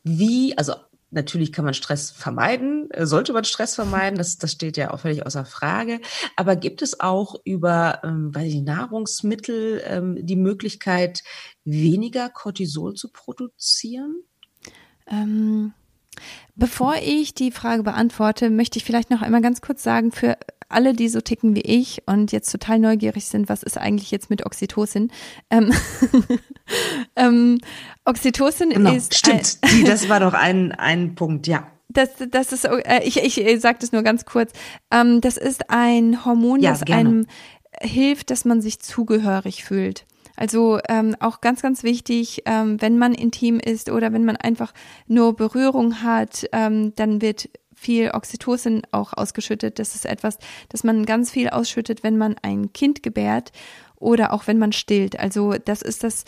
Wie, 0.05 0.57
also 0.57 0.75
Natürlich 1.11 1.53
kann 1.53 1.65
man 1.65 1.73
Stress 1.73 2.11
vermeiden, 2.11 2.91
äh, 2.91 3.07
sollte 3.07 3.33
man 3.33 3.45
Stress 3.45 3.75
vermeiden, 3.75 4.19
das, 4.19 4.37
das 4.37 4.53
steht 4.53 4.77
ja 4.77 4.93
auch 4.93 5.01
völlig 5.01 5.25
außer 5.25 5.47
Frage. 5.47 6.01
Aber 6.37 6.55
gibt 6.55 6.83
es 6.83 7.01
auch 7.01 7.37
über 7.45 8.01
ähm, 8.05 8.35
weiß 8.35 8.53
ich, 8.53 8.63
Nahrungsmittel 8.63 9.83
ähm, 9.87 10.19
die 10.21 10.37
Möglichkeit, 10.37 11.23
weniger 11.65 12.29
Cortisol 12.29 12.95
zu 12.95 13.11
produzieren? 13.11 14.23
Ähm, 15.07 15.73
bevor 16.57 16.97
ich 17.03 17.33
die 17.33 17.53
Frage 17.53 17.83
beantworte, 17.83 18.51
möchte 18.51 18.79
ich 18.79 18.85
vielleicht 18.85 19.11
noch 19.11 19.23
einmal 19.23 19.43
ganz 19.43 19.63
kurz 19.63 19.83
sagen, 19.83 20.13
für 20.13 20.37
alle, 20.69 20.93
die 20.93 21.09
so 21.09 21.21
ticken 21.21 21.55
wie 21.55 21.61
ich 21.61 22.03
und 22.07 22.33
jetzt 22.33 22.51
total 22.51 22.79
neugierig 22.79 23.27
sind, 23.27 23.49
was 23.49 23.63
ist 23.63 23.79
eigentlich 23.79 24.11
jetzt 24.11 24.31
mit 24.31 24.45
Oxytocin? 24.45 25.11
Ähm, 25.51 25.73
ähm, 27.17 27.59
Oxytocin 28.05 28.71
genau, 28.71 28.93
ist. 28.93 29.15
Stimmt, 29.15 29.59
die, 29.73 29.85
das 29.85 30.09
war 30.09 30.21
doch 30.21 30.35
ein, 30.35 30.73
ein 30.73 31.15
Punkt, 31.15 31.47
ja. 31.47 31.67
Das, 31.89 32.11
das 32.31 32.53
ist, 32.53 32.65
äh, 32.65 33.03
ich, 33.05 33.17
ich, 33.17 33.41
ich 33.41 33.61
sage 33.61 33.79
das 33.81 33.93
nur 33.93 34.03
ganz 34.03 34.27
kurz. 34.27 34.53
Ähm, 34.91 35.21
das 35.21 35.39
ist 35.39 35.71
ein 35.71 36.25
Hormon, 36.25 36.61
ja, 36.61 36.71
das 36.71 36.85
gerne. 36.85 37.01
einem 37.01 37.27
hilft, 37.81 38.31
dass 38.31 38.45
man 38.45 38.61
sich 38.61 38.81
zugehörig 38.81 39.65
fühlt. 39.65 40.05
Also 40.37 40.79
ähm, 40.89 41.17
auch 41.19 41.41
ganz, 41.41 41.63
ganz 41.63 41.83
wichtig, 41.83 42.43
ähm, 42.47 42.81
wenn 42.81 42.97
man 42.97 43.13
intim 43.13 43.59
ist 43.59 43.91
oder 43.91 44.13
wenn 44.13 44.25
man 44.25 44.37
einfach 44.37 44.73
nur 45.09 45.35
Berührung 45.35 46.03
hat, 46.03 46.47
ähm, 46.53 46.93
dann 46.95 47.21
wird 47.21 47.49
viel 47.79 48.11
Oxytocin 48.13 48.83
auch 48.91 49.13
ausgeschüttet. 49.13 49.79
Das 49.79 49.95
ist 49.95 50.05
etwas, 50.05 50.39
das 50.69 50.85
man 50.85 51.07
ganz 51.07 51.31
viel 51.31 51.49
ausschüttet, 51.49 52.03
wenn 52.03 52.19
man 52.19 52.37
ein 52.43 52.73
Kind 52.73 53.03
gebärt 53.03 53.53
oder 53.97 54.33
auch 54.33 54.47
wenn 54.47 54.59
man 54.59 54.73
stillt. 54.73 55.19
Also 55.19 55.55
das 55.65 55.83
ist 55.83 56.05
das 56.05 56.25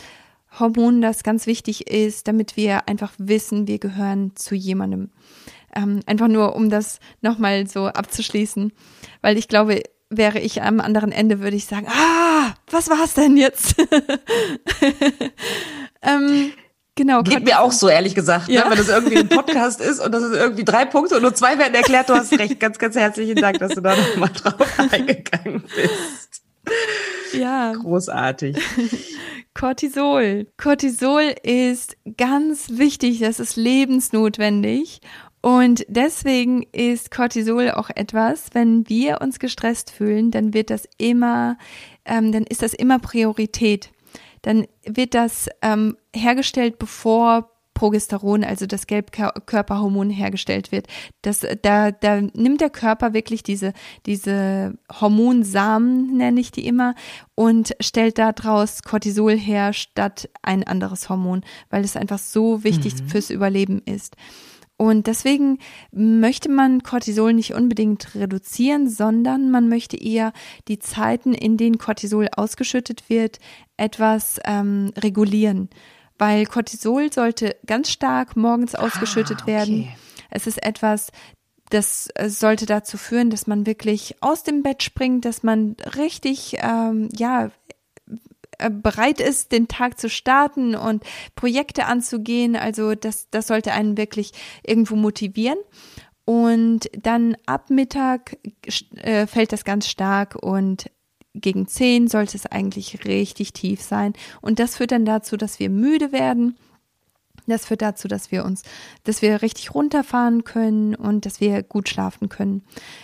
Hormon, 0.59 1.01
das 1.01 1.23
ganz 1.23 1.47
wichtig 1.47 1.91
ist, 1.91 2.27
damit 2.27 2.57
wir 2.57 2.89
einfach 2.89 3.13
wissen, 3.19 3.69
wir 3.69 3.79
gehören 3.79 4.33
zu 4.35 4.55
jemandem. 4.55 5.11
Ähm, 5.75 6.01
einfach 6.07 6.29
nur, 6.29 6.57
um 6.57 6.71
das 6.71 6.99
nochmal 7.21 7.69
so 7.69 7.87
abzuschließen, 7.87 8.73
weil 9.23 9.39
ich 9.39 9.47
glaube, 9.47 9.83
wäre 10.09 10.41
ich 10.41 10.63
am 10.63 10.81
anderen 10.81 11.13
Ende, 11.13 11.41
würde 11.41 11.57
ich 11.57 11.67
sagen, 11.67 11.87
ah, 11.89 12.55
was 12.69 12.91
war 12.91 13.05
es 13.05 13.15
denn 13.15 13.37
jetzt? 13.37 13.77
ähm, 16.03 16.53
Genau. 16.97 17.23
Geht 17.23 17.45
mir 17.45 17.61
auch 17.61 17.73
so, 17.73 17.89
ehrlich 17.89 18.15
gesagt, 18.15 18.49
ne? 18.49 18.55
ja. 18.55 18.65
ne? 18.65 18.71
wenn 18.71 18.79
das 18.79 18.89
irgendwie 18.89 19.19
ein 19.19 19.29
Podcast 19.29 19.81
ist 19.81 20.01
und 20.01 20.13
das 20.13 20.23
ist 20.23 20.35
irgendwie 20.35 20.65
drei 20.65 20.85
Punkte 20.85 21.17
und 21.17 21.23
nur 21.23 21.35
zwei 21.35 21.59
werden 21.59 21.75
erklärt. 21.75 22.09
Du 22.09 22.15
hast 22.15 22.37
recht. 22.39 22.61
Ganz, 22.61 22.79
ganz 22.79 22.97
herzlichen 22.97 23.37
Dank, 23.37 23.59
dass 23.59 23.75
du 23.75 23.81
da 23.81 23.97
nochmal 23.97 24.31
drauf 24.31 24.79
eingegangen 24.93 25.63
bist. 25.75 26.43
Ja. 27.33 27.73
Großartig. 27.73 28.57
Cortisol. 29.55 30.47
Cortisol 30.57 31.35
ist 31.43 31.97
ganz 32.17 32.71
wichtig. 32.73 33.21
Das 33.21 33.41
ist 33.41 33.57
lebensnotwendig. 33.57 35.01
Und 35.43 35.87
deswegen 35.89 36.65
ist 36.73 37.11
Cortisol 37.11 37.71
auch 37.71 37.89
etwas, 37.95 38.49
wenn 38.53 38.89
wir 38.89 39.21
uns 39.23 39.39
gestresst 39.39 39.91
fühlen, 39.91 40.31
dann 40.31 40.53
wird 40.53 40.69
das 40.69 40.87
immer, 40.99 41.57
ähm, 42.05 42.31
dann 42.31 42.45
ist 42.45 42.63
das 42.63 42.75
immer 42.75 42.99
Priorität 42.99 43.91
dann 44.43 44.67
wird 44.85 45.15
das 45.15 45.49
ähm, 45.63 45.97
hergestellt, 46.15 46.79
bevor 46.79 47.51
Progesteron, 47.81 48.45
also 48.45 48.67
das 48.67 48.87
Gelbkörperhormon 48.87 50.11
hergestellt 50.11 50.71
wird. 50.71 50.87
Das, 51.23 51.47
da, 51.63 51.91
da 51.91 52.21
nimmt 52.21 52.61
der 52.61 52.69
Körper 52.69 53.15
wirklich 53.15 53.43
diese, 53.43 53.73
diese 54.05 54.77
Hormonsamen, 55.01 56.15
nenne 56.15 56.41
ich 56.41 56.51
die 56.51 56.67
immer, 56.67 56.95
und 57.35 57.75
stellt 57.81 58.19
daraus 58.19 58.83
Cortisol 58.83 59.35
her 59.39 59.73
statt 59.73 60.29
ein 60.43 60.63
anderes 60.65 61.09
Hormon, 61.09 61.43
weil 61.71 61.83
es 61.83 61.97
einfach 61.97 62.19
so 62.19 62.65
wichtig 62.65 63.01
mhm. 63.01 63.09
fürs 63.09 63.31
Überleben 63.31 63.81
ist. 63.87 64.15
Und 64.81 65.09
deswegen 65.09 65.59
möchte 65.93 66.49
man 66.49 66.83
Cortisol 66.83 67.35
nicht 67.35 67.53
unbedingt 67.53 68.15
reduzieren, 68.15 68.89
sondern 68.89 69.51
man 69.51 69.69
möchte 69.69 69.99
eher 69.99 70.33
die 70.69 70.79
Zeiten, 70.79 71.35
in 71.35 71.59
denen 71.59 71.77
Cortisol 71.77 72.29
ausgeschüttet 72.35 73.11
wird, 73.11 73.41
etwas 73.77 74.41
ähm, 74.47 74.91
regulieren. 74.97 75.69
Weil 76.17 76.47
Cortisol 76.47 77.13
sollte 77.13 77.57
ganz 77.67 77.91
stark 77.91 78.37
morgens 78.37 78.75
ah, 78.75 78.85
ausgeschüttet 78.85 79.41
ah, 79.41 79.43
okay. 79.43 79.53
werden. 79.53 79.89
Es 80.31 80.47
ist 80.47 80.63
etwas, 80.63 81.09
das 81.69 82.09
äh, 82.15 82.31
sollte 82.31 82.65
dazu 82.65 82.97
führen, 82.97 83.29
dass 83.29 83.47
man 83.47 83.67
wirklich 83.67 84.17
aus 84.23 84.45
dem 84.45 84.63
Bett 84.63 84.83
springt, 84.83 85.27
dass 85.27 85.43
man 85.43 85.77
richtig, 85.95 86.57
ähm, 86.59 87.11
ja, 87.15 87.51
bereit 88.69 89.21
ist, 89.21 89.53
den 89.53 89.69
Tag 89.69 89.99
zu 89.99 90.11
starten 90.11 90.75
und 90.75 91.05
Projekte 91.35 91.87
anzugehen. 91.87 92.57
Also 92.57 92.95
das, 92.95 93.31
das 93.31 93.47
sollte 93.47 93.73
einen 93.73 93.97
wirklich 93.97 94.33
irgendwo 94.63 94.97
motivieren. 94.97 95.59
Und 96.25 96.91
dann 97.01 97.37
ab 97.47 97.71
Mittag 97.71 98.37
äh, 98.97 99.27
fällt 99.27 99.53
das 99.53 99.65
ganz 99.65 99.89
stark 99.89 100.37
und 100.37 100.91
gegen 101.35 101.67
zehn 101.67 102.09
sollte 102.09 102.37
es 102.37 102.47
eigentlich 102.47 103.05
richtig 103.05 103.53
tief 103.53 103.81
sein. 103.81 104.13
Und 104.41 104.59
das 104.59 104.77
führt 104.77 104.93
dann 104.93 105.05
dazu, 105.05 105.37
dass 105.37 105.59
wir 105.59 105.71
müde 105.71 106.13
werden. 106.13 106.57
Das 107.47 107.67
führt 107.67 107.83
dazu, 107.83 108.07
dass 108.07 108.31
wir 108.31 108.45
uns, 108.45 108.63
dass 109.05 109.23
wir 109.23 109.43
richtig 109.43 109.75
runterfahren 109.75 110.45
können 110.45 110.95
und 110.95 111.27
dass 111.27 111.41
wir 111.41 111.63
gut 111.63 111.89
schlafen 111.89 112.29
können. 112.29 112.63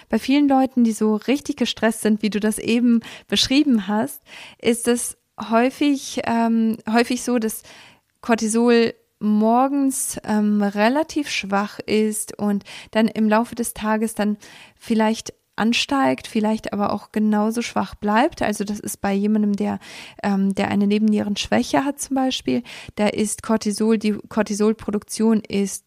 Bei 0.08 0.18
vielen 0.18 0.48
Leuten, 0.48 0.84
die 0.84 0.92
so 0.92 1.16
richtig 1.16 1.56
gestresst 1.56 2.02
sind, 2.02 2.22
wie 2.22 2.30
du 2.30 2.38
das 2.38 2.58
eben 2.58 3.00
beschrieben 3.28 3.88
hast, 3.88 4.22
ist 4.60 4.88
es 4.88 5.16
häufig, 5.38 6.22
ähm, 6.24 6.76
häufig 6.90 7.22
so, 7.22 7.38
dass 7.38 7.62
Cortisol 8.20 8.94
morgens 9.18 10.18
ähm, 10.24 10.62
relativ 10.62 11.30
schwach 11.30 11.78
ist 11.78 12.38
und 12.38 12.64
dann 12.90 13.08
im 13.08 13.28
Laufe 13.28 13.54
des 13.54 13.72
Tages 13.74 14.14
dann 14.14 14.36
vielleicht 14.78 15.32
ansteigt, 15.56 16.26
vielleicht 16.26 16.72
aber 16.72 16.92
auch 16.92 17.12
genauso 17.12 17.62
schwach 17.62 17.94
bleibt. 17.94 18.42
Also 18.42 18.64
das 18.64 18.78
ist 18.78 19.00
bei 19.00 19.14
jemandem, 19.14 19.54
der, 19.54 19.78
ähm, 20.22 20.54
der 20.54 20.68
eine 20.68 20.86
Nebennierenschwäche 20.86 21.84
hat 21.84 21.98
zum 21.98 22.14
Beispiel, 22.14 22.62
da 22.96 23.06
ist 23.06 23.42
Cortisol, 23.42 23.98
die 23.98 24.18
Cortisolproduktion 24.28 25.40
ist 25.40 25.84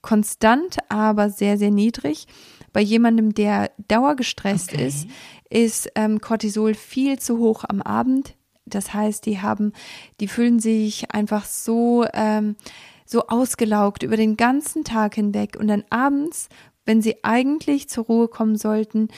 konstant, 0.00 0.78
aber 0.88 1.28
sehr, 1.28 1.58
sehr 1.58 1.70
niedrig. 1.70 2.26
Bei 2.72 2.80
jemandem, 2.80 3.34
der 3.34 3.72
dauergestresst 3.88 4.72
okay. 4.72 4.86
ist, 4.86 5.08
ist 5.50 5.90
ähm, 5.96 6.20
Cortisol 6.20 6.74
viel 6.74 7.18
zu 7.18 7.38
hoch 7.38 7.64
am 7.68 7.82
Abend, 7.82 8.36
das 8.74 8.94
heißt, 8.94 9.26
die 9.26 9.40
haben, 9.40 9.72
die 10.20 10.28
fühlen 10.28 10.60
sich 10.60 11.10
einfach 11.12 11.44
so, 11.44 12.04
ähm, 12.12 12.56
so 13.04 13.26
ausgelaugt 13.26 14.02
über 14.02 14.16
den 14.16 14.36
ganzen 14.36 14.84
Tag 14.84 15.16
hinweg. 15.16 15.56
Und 15.58 15.68
dann 15.68 15.84
abends, 15.90 16.48
wenn 16.86 17.02
sie 17.02 17.24
eigentlich 17.24 17.88
zur 17.88 18.04
Ruhe 18.04 18.28
kommen 18.28 18.56
sollten, 18.56 19.08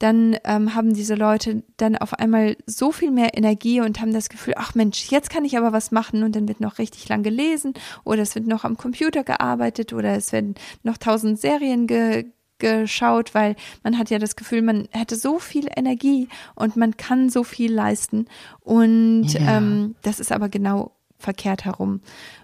dann 0.00 0.38
ähm, 0.44 0.74
haben 0.74 0.94
diese 0.94 1.14
Leute 1.14 1.62
dann 1.76 1.94
auf 1.96 2.14
einmal 2.14 2.56
so 2.64 2.90
viel 2.90 3.10
mehr 3.10 3.36
Energie 3.36 3.82
und 3.82 4.00
haben 4.00 4.14
das 4.14 4.30
Gefühl, 4.30 4.54
ach 4.56 4.74
Mensch, 4.74 5.10
jetzt 5.10 5.28
kann 5.28 5.44
ich 5.44 5.58
aber 5.58 5.72
was 5.72 5.90
machen. 5.90 6.22
Und 6.22 6.34
dann 6.34 6.48
wird 6.48 6.60
noch 6.60 6.78
richtig 6.78 7.06
lang 7.10 7.22
gelesen 7.22 7.74
oder 8.02 8.22
es 8.22 8.34
wird 8.34 8.46
noch 8.46 8.64
am 8.64 8.78
Computer 8.78 9.24
gearbeitet 9.24 9.92
oder 9.92 10.14
es 10.16 10.32
werden 10.32 10.54
noch 10.82 10.96
tausend 10.96 11.38
Serien 11.38 11.86
ge 11.86 12.32
geschaut, 12.60 13.34
weil 13.34 13.56
man 13.82 13.98
hat 13.98 14.10
ja 14.10 14.18
das 14.18 14.36
Gefühl, 14.36 14.62
man 14.62 14.88
hätte 14.92 15.16
so 15.16 15.38
viel 15.40 15.68
Energie 15.74 16.28
und 16.54 16.76
man 16.76 16.96
kann 16.96 17.28
so 17.28 17.42
viel 17.42 17.72
leisten. 17.72 18.26
Und 18.60 19.32
ja. 19.32 19.56
ähm, 19.56 19.96
das 20.02 20.20
ist 20.20 20.30
aber 20.30 20.48
genau 20.48 20.92
verkehrt 21.18 21.64
herum. 21.64 22.00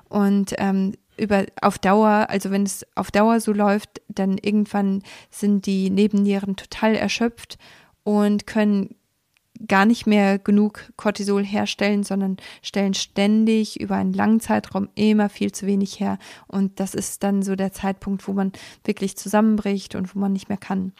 Und 0.08 0.54
ähm, 0.58 0.94
über 1.16 1.46
auf 1.62 1.78
Dauer, 1.78 2.26
also 2.28 2.50
wenn 2.50 2.64
es 2.64 2.84
auf 2.94 3.10
Dauer 3.10 3.40
so 3.40 3.52
läuft, 3.52 4.02
dann 4.08 4.38
irgendwann 4.38 5.02
sind 5.30 5.66
die 5.66 5.90
Nebennieren 5.90 6.56
total 6.56 6.94
erschöpft 6.94 7.58
und 8.02 8.46
können 8.46 8.95
gar 9.66 9.86
nicht 9.86 10.06
mehr 10.06 10.38
genug 10.38 10.92
Cortisol 10.96 11.44
herstellen, 11.44 12.04
sondern 12.04 12.36
stellen 12.62 12.94
ständig 12.94 13.80
über 13.80 13.96
einen 13.96 14.12
langen 14.12 14.40
Zeitraum 14.40 14.88
immer 14.94 15.28
viel 15.28 15.52
zu 15.52 15.66
wenig 15.66 16.00
her. 16.00 16.18
Und 16.46 16.80
das 16.80 16.94
ist 16.94 17.22
dann 17.22 17.42
so 17.42 17.56
der 17.56 17.72
Zeitpunkt, 17.72 18.26
wo 18.28 18.32
man 18.32 18.52
wirklich 18.84 19.16
zusammenbricht 19.16 19.94
und 19.94 20.14
wo 20.14 20.18
man 20.18 20.32
nicht 20.32 20.48
mehr 20.48 20.58
kann. 20.58 20.92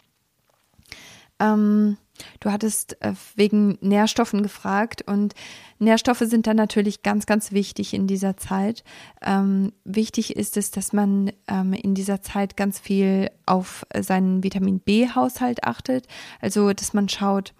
Ähm, 1.39 1.97
du 2.39 2.51
hattest 2.51 3.01
äh, 3.01 3.13
wegen 3.35 3.77
Nährstoffen 3.81 4.41
gefragt 4.41 5.03
und 5.05 5.35
Nährstoffe 5.79 6.23
sind 6.25 6.47
dann 6.47 6.57
natürlich 6.57 7.03
ganz, 7.03 7.27
ganz 7.27 7.51
wichtig 7.51 7.93
in 7.93 8.07
dieser 8.07 8.37
Zeit. 8.37 8.83
Ähm, 9.21 9.71
wichtig 9.83 10.35
ist 10.35 10.57
es, 10.57 10.71
dass 10.71 10.93
man 10.93 11.31
ähm, 11.47 11.73
in 11.73 11.93
dieser 11.93 12.21
Zeit 12.21 12.57
ganz 12.57 12.79
viel 12.79 13.29
auf 13.45 13.85
seinen 13.99 14.43
Vitamin 14.43 14.79
B-Haushalt 14.79 15.63
achtet. 15.63 16.07
Also, 16.41 16.73
dass 16.73 16.93
man 16.93 17.07
schaut, 17.07 17.53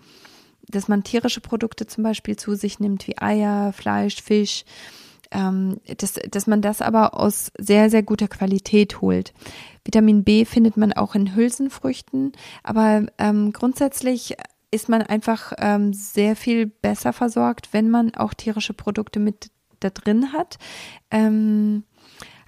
dass 0.70 0.88
man 0.88 1.04
tierische 1.04 1.42
Produkte 1.42 1.88
zum 1.88 2.04
Beispiel 2.04 2.36
zu 2.36 2.56
sich 2.56 2.80
nimmt, 2.80 3.08
wie 3.08 3.18
Eier, 3.18 3.74
Fleisch, 3.74 4.22
Fisch, 4.22 4.66
ähm, 5.32 5.80
dass, 5.98 6.14
dass 6.14 6.48
man 6.48 6.62
das 6.62 6.82
aber 6.82 7.20
aus 7.20 7.52
sehr, 7.58 7.90
sehr 7.90 8.04
guter 8.04 8.28
Qualität 8.28 9.02
holt. 9.02 9.34
Vitamin 9.84 10.24
B 10.24 10.46
findet 10.46 10.78
man 10.78 10.94
auch 10.94 11.16
in 11.16 11.36
Hülsenfrüchten, 11.36 12.34
aber 12.64 13.06
ähm, 13.18 13.54
grundsätzlich 13.54 14.36
ist 14.72 14.90
man 14.90 15.02
einfach 15.02 15.54
ähm, 15.60 15.94
sehr 15.94 16.36
viel 16.36 16.66
besser 16.66 17.14
versorgt, 17.14 17.70
wenn 17.72 17.90
man 17.90 18.16
auch 18.16 18.34
tierische 18.34 18.74
Produkte 18.74 19.20
mit 19.20 19.50
da 19.80 19.90
drin 19.90 20.34
hat. 20.34 20.58
Ähm, 21.12 21.84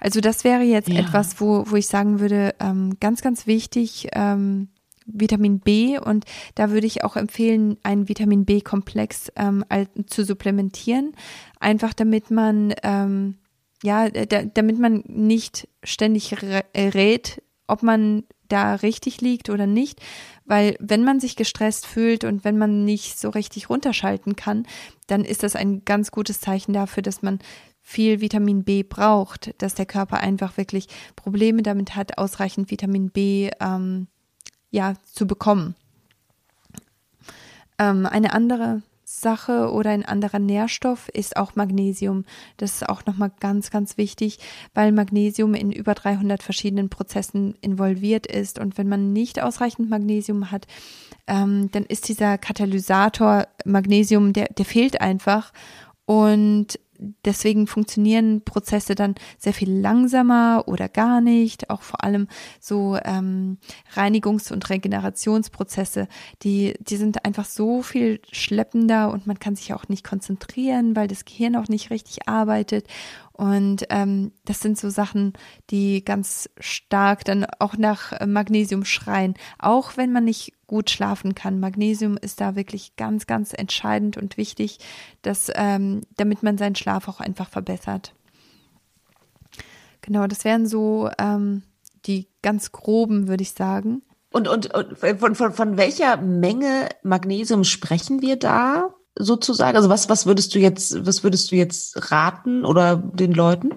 also 0.00 0.20
das 0.20 0.44
wäre 0.44 0.62
jetzt 0.62 0.88
ja. 0.88 1.00
etwas, 1.00 1.40
wo, 1.40 1.64
wo 1.66 1.76
ich 1.76 1.86
sagen 1.86 2.20
würde, 2.20 2.54
ähm, 2.60 2.96
ganz, 3.00 3.22
ganz 3.22 3.46
wichtig, 3.46 4.08
ähm, 4.12 4.68
Vitamin 5.14 5.60
B 5.60 5.98
und 5.98 6.24
da 6.54 6.70
würde 6.70 6.86
ich 6.86 7.04
auch 7.04 7.16
empfehlen, 7.16 7.76
einen 7.82 8.08
Vitamin 8.08 8.44
B-Komplex 8.44 9.32
ähm, 9.36 9.64
zu 10.06 10.24
supplementieren, 10.24 11.12
einfach 11.58 11.94
damit 11.94 12.30
man 12.30 12.74
ähm, 12.82 13.36
ja, 13.82 14.10
damit 14.10 14.78
man 14.78 15.02
nicht 15.06 15.68
ständig 15.82 16.36
rät, 16.74 17.42
ob 17.66 17.82
man 17.82 18.24
da 18.48 18.74
richtig 18.74 19.20
liegt 19.20 19.48
oder 19.48 19.66
nicht, 19.66 20.00
weil 20.44 20.76
wenn 20.80 21.04
man 21.04 21.20
sich 21.20 21.36
gestresst 21.36 21.86
fühlt 21.86 22.24
und 22.24 22.44
wenn 22.44 22.58
man 22.58 22.84
nicht 22.84 23.18
so 23.18 23.30
richtig 23.30 23.70
runterschalten 23.70 24.36
kann, 24.36 24.66
dann 25.06 25.24
ist 25.24 25.42
das 25.42 25.56
ein 25.56 25.84
ganz 25.84 26.10
gutes 26.10 26.40
Zeichen 26.40 26.72
dafür, 26.72 27.02
dass 27.02 27.22
man 27.22 27.38
viel 27.80 28.20
Vitamin 28.20 28.64
B 28.64 28.82
braucht, 28.82 29.54
dass 29.62 29.74
der 29.74 29.86
Körper 29.86 30.18
einfach 30.18 30.56
wirklich 30.56 30.88
Probleme 31.16 31.62
damit 31.62 31.96
hat, 31.96 32.18
ausreichend 32.18 32.70
Vitamin 32.70 33.10
B 33.10 33.50
ähm, 33.60 34.08
ja 34.70 34.94
zu 35.12 35.26
bekommen. 35.26 35.74
Ähm, 37.78 38.06
eine 38.06 38.32
andere 38.32 38.82
Sache 39.04 39.70
oder 39.72 39.90
ein 39.90 40.04
anderer 40.04 40.38
Nährstoff 40.38 41.08
ist 41.08 41.36
auch 41.36 41.56
Magnesium. 41.56 42.24
Das 42.58 42.74
ist 42.74 42.88
auch 42.88 43.04
nochmal 43.06 43.32
ganz, 43.40 43.70
ganz 43.70 43.96
wichtig, 43.96 44.38
weil 44.72 44.92
Magnesium 44.92 45.54
in 45.54 45.72
über 45.72 45.94
300 45.94 46.42
verschiedenen 46.42 46.90
Prozessen 46.90 47.56
involviert 47.60 48.26
ist. 48.26 48.58
Und 48.58 48.78
wenn 48.78 48.88
man 48.88 49.12
nicht 49.12 49.42
ausreichend 49.42 49.90
Magnesium 49.90 50.52
hat, 50.52 50.66
ähm, 51.26 51.70
dann 51.72 51.84
ist 51.84 52.08
dieser 52.08 52.38
Katalysator 52.38 53.48
Magnesium, 53.64 54.32
der, 54.32 54.46
der 54.46 54.64
fehlt 54.64 55.00
einfach. 55.00 55.52
Und 56.06 56.78
deswegen 57.24 57.66
funktionieren 57.66 58.42
Prozesse 58.42 58.94
dann 58.94 59.14
sehr 59.38 59.52
viel 59.52 59.70
langsamer 59.72 60.64
oder 60.66 60.88
gar 60.88 61.20
nicht. 61.20 61.70
Auch 61.70 61.82
vor 61.82 62.04
allem 62.04 62.28
so 62.60 62.98
ähm, 63.04 63.58
Reinigungs- 63.94 64.52
und 64.52 64.68
Regenerationsprozesse, 64.68 66.08
die, 66.42 66.74
die 66.80 66.96
sind 66.96 67.24
einfach 67.24 67.44
so 67.44 67.82
viel 67.82 68.20
schleppender 68.30 69.10
und 69.10 69.26
man 69.26 69.38
kann 69.38 69.56
sich 69.56 69.72
auch 69.74 69.88
nicht 69.88 70.04
konzentrieren, 70.04 70.96
weil 70.96 71.08
das 71.08 71.24
Gehirn 71.24 71.56
auch 71.56 71.68
nicht 71.68 71.90
richtig 71.90 72.28
arbeitet. 72.28 72.86
Und 73.40 73.86
ähm, 73.88 74.32
das 74.44 74.60
sind 74.60 74.78
so 74.78 74.90
Sachen, 74.90 75.32
die 75.70 76.04
ganz 76.04 76.50
stark 76.60 77.24
dann 77.24 77.46
auch 77.58 77.74
nach 77.78 78.12
Magnesium 78.26 78.84
schreien, 78.84 79.32
auch 79.58 79.96
wenn 79.96 80.12
man 80.12 80.26
nicht 80.26 80.52
gut 80.66 80.90
schlafen 80.90 81.34
kann. 81.34 81.58
Magnesium 81.58 82.18
ist 82.18 82.42
da 82.42 82.54
wirklich 82.54 82.96
ganz, 82.96 83.26
ganz 83.26 83.54
entscheidend 83.54 84.18
und 84.18 84.36
wichtig, 84.36 84.78
dass, 85.22 85.50
ähm, 85.54 86.02
damit 86.18 86.42
man 86.42 86.58
seinen 86.58 86.74
Schlaf 86.74 87.08
auch 87.08 87.18
einfach 87.18 87.48
verbessert. 87.48 88.12
Genau, 90.02 90.26
das 90.26 90.44
wären 90.44 90.66
so 90.66 91.08
ähm, 91.16 91.62
die 92.04 92.28
ganz 92.42 92.72
groben, 92.72 93.26
würde 93.26 93.42
ich 93.42 93.52
sagen. 93.52 94.02
Und, 94.30 94.48
und, 94.48 94.74
und 94.74 94.98
von, 94.98 95.34
von, 95.34 95.54
von 95.54 95.76
welcher 95.78 96.18
Menge 96.18 96.90
Magnesium 97.02 97.64
sprechen 97.64 98.20
wir 98.20 98.36
da? 98.36 98.94
Sozusagen? 99.16 99.76
Also 99.76 99.88
was, 99.88 100.08
was 100.08 100.26
würdest 100.26 100.54
du 100.54 100.58
jetzt, 100.58 101.06
was 101.06 101.24
würdest 101.24 101.50
du 101.50 101.56
jetzt 101.56 102.10
raten 102.10 102.64
oder 102.64 102.96
den 102.96 103.32
Leuten? 103.32 103.70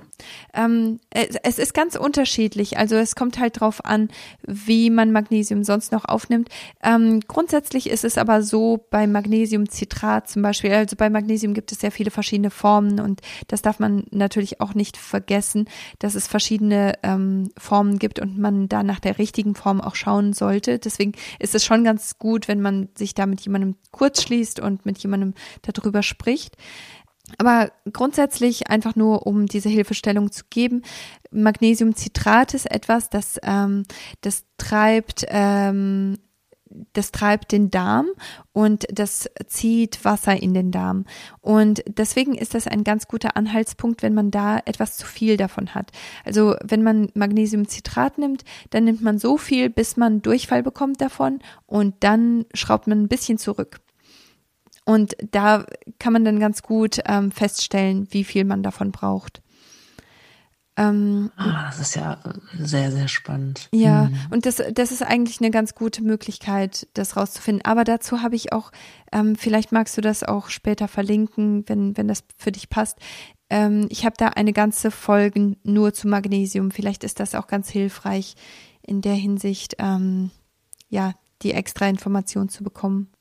Ähm, 0.54 1.00
es 1.10 1.58
ist 1.58 1.74
ganz 1.74 1.96
unterschiedlich. 1.96 2.78
Also 2.78 2.96
es 2.96 3.16
kommt 3.16 3.40
halt 3.40 3.60
drauf 3.60 3.84
an, 3.84 4.10
wie 4.46 4.90
man 4.90 5.12
Magnesium 5.12 5.64
sonst 5.64 5.92
noch 5.92 6.06
aufnimmt. 6.06 6.50
Ähm, 6.84 7.22
grundsätzlich 7.28 7.90
ist 7.90 8.04
es 8.04 8.18
aber 8.18 8.44
so 8.44 8.86
bei 8.90 9.08
Magnesiumcitrat 9.08 10.30
zum 10.30 10.42
Beispiel, 10.42 10.72
also 10.72 10.96
bei 10.96 11.10
Magnesium 11.10 11.54
gibt 11.54 11.72
es 11.72 11.80
sehr 11.80 11.92
viele 11.92 12.12
verschiedene 12.12 12.52
Formen 12.52 13.00
und 13.00 13.22
das 13.48 13.62
darf 13.62 13.80
man 13.80 14.06
natürlich 14.12 14.62
auch 14.62 14.74
nicht 14.74 14.98
vergessen, 14.98 15.68
dass 16.00 16.16
es 16.16 16.28
verschiedene 16.28 16.94
ähm, 17.04 17.52
Formen 17.58 18.00
gibt 18.00 18.20
und 18.20 18.38
man 18.38 18.70
da 18.70 18.84
nach 18.84 19.00
der 19.00 19.18
richtigen 19.18 19.56
Form 19.56 19.82
auch 19.82 19.96
schauen 19.96 20.34
sollte. 20.34 20.80
Deswegen 20.80 21.14
ist 21.40 21.56
es 21.56 21.66
schon 21.66 21.84
ganz 21.84 22.18
gut, 22.18 22.48
wenn 22.48 22.62
man 22.62 22.90
sich 22.96 23.14
da 23.14 23.26
mit 23.26 23.42
jemandem 23.42 23.76
kurz 23.92 24.22
schließt 24.22 24.60
und 24.60 24.86
mit 24.86 25.00
jemandem 25.00 25.23
darüber 25.62 26.04
spricht. 26.04 26.58
Aber 27.38 27.72
grundsätzlich 27.92 28.70
einfach 28.70 28.96
nur, 28.96 29.26
um 29.26 29.46
diese 29.46 29.70
Hilfestellung 29.70 30.32
zu 30.32 30.44
geben, 30.50 30.82
Magnesiumcitrat 31.32 32.54
ist 32.54 32.70
etwas, 32.70 33.10
das, 33.10 33.40
ähm, 33.44 33.84
das 34.22 34.44
treibt 34.58 35.26
ähm, 35.30 36.18
das 36.94 37.12
treibt 37.12 37.52
den 37.52 37.70
Darm 37.70 38.08
und 38.52 38.86
das 38.92 39.30
zieht 39.48 40.04
Wasser 40.06 40.42
in 40.42 40.54
den 40.54 40.72
Darm. 40.72 41.06
Und 41.42 41.84
deswegen 41.88 42.36
ist 42.36 42.54
das 42.54 42.68
ein 42.68 42.84
ganz 42.84 43.08
guter 43.08 43.38
Anhaltspunkt, 43.38 44.02
wenn 44.02 44.14
man 44.14 44.32
da 44.32 44.60
etwas 44.66 44.98
zu 44.98 45.06
viel 45.06 45.38
davon 45.38 45.76
hat. 45.76 45.92
Also 46.26 46.56
wenn 46.64 46.84
man 46.84 47.10
Magnesiumcitrat 47.14 48.18
nimmt, 48.18 48.44
dann 48.72 48.86
nimmt 48.86 49.02
man 49.02 49.20
so 49.20 49.38
viel, 49.38 49.70
bis 49.70 49.98
man 49.98 50.22
Durchfall 50.22 50.64
bekommt 50.64 51.02
davon 51.02 51.40
und 51.66 51.96
dann 52.02 52.46
schraubt 52.54 52.88
man 52.88 53.04
ein 53.04 53.08
bisschen 53.08 53.38
zurück. 53.38 53.80
Und 54.86 55.16
da 55.32 55.66
kann 56.00 56.14
man 56.14 56.26
dann 56.26 56.40
ganz 56.40 56.62
gut 56.62 57.00
ähm, 57.06 57.32
feststellen, 57.32 58.08
wie 58.12 58.24
viel 58.24 58.44
man 58.44 58.64
davon 58.64 58.92
braucht. 58.92 59.42
Ähm, 60.76 61.32
ah, 61.36 61.68
das 61.68 61.80
ist 61.80 61.96
ja 61.96 62.18
sehr, 62.58 62.92
sehr 62.92 63.08
spannend. 63.08 63.70
Ja, 63.72 64.06
mhm. 64.06 64.18
und 64.32 64.46
das, 64.48 64.62
das 64.74 64.92
ist 64.92 65.04
eigentlich 65.04 65.40
eine 65.40 65.52
ganz 65.52 65.76
gute 65.76 66.04
Möglichkeit, 66.04 66.88
das 66.96 67.16
rauszufinden. 67.16 67.64
Aber 67.64 67.84
dazu 67.84 68.22
habe 68.22 68.36
ich 68.36 68.52
auch, 68.52 68.72
ähm, 69.12 69.36
vielleicht 69.36 69.72
magst 69.72 69.96
du 69.98 70.02
das 70.02 70.24
auch 70.24 70.50
später 70.50 70.88
verlinken, 70.88 71.64
wenn, 71.68 71.96
wenn 71.96 72.08
das 72.08 72.24
für 72.38 72.52
dich 72.52 72.70
passt. 72.70 72.98
Ähm, 73.52 73.86
ich 73.90 74.04
habe 74.04 74.16
da 74.18 74.30
eine 74.30 74.52
ganze 74.52 74.90
Folge 74.90 75.56
nur 75.64 75.94
zu 75.94 76.08
Magnesium. 76.08 76.72
Vielleicht 76.72 77.04
ist 77.04 77.20
das 77.20 77.36
auch 77.36 77.46
ganz 77.46 77.70
hilfreich 77.70 78.36
in 78.82 79.02
der 79.02 79.16
Hinsicht, 79.16 79.76
ähm, 79.78 80.32
ja, 80.90 81.14
die 81.44 81.54
extra 81.54 81.88
Information 81.88 82.50
zu 82.50 82.64
bekommen. 82.64 83.13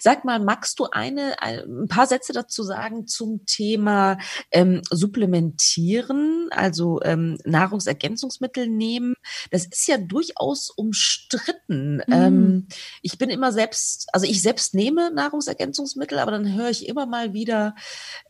Sag 0.00 0.24
mal, 0.24 0.40
magst 0.40 0.78
du 0.78 0.86
eine, 0.86 1.40
ein 1.40 1.88
paar 1.88 2.06
Sätze 2.06 2.32
dazu 2.32 2.62
sagen 2.62 3.06
zum 3.06 3.44
Thema 3.46 4.18
ähm, 4.50 4.82
Supplementieren, 4.90 6.48
also 6.50 7.00
ähm, 7.02 7.38
Nahrungsergänzungsmittel 7.44 8.66
nehmen? 8.68 9.14
Das 9.50 9.66
ist 9.66 9.86
ja 9.86 9.98
durchaus 9.98 10.70
umstritten. 10.70 12.02
Mhm. 12.06 12.12
Ähm, 12.12 12.66
ich 13.02 13.18
bin 13.18 13.30
immer 13.30 13.52
selbst, 13.52 14.08
also 14.12 14.26
ich 14.26 14.42
selbst 14.42 14.74
nehme 14.74 15.10
Nahrungsergänzungsmittel, 15.12 16.18
aber 16.18 16.32
dann 16.32 16.54
höre 16.54 16.70
ich 16.70 16.88
immer 16.88 17.06
mal 17.06 17.32
wieder, 17.32 17.74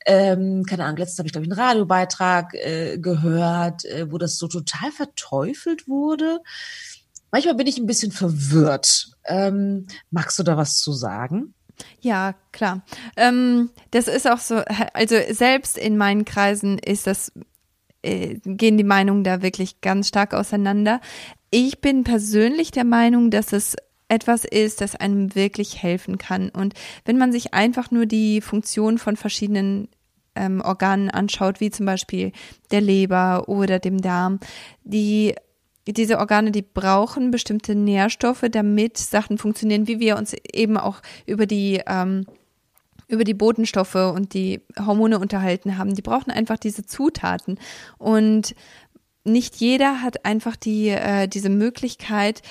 ähm, 0.06 0.64
keine 0.64 0.84
Ahnung, 0.84 0.98
letztens 0.98 1.18
habe 1.18 1.28
ich 1.28 1.32
glaube 1.32 1.46
ich 1.46 1.52
einen 1.52 1.60
Radiobeitrag 1.60 2.54
äh, 2.54 2.98
gehört, 2.98 3.84
äh, 3.84 4.10
wo 4.10 4.18
das 4.18 4.38
so 4.38 4.48
total 4.48 4.90
verteufelt 4.92 5.88
wurde. 5.88 6.40
Manchmal 7.30 7.54
bin 7.54 7.66
ich 7.66 7.78
ein 7.78 7.86
bisschen 7.86 8.12
verwirrt. 8.12 9.10
Ähm, 9.24 9.86
magst 10.10 10.38
du 10.38 10.42
da 10.42 10.56
was 10.56 10.78
zu 10.78 10.92
sagen? 10.92 11.54
Ja, 12.00 12.34
klar. 12.52 12.82
Ähm, 13.16 13.70
das 13.90 14.08
ist 14.08 14.28
auch 14.28 14.38
so, 14.38 14.62
also 14.94 15.16
selbst 15.30 15.78
in 15.78 15.96
meinen 15.96 16.24
Kreisen 16.24 16.78
ist 16.78 17.06
das, 17.06 17.32
äh, 18.02 18.36
gehen 18.44 18.76
die 18.78 18.84
Meinungen 18.84 19.24
da 19.24 19.42
wirklich 19.42 19.80
ganz 19.80 20.08
stark 20.08 20.34
auseinander. 20.34 21.00
Ich 21.50 21.80
bin 21.80 22.04
persönlich 22.04 22.70
der 22.70 22.84
Meinung, 22.84 23.30
dass 23.30 23.52
es 23.52 23.76
etwas 24.08 24.44
ist, 24.44 24.80
das 24.80 24.96
einem 24.96 25.34
wirklich 25.34 25.82
helfen 25.82 26.18
kann. 26.18 26.48
Und 26.48 26.74
wenn 27.04 27.18
man 27.18 27.30
sich 27.30 27.54
einfach 27.54 27.90
nur 27.90 28.06
die 28.06 28.40
Funktion 28.40 28.98
von 28.98 29.16
verschiedenen 29.16 29.88
ähm, 30.34 30.60
Organen 30.62 31.10
anschaut, 31.10 31.60
wie 31.60 31.70
zum 31.70 31.84
Beispiel 31.86 32.32
der 32.70 32.80
Leber 32.80 33.48
oder 33.48 33.78
dem 33.78 34.00
Darm, 34.00 34.40
die 34.84 35.34
diese 35.92 36.18
Organe, 36.18 36.50
die 36.50 36.62
brauchen 36.62 37.30
bestimmte 37.30 37.74
Nährstoffe, 37.74 38.44
damit 38.50 38.98
Sachen 38.98 39.38
funktionieren, 39.38 39.86
wie 39.86 40.00
wir 40.00 40.16
uns 40.16 40.34
eben 40.52 40.76
auch 40.76 41.00
über 41.26 41.46
die 41.46 41.80
ähm, 41.86 42.26
über 43.08 43.24
die 43.24 43.34
Botenstoffe 43.34 43.94
und 43.94 44.34
die 44.34 44.60
Hormone 44.78 45.18
unterhalten 45.18 45.78
haben. 45.78 45.94
Die 45.94 46.02
brauchen 46.02 46.30
einfach 46.30 46.58
diese 46.58 46.84
Zutaten 46.84 47.58
und 47.96 48.54
nicht 49.24 49.56
jeder 49.56 50.02
hat 50.02 50.24
einfach 50.24 50.56
die 50.56 50.88
äh, 50.88 51.26
diese 51.26 51.48
Möglichkeit, 51.48 52.42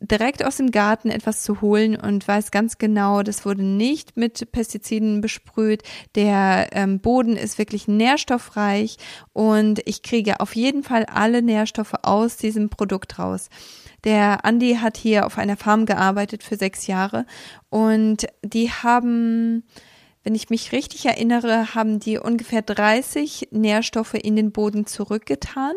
direkt 0.00 0.44
aus 0.44 0.56
dem 0.56 0.70
Garten 0.70 1.10
etwas 1.10 1.42
zu 1.42 1.60
holen 1.60 1.96
und 1.96 2.26
weiß 2.26 2.50
ganz 2.50 2.78
genau, 2.78 3.22
das 3.22 3.44
wurde 3.44 3.64
nicht 3.64 4.16
mit 4.16 4.52
Pestiziden 4.52 5.20
besprüht. 5.20 5.82
Der 6.14 6.68
ähm, 6.72 7.00
Boden 7.00 7.36
ist 7.36 7.58
wirklich 7.58 7.88
nährstoffreich 7.88 8.96
und 9.32 9.80
ich 9.86 10.02
kriege 10.02 10.40
auf 10.40 10.54
jeden 10.54 10.84
Fall 10.84 11.04
alle 11.06 11.42
Nährstoffe 11.42 11.94
aus 12.02 12.36
diesem 12.36 12.70
Produkt 12.70 13.18
raus. 13.18 13.48
Der 14.04 14.44
Andi 14.44 14.76
hat 14.76 14.96
hier 14.96 15.26
auf 15.26 15.38
einer 15.38 15.56
Farm 15.56 15.84
gearbeitet 15.84 16.44
für 16.44 16.56
sechs 16.56 16.86
Jahre 16.86 17.26
und 17.68 18.26
die 18.44 18.70
haben 18.70 19.64
wenn 20.28 20.34
ich 20.34 20.50
mich 20.50 20.72
richtig 20.72 21.06
erinnere, 21.06 21.74
haben 21.74 22.00
die 22.00 22.18
ungefähr 22.18 22.60
30 22.60 23.48
Nährstoffe 23.50 24.12
in 24.12 24.36
den 24.36 24.52
Boden 24.52 24.84
zurückgetan. 24.84 25.72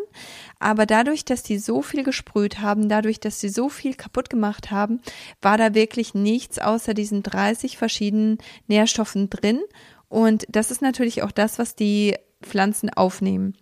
Aber 0.58 0.84
dadurch, 0.84 1.24
dass 1.24 1.42
die 1.42 1.56
so 1.56 1.80
viel 1.80 2.02
gesprüht 2.02 2.58
haben, 2.58 2.90
dadurch, 2.90 3.18
dass 3.18 3.40
sie 3.40 3.48
so 3.48 3.70
viel 3.70 3.94
kaputt 3.94 4.28
gemacht 4.28 4.70
haben, 4.70 5.00
war 5.40 5.56
da 5.56 5.74
wirklich 5.74 6.12
nichts 6.12 6.58
außer 6.58 6.92
diesen 6.92 7.22
30 7.22 7.78
verschiedenen 7.78 8.36
Nährstoffen 8.66 9.30
drin. 9.30 9.62
Und 10.10 10.44
das 10.50 10.70
ist 10.70 10.82
natürlich 10.82 11.22
auch 11.22 11.32
das, 11.32 11.58
was 11.58 11.74
die 11.74 12.14
Pflanzen 12.42 12.90
aufnehmen. 12.90 13.56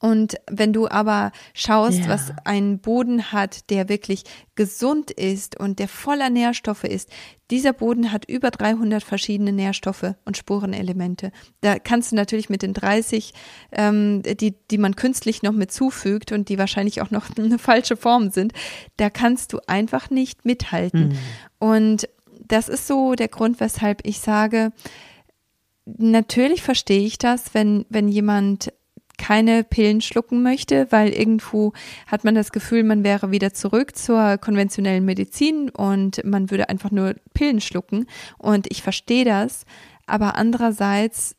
Und 0.00 0.36
wenn 0.48 0.72
du 0.72 0.88
aber 0.88 1.32
schaust, 1.54 2.00
ja. 2.00 2.08
was 2.08 2.32
ein 2.44 2.78
Boden 2.78 3.32
hat, 3.32 3.68
der 3.70 3.88
wirklich 3.88 4.22
gesund 4.54 5.10
ist 5.10 5.58
und 5.58 5.80
der 5.80 5.88
voller 5.88 6.30
Nährstoffe 6.30 6.84
ist, 6.84 7.10
dieser 7.50 7.72
Boden 7.72 8.12
hat 8.12 8.28
über 8.28 8.50
300 8.50 9.02
verschiedene 9.02 9.52
Nährstoffe 9.52 10.14
und 10.24 10.36
Spurenelemente. 10.36 11.32
Da 11.62 11.78
kannst 11.78 12.12
du 12.12 12.16
natürlich 12.16 12.48
mit 12.48 12.62
den 12.62 12.74
30, 12.74 13.32
ähm, 13.72 14.22
die, 14.22 14.54
die 14.70 14.78
man 14.78 14.94
künstlich 14.94 15.42
noch 15.42 15.52
mit 15.52 15.72
zufügt 15.72 16.30
und 16.30 16.48
die 16.48 16.58
wahrscheinlich 16.58 17.00
auch 17.00 17.10
noch 17.10 17.26
eine 17.38 17.58
falsche 17.58 17.96
Form 17.96 18.30
sind, 18.30 18.52
da 18.98 19.10
kannst 19.10 19.52
du 19.52 19.58
einfach 19.66 20.10
nicht 20.10 20.44
mithalten. 20.44 21.08
Mhm. 21.08 21.18
Und 21.58 22.08
das 22.46 22.68
ist 22.68 22.86
so 22.86 23.14
der 23.14 23.28
Grund, 23.28 23.58
weshalb 23.60 24.06
ich 24.06 24.20
sage, 24.20 24.70
natürlich 25.86 26.62
verstehe 26.62 27.04
ich 27.04 27.18
das, 27.18 27.54
wenn, 27.54 27.84
wenn 27.88 28.08
jemand 28.08 28.72
keine 29.18 29.64
Pillen 29.64 30.00
schlucken 30.00 30.42
möchte, 30.42 30.86
weil 30.90 31.10
irgendwo 31.10 31.72
hat 32.06 32.24
man 32.24 32.34
das 32.34 32.52
Gefühl, 32.52 32.84
man 32.84 33.04
wäre 33.04 33.30
wieder 33.30 33.52
zurück 33.52 33.96
zur 33.96 34.38
konventionellen 34.38 35.04
Medizin 35.04 35.68
und 35.68 36.24
man 36.24 36.50
würde 36.50 36.68
einfach 36.68 36.90
nur 36.90 37.16
Pillen 37.34 37.60
schlucken. 37.60 38.06
Und 38.38 38.70
ich 38.70 38.82
verstehe 38.82 39.24
das, 39.24 39.64
aber 40.06 40.36
andererseits 40.36 41.36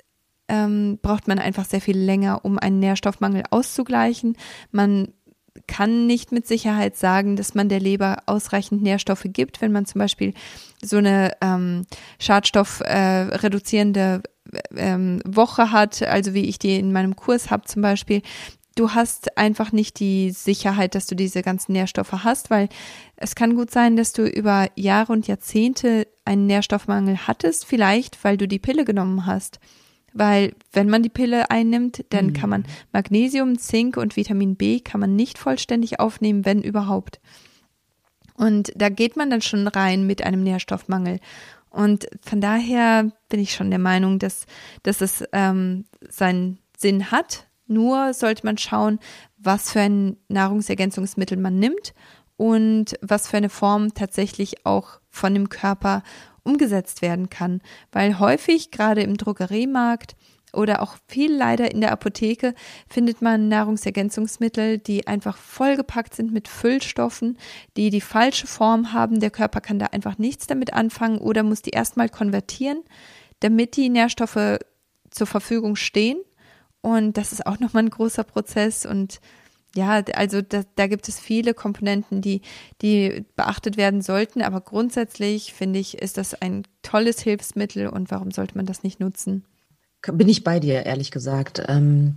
ähm, 0.48 1.00
braucht 1.02 1.28
man 1.28 1.40
einfach 1.40 1.66
sehr 1.66 1.82
viel 1.82 1.98
länger, 1.98 2.44
um 2.44 2.60
einen 2.60 2.80
Nährstoffmangel 2.80 3.44
auszugleichen. 3.50 4.36
Man 4.72 5.14
kann 5.68 6.08
nicht 6.08 6.32
mit 6.32 6.48
Sicherheit 6.48 6.96
sagen, 6.98 7.36
dass 7.36 7.56
man 7.56 7.70
der 7.70 7.80
Leber 7.80 8.18
ausreichend 8.26 8.82
Nährstoffe 8.82 9.26
gibt, 9.26 9.62
wenn 9.62 9.72
man 9.72 9.86
zum 9.86 10.00
Beispiel 10.00 10.34
so 10.84 10.98
eine 10.98 11.34
ähm, 11.42 11.86
schadstoffreduzierende 12.20 14.24
äh, 14.52 14.60
ähm, 14.76 15.22
Woche 15.26 15.72
hat, 15.72 16.02
also 16.04 16.34
wie 16.34 16.46
ich 16.46 16.60
die 16.60 16.78
in 16.78 16.92
meinem 16.92 17.16
Kurs 17.16 17.52
habe 17.52 17.66
zum 17.66 17.82
Beispiel, 17.82 18.22
du 18.76 18.92
hast 18.92 19.38
einfach 19.38 19.72
nicht 19.72 20.00
die 20.00 20.32
Sicherheit, 20.32 20.96
dass 20.96 21.06
du 21.06 21.16
diese 21.16 21.42
ganzen 21.42 21.74
Nährstoffe 21.74 22.24
hast, 22.24 22.50
weil 22.50 22.70
es 23.18 23.36
kann 23.36 23.56
gut 23.56 23.72
sein, 23.72 23.98
dass 23.98 24.14
du 24.14 24.26
über 24.26 24.70
Jahre 24.76 25.12
und 25.12 25.28
Jahrzehnte 25.28 26.08
einen 26.24 26.48
Nährstoffmangel 26.48 27.28
hattest, 27.28 27.66
vielleicht 27.66 28.24
weil 28.24 28.38
du 28.38 28.48
die 28.48 28.60
Pille 28.60 28.86
genommen 28.86 29.26
hast. 29.26 29.60
Weil 30.14 30.54
wenn 30.72 30.90
man 30.90 31.04
die 31.04 31.10
Pille 31.10 31.52
einnimmt, 31.52 32.06
dann 32.10 32.28
mhm. 32.28 32.34
kann 32.34 32.50
man 32.50 32.66
Magnesium, 32.92 33.58
Zink 33.58 33.98
und 33.98 34.16
Vitamin 34.16 34.56
B 34.56 34.80
kann 34.80 35.02
man 35.02 35.16
nicht 35.16 35.38
vollständig 35.38 36.00
aufnehmen, 36.00 36.46
wenn 36.46 36.64
überhaupt. 36.64 37.20
Und 38.40 38.72
da 38.74 38.88
geht 38.88 39.18
man 39.18 39.30
dann 39.30 39.42
schon 39.42 39.68
rein 39.68 40.08
mit 40.08 40.24
einem 40.24 40.44
Nährstoffmangel. 40.44 41.20
Und 41.70 42.08
von 42.22 42.40
daher 42.40 43.12
bin 43.28 43.42
ich 43.42 43.54
schon 43.54 43.70
der 43.70 43.80
Meinung, 43.80 44.18
dass, 44.18 44.46
dass 44.82 45.02
es 45.02 45.26
ähm, 45.34 45.84
seinen 46.08 46.58
Sinn 46.78 47.12
hat. 47.12 47.48
Nur 47.68 48.14
sollte 48.14 48.46
man 48.46 48.58
schauen, 48.58 49.00
was 49.38 49.74
für 49.74 49.82
ein 49.82 50.16
Nahrungsergänzungsmittel 50.30 51.38
man 51.38 51.60
nimmt 51.60 51.94
und 52.38 52.98
was 53.02 53.28
für 53.28 53.36
eine 53.36 53.50
Form 53.50 53.94
tatsächlich 53.94 54.66
auch 54.66 55.02
von 55.10 55.34
dem 55.34 55.50
Körper 55.50 56.02
umgesetzt 56.44 57.02
werden 57.02 57.30
kann. 57.30 57.62
Weil 57.92 58.20
häufig, 58.20 58.72
gerade 58.72 59.02
im 59.02 59.18
Drogeriemarkt, 59.18 60.16
oder 60.54 60.82
auch 60.82 60.96
viel 61.08 61.34
leider 61.36 61.72
in 61.72 61.82
der 61.82 61.92
Apotheke 61.92 62.54
findet 62.88 63.22
man 63.22 63.48
Nahrungsergänzungsmittel, 63.48 64.78
die 64.80 65.08
einfach 65.08 65.38
vollgepackt 65.38 66.16
sind 66.16 66.32
mit 66.32 66.48
Füllstoffen, 66.48 67.38
die 67.78 67.90
die 67.90 68.02
falsche 68.02 68.48
Form 68.48 68.94
haben. 68.94 69.20
Der 69.20 69.32
Körper 69.32 69.62
kann 69.62 69.80
da 69.80 69.88
einfach 69.88 70.18
nichts 70.18 70.48
damit 70.48 70.74
anfangen 70.74 71.20
oder 71.20 71.44
muss 71.44 71.62
die 71.62 71.72
erstmal 71.72 72.10
konvertieren, 72.10 72.84
damit 73.40 73.76
die 73.76 73.90
Nährstoffe 73.90 74.60
zur 75.10 75.28
Verfügung 75.28 75.76
stehen. 75.76 76.18
Und 76.82 77.18
das 77.18 77.32
ist 77.32 77.46
auch 77.46 77.60
nochmal 77.60 77.84
ein 77.84 77.90
großer 77.90 78.24
Prozess 78.24 78.86
und 78.86 79.20
ja, 79.76 80.02
also 80.16 80.42
da, 80.42 80.64
da 80.76 80.88
gibt 80.88 81.08
es 81.08 81.20
viele 81.20 81.54
Komponenten, 81.54 82.22
die, 82.22 82.42
die 82.82 83.24
beachtet 83.36 83.78
werden 83.78 84.02
sollten, 84.02 84.42
aber 84.42 84.62
grundsätzlich 84.62 85.54
finde 85.54 85.78
ich, 85.80 86.00
ist 86.00 86.18
das 86.18 86.34
ein 86.34 86.64
tolles 86.82 87.22
Hilfsmittel 87.22 87.88
und 87.88 88.10
warum 88.10 88.32
sollte 88.32 88.58
man 88.58 88.66
das 88.66 88.82
nicht 88.82 89.00
nutzen? 89.00 89.46
Bin 90.02 90.30
ich 90.30 90.44
bei 90.44 90.60
dir, 90.60 90.86
ehrlich 90.86 91.12
gesagt. 91.12 91.64
Ähm, 91.68 92.16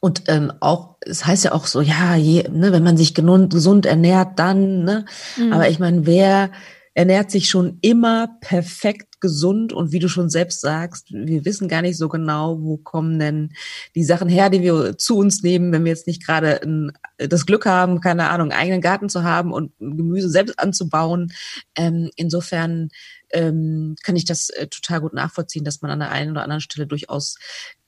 und 0.00 0.24
ähm, 0.26 0.52
auch, 0.60 0.96
es 1.00 1.24
heißt 1.24 1.44
ja 1.44 1.52
auch 1.52 1.66
so, 1.66 1.80
ja, 1.80 2.16
je, 2.16 2.48
ne, 2.50 2.72
wenn 2.72 2.82
man 2.82 2.96
sich 2.96 3.14
gesund 3.14 3.86
ernährt, 3.86 4.38
dann, 4.38 4.84
ne? 4.84 5.04
Mhm. 5.36 5.52
Aber 5.52 5.68
ich 5.68 5.78
meine, 5.78 6.06
wer 6.06 6.50
ernährt 6.96 7.30
sich 7.30 7.50
schon 7.50 7.78
immer 7.82 8.38
perfekt 8.40 9.20
gesund 9.20 9.74
und 9.74 9.92
wie 9.92 9.98
du 9.98 10.08
schon 10.08 10.30
selbst 10.30 10.62
sagst, 10.62 11.12
wir 11.12 11.44
wissen 11.44 11.68
gar 11.68 11.82
nicht 11.82 11.98
so 11.98 12.08
genau, 12.08 12.62
wo 12.62 12.78
kommen 12.78 13.18
denn 13.18 13.52
die 13.94 14.04
Sachen 14.04 14.30
her, 14.30 14.48
die 14.48 14.62
wir 14.62 14.96
zu 14.96 15.18
uns 15.18 15.42
nehmen, 15.42 15.72
wenn 15.72 15.84
wir 15.84 15.90
jetzt 15.90 16.06
nicht 16.06 16.24
gerade 16.24 16.60
das 17.18 17.44
Glück 17.44 17.66
haben, 17.66 18.00
keine 18.00 18.30
Ahnung, 18.30 18.50
einen 18.50 18.60
eigenen 18.60 18.80
Garten 18.80 19.10
zu 19.10 19.24
haben 19.24 19.52
und 19.52 19.72
Gemüse 19.78 20.30
selbst 20.30 20.58
anzubauen. 20.58 21.32
Ähm, 21.76 22.10
insofern 22.16 22.88
ähm, 23.32 23.96
kann 24.02 24.16
ich 24.16 24.24
das 24.24 24.50
äh, 24.50 24.68
total 24.68 25.00
gut 25.00 25.14
nachvollziehen, 25.14 25.64
dass 25.64 25.82
man 25.82 25.90
an 25.90 26.00
der 26.00 26.10
einen 26.10 26.30
oder 26.30 26.42
anderen 26.42 26.60
Stelle 26.60 26.86
durchaus 26.86 27.36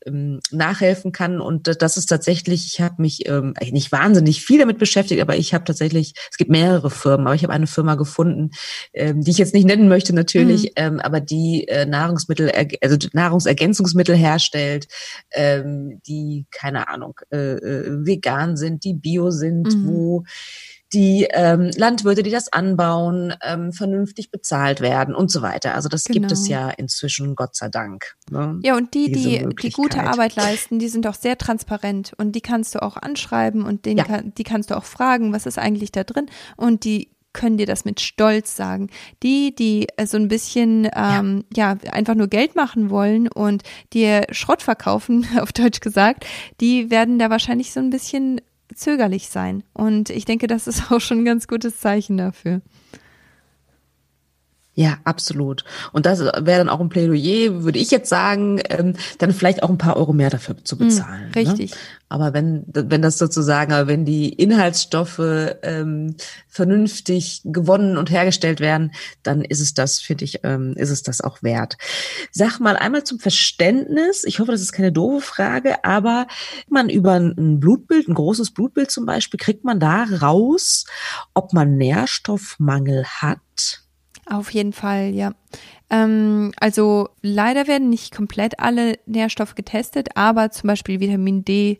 ähm, 0.06 0.40
nachhelfen 0.50 1.12
kann. 1.12 1.40
Und 1.40 1.82
das 1.82 1.96
ist 1.96 2.06
tatsächlich, 2.06 2.66
ich 2.66 2.80
habe 2.80 3.02
mich 3.02 3.28
ähm, 3.28 3.54
nicht 3.70 3.92
wahnsinnig 3.92 4.44
viel 4.44 4.58
damit 4.58 4.78
beschäftigt, 4.78 5.20
aber 5.20 5.36
ich 5.36 5.54
habe 5.54 5.64
tatsächlich, 5.64 6.14
es 6.30 6.36
gibt 6.36 6.50
mehrere 6.50 6.90
Firmen, 6.90 7.26
aber 7.26 7.34
ich 7.34 7.42
habe 7.42 7.52
eine 7.52 7.66
Firma 7.66 7.94
gefunden, 7.94 8.50
ähm, 8.92 9.22
die 9.22 9.30
ich 9.30 9.38
jetzt 9.38 9.54
nicht 9.54 9.66
nennen 9.66 9.88
möchte 9.88 10.14
natürlich, 10.14 10.64
mhm. 10.64 10.70
ähm, 10.76 11.00
aber 11.00 11.20
die 11.20 11.66
äh, 11.68 11.86
Nahrungsmittel, 11.86 12.52
also 12.80 12.96
Nahrungsergänzungsmittel 13.12 14.16
herstellt, 14.16 14.86
ähm, 15.32 16.00
die, 16.06 16.46
keine 16.50 16.88
Ahnung, 16.88 17.20
äh, 17.30 17.54
äh, 17.54 18.06
vegan 18.06 18.56
sind, 18.56 18.84
die 18.84 18.94
bio 18.94 19.30
sind, 19.30 19.74
mhm. 19.74 19.88
wo 19.88 20.24
die 20.92 21.26
ähm, 21.30 21.70
Landwirte, 21.76 22.22
die 22.22 22.30
das 22.30 22.52
anbauen, 22.52 23.34
ähm, 23.42 23.72
vernünftig 23.72 24.30
bezahlt 24.30 24.80
werden 24.80 25.14
und 25.14 25.30
so 25.30 25.42
weiter. 25.42 25.74
Also 25.74 25.88
das 25.88 26.04
genau. 26.04 26.20
gibt 26.20 26.32
es 26.32 26.44
genau. 26.46 26.60
ja 26.60 26.70
inzwischen, 26.70 27.34
Gott 27.36 27.54
sei 27.54 27.68
Dank. 27.68 28.14
Ne? 28.30 28.58
Ja, 28.62 28.76
und 28.76 28.94
die, 28.94 29.12
die, 29.12 29.46
die 29.62 29.70
gute 29.70 30.02
Arbeit 30.02 30.36
leisten, 30.36 30.78
die 30.78 30.88
sind 30.88 31.06
auch 31.06 31.14
sehr 31.14 31.36
transparent 31.36 32.12
und 32.16 32.32
die 32.32 32.40
kannst 32.40 32.74
du 32.74 32.82
auch 32.82 32.96
anschreiben 32.96 33.64
und 33.64 33.84
den, 33.84 33.98
ja. 33.98 34.04
kann, 34.04 34.32
die 34.34 34.44
kannst 34.44 34.70
du 34.70 34.76
auch 34.76 34.84
fragen, 34.84 35.32
was 35.32 35.46
ist 35.46 35.58
eigentlich 35.58 35.92
da 35.92 36.04
drin 36.04 36.26
und 36.56 36.84
die 36.84 37.10
können 37.34 37.58
dir 37.58 37.66
das 37.66 37.84
mit 37.84 38.00
Stolz 38.00 38.56
sagen. 38.56 38.88
Die, 39.22 39.54
die 39.54 39.86
äh, 39.96 40.06
so 40.06 40.16
ein 40.16 40.28
bisschen 40.28 40.88
ähm, 40.94 41.44
ja. 41.54 41.76
ja 41.82 41.92
einfach 41.92 42.14
nur 42.14 42.28
Geld 42.28 42.56
machen 42.56 42.90
wollen 42.90 43.28
und 43.28 43.62
dir 43.92 44.26
Schrott 44.30 44.62
verkaufen, 44.62 45.26
auf 45.40 45.52
Deutsch 45.52 45.80
gesagt, 45.80 46.24
die 46.60 46.90
werden 46.90 47.18
da 47.18 47.30
wahrscheinlich 47.30 47.72
so 47.72 47.80
ein 47.80 47.90
bisschen 47.90 48.40
zögerlich 48.78 49.28
sein. 49.28 49.64
Und 49.72 50.10
ich 50.10 50.24
denke, 50.24 50.46
das 50.46 50.66
ist 50.66 50.90
auch 50.92 51.00
schon 51.00 51.18
ein 51.18 51.24
ganz 51.24 51.48
gutes 51.48 51.80
Zeichen 51.80 52.16
dafür. 52.16 52.60
Ja, 54.78 54.98
absolut. 55.02 55.64
Und 55.90 56.06
das 56.06 56.20
wäre 56.20 56.58
dann 56.58 56.68
auch 56.68 56.78
ein 56.78 56.88
Plädoyer, 56.88 57.64
würde 57.64 57.80
ich 57.80 57.90
jetzt 57.90 58.08
sagen, 58.08 58.60
ähm, 58.68 58.94
dann 59.18 59.32
vielleicht 59.32 59.64
auch 59.64 59.70
ein 59.70 59.76
paar 59.76 59.96
Euro 59.96 60.12
mehr 60.12 60.30
dafür 60.30 60.56
zu 60.62 60.78
hm, 60.78 60.86
bezahlen. 60.86 61.30
Mm, 61.30 61.32
richtig. 61.32 61.72
Ne? 61.72 61.76
Aber 62.08 62.32
wenn, 62.32 62.62
wenn 62.68 63.02
das 63.02 63.18
sozusagen, 63.18 63.72
wenn 63.88 64.04
die 64.04 64.32
Inhaltsstoffe 64.32 65.18
ähm, 65.62 66.14
vernünftig 66.46 67.42
gewonnen 67.44 67.96
und 67.96 68.12
hergestellt 68.12 68.60
werden, 68.60 68.92
dann 69.24 69.40
ist 69.42 69.58
es 69.58 69.74
das, 69.74 69.98
finde 69.98 70.24
ich, 70.24 70.44
ähm, 70.44 70.74
ist 70.76 70.90
es 70.90 71.02
das 71.02 71.22
auch 71.22 71.42
wert. 71.42 71.76
Sag 72.30 72.60
mal 72.60 72.76
einmal 72.76 73.02
zum 73.02 73.18
Verständnis, 73.18 74.22
ich 74.22 74.38
hoffe, 74.38 74.52
das 74.52 74.60
ist 74.60 74.70
keine 74.70 74.92
doofe 74.92 75.26
Frage, 75.26 75.84
aber 75.84 76.28
man 76.68 76.88
über 76.88 77.14
ein 77.14 77.58
Blutbild, 77.58 78.06
ein 78.06 78.14
großes 78.14 78.52
Blutbild 78.52 78.92
zum 78.92 79.06
Beispiel, 79.06 79.38
kriegt 79.38 79.64
man 79.64 79.80
da 79.80 80.04
raus, 80.04 80.84
ob 81.34 81.52
man 81.52 81.76
Nährstoffmangel 81.76 83.04
hat? 83.04 83.87
Auf 84.30 84.52
jeden 84.52 84.72
Fall, 84.72 85.14
ja. 85.14 85.32
Ähm, 85.90 86.52
also 86.60 87.08
leider 87.22 87.66
werden 87.66 87.88
nicht 87.88 88.14
komplett 88.14 88.60
alle 88.60 88.98
Nährstoffe 89.06 89.54
getestet, 89.54 90.10
aber 90.16 90.50
zum 90.50 90.68
Beispiel 90.68 91.00
Vitamin 91.00 91.44
D, 91.44 91.78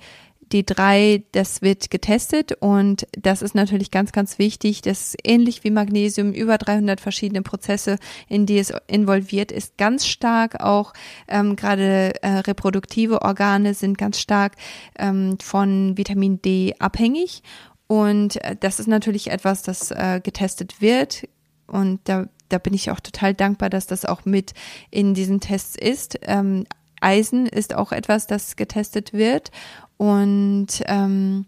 D3, 0.50 1.24
das 1.32 1.60
wird 1.60 1.90
getestet 1.90 2.52
und 2.60 3.06
das 3.12 3.42
ist 3.42 3.54
natürlich 3.54 3.90
ganz, 3.90 4.12
ganz 4.12 4.38
wichtig. 4.38 4.80
Das 4.80 5.08
ist 5.08 5.16
ähnlich 5.24 5.62
wie 5.62 5.70
Magnesium, 5.70 6.32
über 6.32 6.56
300 6.56 7.02
verschiedene 7.02 7.42
Prozesse, 7.42 7.98
in 8.28 8.46
die 8.46 8.58
es 8.58 8.72
involviert 8.86 9.52
ist, 9.52 9.76
ganz 9.76 10.06
stark 10.06 10.62
auch 10.62 10.94
ähm, 11.28 11.54
gerade 11.54 12.14
äh, 12.22 12.38
reproduktive 12.38 13.20
Organe 13.20 13.74
sind 13.74 13.98
ganz 13.98 14.20
stark 14.20 14.54
ähm, 14.98 15.36
von 15.38 15.98
Vitamin 15.98 16.40
D 16.40 16.74
abhängig 16.78 17.42
und 17.88 18.42
äh, 18.42 18.56
das 18.58 18.80
ist 18.80 18.88
natürlich 18.88 19.30
etwas, 19.30 19.62
das 19.62 19.90
äh, 19.90 20.22
getestet 20.22 20.80
wird 20.80 21.28
und 21.66 22.00
da 22.04 22.26
da 22.48 22.58
bin 22.58 22.74
ich 22.74 22.90
auch 22.90 23.00
total 23.00 23.34
dankbar, 23.34 23.70
dass 23.70 23.86
das 23.86 24.04
auch 24.04 24.24
mit 24.24 24.54
in 24.90 25.14
diesen 25.14 25.40
Tests 25.40 25.76
ist. 25.76 26.18
Ähm, 26.22 26.66
Eisen 27.00 27.46
ist 27.46 27.74
auch 27.74 27.92
etwas, 27.92 28.26
das 28.26 28.56
getestet 28.56 29.12
wird. 29.12 29.50
Und 29.96 30.68
ähm, 30.86 31.46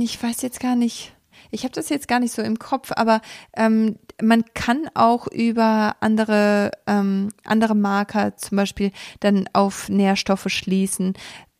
ich 0.00 0.22
weiß 0.22 0.42
jetzt 0.42 0.60
gar 0.60 0.76
nicht, 0.76 1.14
ich 1.50 1.64
habe 1.64 1.74
das 1.74 1.88
jetzt 1.88 2.08
gar 2.08 2.20
nicht 2.20 2.32
so 2.32 2.42
im 2.42 2.58
Kopf, 2.58 2.92
aber 2.94 3.20
ähm, 3.56 3.96
man 4.20 4.44
kann 4.54 4.88
auch 4.94 5.26
über 5.26 5.96
andere, 6.00 6.70
ähm, 6.86 7.30
andere 7.44 7.74
Marker 7.74 8.36
zum 8.36 8.56
Beispiel 8.56 8.92
dann 9.20 9.48
auf 9.52 9.88
Nährstoffe 9.88 10.46
schließen. 10.48 11.14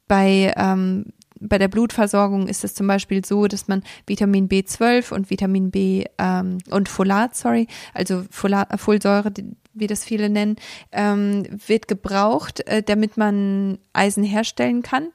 Bei 0.09 0.53
ähm, 0.57 1.13
bei 1.43 1.59
der 1.59 1.69
Blutversorgung 1.69 2.49
ist 2.49 2.65
es 2.65 2.75
zum 2.75 2.87
Beispiel 2.87 3.25
so, 3.25 3.47
dass 3.47 3.69
man 3.69 3.83
Vitamin 4.07 4.49
B12 4.49 5.13
und 5.13 5.31
Vitamin 5.31 5.71
B 5.71 6.05
ähm, 6.19 6.59
und 6.71 6.89
Folat, 6.89 7.37
sorry, 7.37 7.67
also 7.95 8.25
Folat, 8.31 8.81
Folsäure, 8.81 9.33
wie 9.75 9.87
das 9.87 10.05
viele 10.05 10.31
nennen, 10.31 10.57
ähm, 10.93 11.45
wird 11.67 11.89
gebraucht, 11.89 12.67
äh, 12.67 12.83
damit 12.83 13.17
man 13.17 13.79
Eisen 13.93 14.25
herstellen 14.25 14.83
kann. 14.83 15.09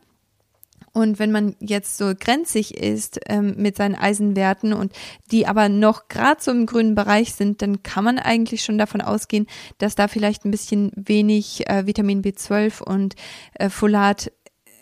Und 0.93 1.19
wenn 1.19 1.31
man 1.31 1.55
jetzt 1.59 1.97
so 1.97 2.13
grenzig 2.19 2.75
ist 2.75 3.19
ähm, 3.27 3.53
mit 3.57 3.77
seinen 3.77 3.93
Eisenwerten 3.93 4.73
und 4.73 4.93
die 5.29 5.45
aber 5.45 5.69
noch 5.69 6.07
gerade 6.07 6.41
so 6.41 6.49
im 6.49 6.65
grünen 6.65 6.95
Bereich 6.95 7.35
sind, 7.35 7.61
dann 7.61 7.83
kann 7.83 8.03
man 8.03 8.17
eigentlich 8.17 8.63
schon 8.63 8.79
davon 8.79 9.01
ausgehen, 9.01 9.45
dass 9.77 9.93
da 9.93 10.07
vielleicht 10.07 10.43
ein 10.43 10.49
bisschen 10.49 10.91
wenig 10.95 11.69
äh, 11.69 11.85
Vitamin 11.85 12.23
B12 12.23 12.81
und 12.81 13.15
äh, 13.53 13.69
Folat 13.69 14.31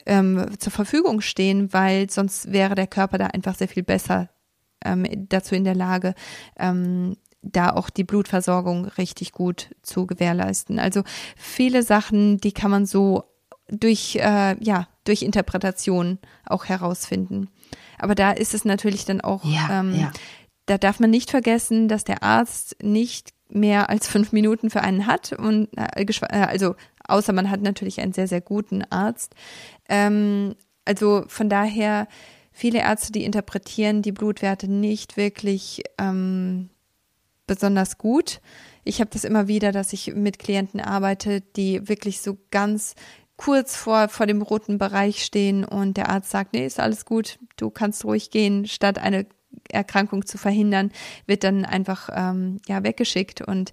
ähm, 0.05 0.47
zur 0.59 0.71
Verfügung 0.71 1.21
stehen, 1.21 1.73
weil 1.73 2.09
sonst 2.09 2.51
wäre 2.51 2.75
der 2.75 2.87
Körper 2.87 3.17
da 3.17 3.27
einfach 3.27 3.55
sehr 3.55 3.67
viel 3.67 3.83
besser 3.83 4.29
ähm, 4.83 5.05
dazu 5.29 5.55
in 5.55 5.63
der 5.63 5.75
Lage, 5.75 6.13
ähm, 6.57 7.17
da 7.41 7.71
auch 7.71 7.89
die 7.89 8.03
Blutversorgung 8.03 8.85
richtig 8.85 9.31
gut 9.31 9.69
zu 9.81 10.07
gewährleisten. 10.07 10.79
Also 10.79 11.03
viele 11.35 11.83
Sachen, 11.83 12.37
die 12.37 12.51
kann 12.51 12.71
man 12.71 12.85
so 12.85 13.23
durch, 13.67 14.15
äh, 14.15 14.55
ja, 14.63 14.87
durch 15.03 15.21
Interpretation 15.21 16.19
auch 16.45 16.65
herausfinden. 16.65 17.49
Aber 17.97 18.15
da 18.15 18.31
ist 18.31 18.53
es 18.53 18.65
natürlich 18.65 19.05
dann 19.05 19.21
auch, 19.21 19.43
ja, 19.43 19.79
ähm, 19.79 19.95
ja. 19.95 20.11
da 20.65 20.77
darf 20.77 20.99
man 20.99 21.09
nicht 21.09 21.31
vergessen, 21.31 21.87
dass 21.87 22.03
der 22.03 22.23
Arzt 22.23 22.77
nicht 22.81 23.33
mehr 23.49 23.89
als 23.89 24.07
fünf 24.07 24.31
Minuten 24.31 24.69
für 24.69 24.81
einen 24.81 25.05
hat 25.05 25.33
und 25.33 25.69
äh, 25.77 26.03
äh 26.03 26.37
also 26.41 26.75
außer 27.07 27.33
man 27.33 27.49
hat 27.49 27.61
natürlich 27.61 28.01
einen 28.01 28.13
sehr, 28.13 28.27
sehr 28.27 28.41
guten 28.41 28.83
Arzt. 28.89 29.35
Ähm, 29.89 30.55
also 30.85 31.25
von 31.27 31.49
daher, 31.49 32.07
viele 32.51 32.79
Ärzte, 32.79 33.11
die 33.11 33.23
interpretieren 33.23 34.01
die 34.01 34.11
Blutwerte 34.11 34.67
nicht 34.67 35.17
wirklich 35.17 35.83
ähm, 35.97 36.69
besonders 37.47 37.97
gut. 37.97 38.41
Ich 38.83 38.99
habe 38.99 39.09
das 39.11 39.23
immer 39.23 39.47
wieder, 39.47 39.71
dass 39.71 39.93
ich 39.93 40.13
mit 40.13 40.39
Klienten 40.39 40.79
arbeite, 40.79 41.41
die 41.41 41.87
wirklich 41.87 42.21
so 42.21 42.37
ganz 42.51 42.95
kurz 43.37 43.75
vor, 43.75 44.07
vor 44.07 44.27
dem 44.27 44.41
roten 44.41 44.77
Bereich 44.77 45.23
stehen 45.23 45.65
und 45.65 45.97
der 45.97 46.09
Arzt 46.09 46.29
sagt, 46.29 46.53
nee, 46.53 46.65
ist 46.65 46.79
alles 46.79 47.05
gut, 47.05 47.37
du 47.57 47.69
kannst 47.69 48.05
ruhig 48.05 48.31
gehen, 48.31 48.65
statt 48.65 48.97
eine 48.97 49.25
Erkrankung 49.69 50.25
zu 50.25 50.37
verhindern, 50.37 50.91
wird 51.25 51.43
dann 51.43 51.65
einfach 51.65 52.09
ähm, 52.13 52.59
ja 52.67 52.83
weggeschickt 52.83 53.41
und 53.41 53.71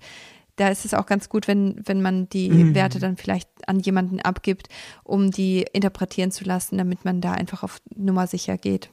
da 0.57 0.68
ist 0.68 0.84
es 0.84 0.94
auch 0.94 1.07
ganz 1.07 1.28
gut, 1.28 1.48
wenn, 1.48 1.80
wenn 1.84 2.03
man 2.03 2.28
die 2.28 2.50
mhm. 2.50 2.74
Werte 2.74 2.98
dann 2.98 3.16
vielleicht 3.16 3.48
an 3.66 3.80
jemanden 3.80 4.20
abgibt, 4.20 4.68
um 5.03 5.30
die 5.30 5.64
interpretieren 5.72 6.30
zu 6.30 6.44
lassen, 6.44 6.78
damit 6.78 7.05
man 7.05 7.20
da 7.20 7.32
einfach 7.32 7.62
auf 7.62 7.80
Nummer 7.94 8.26
sicher 8.26 8.59
geht. 8.59 8.90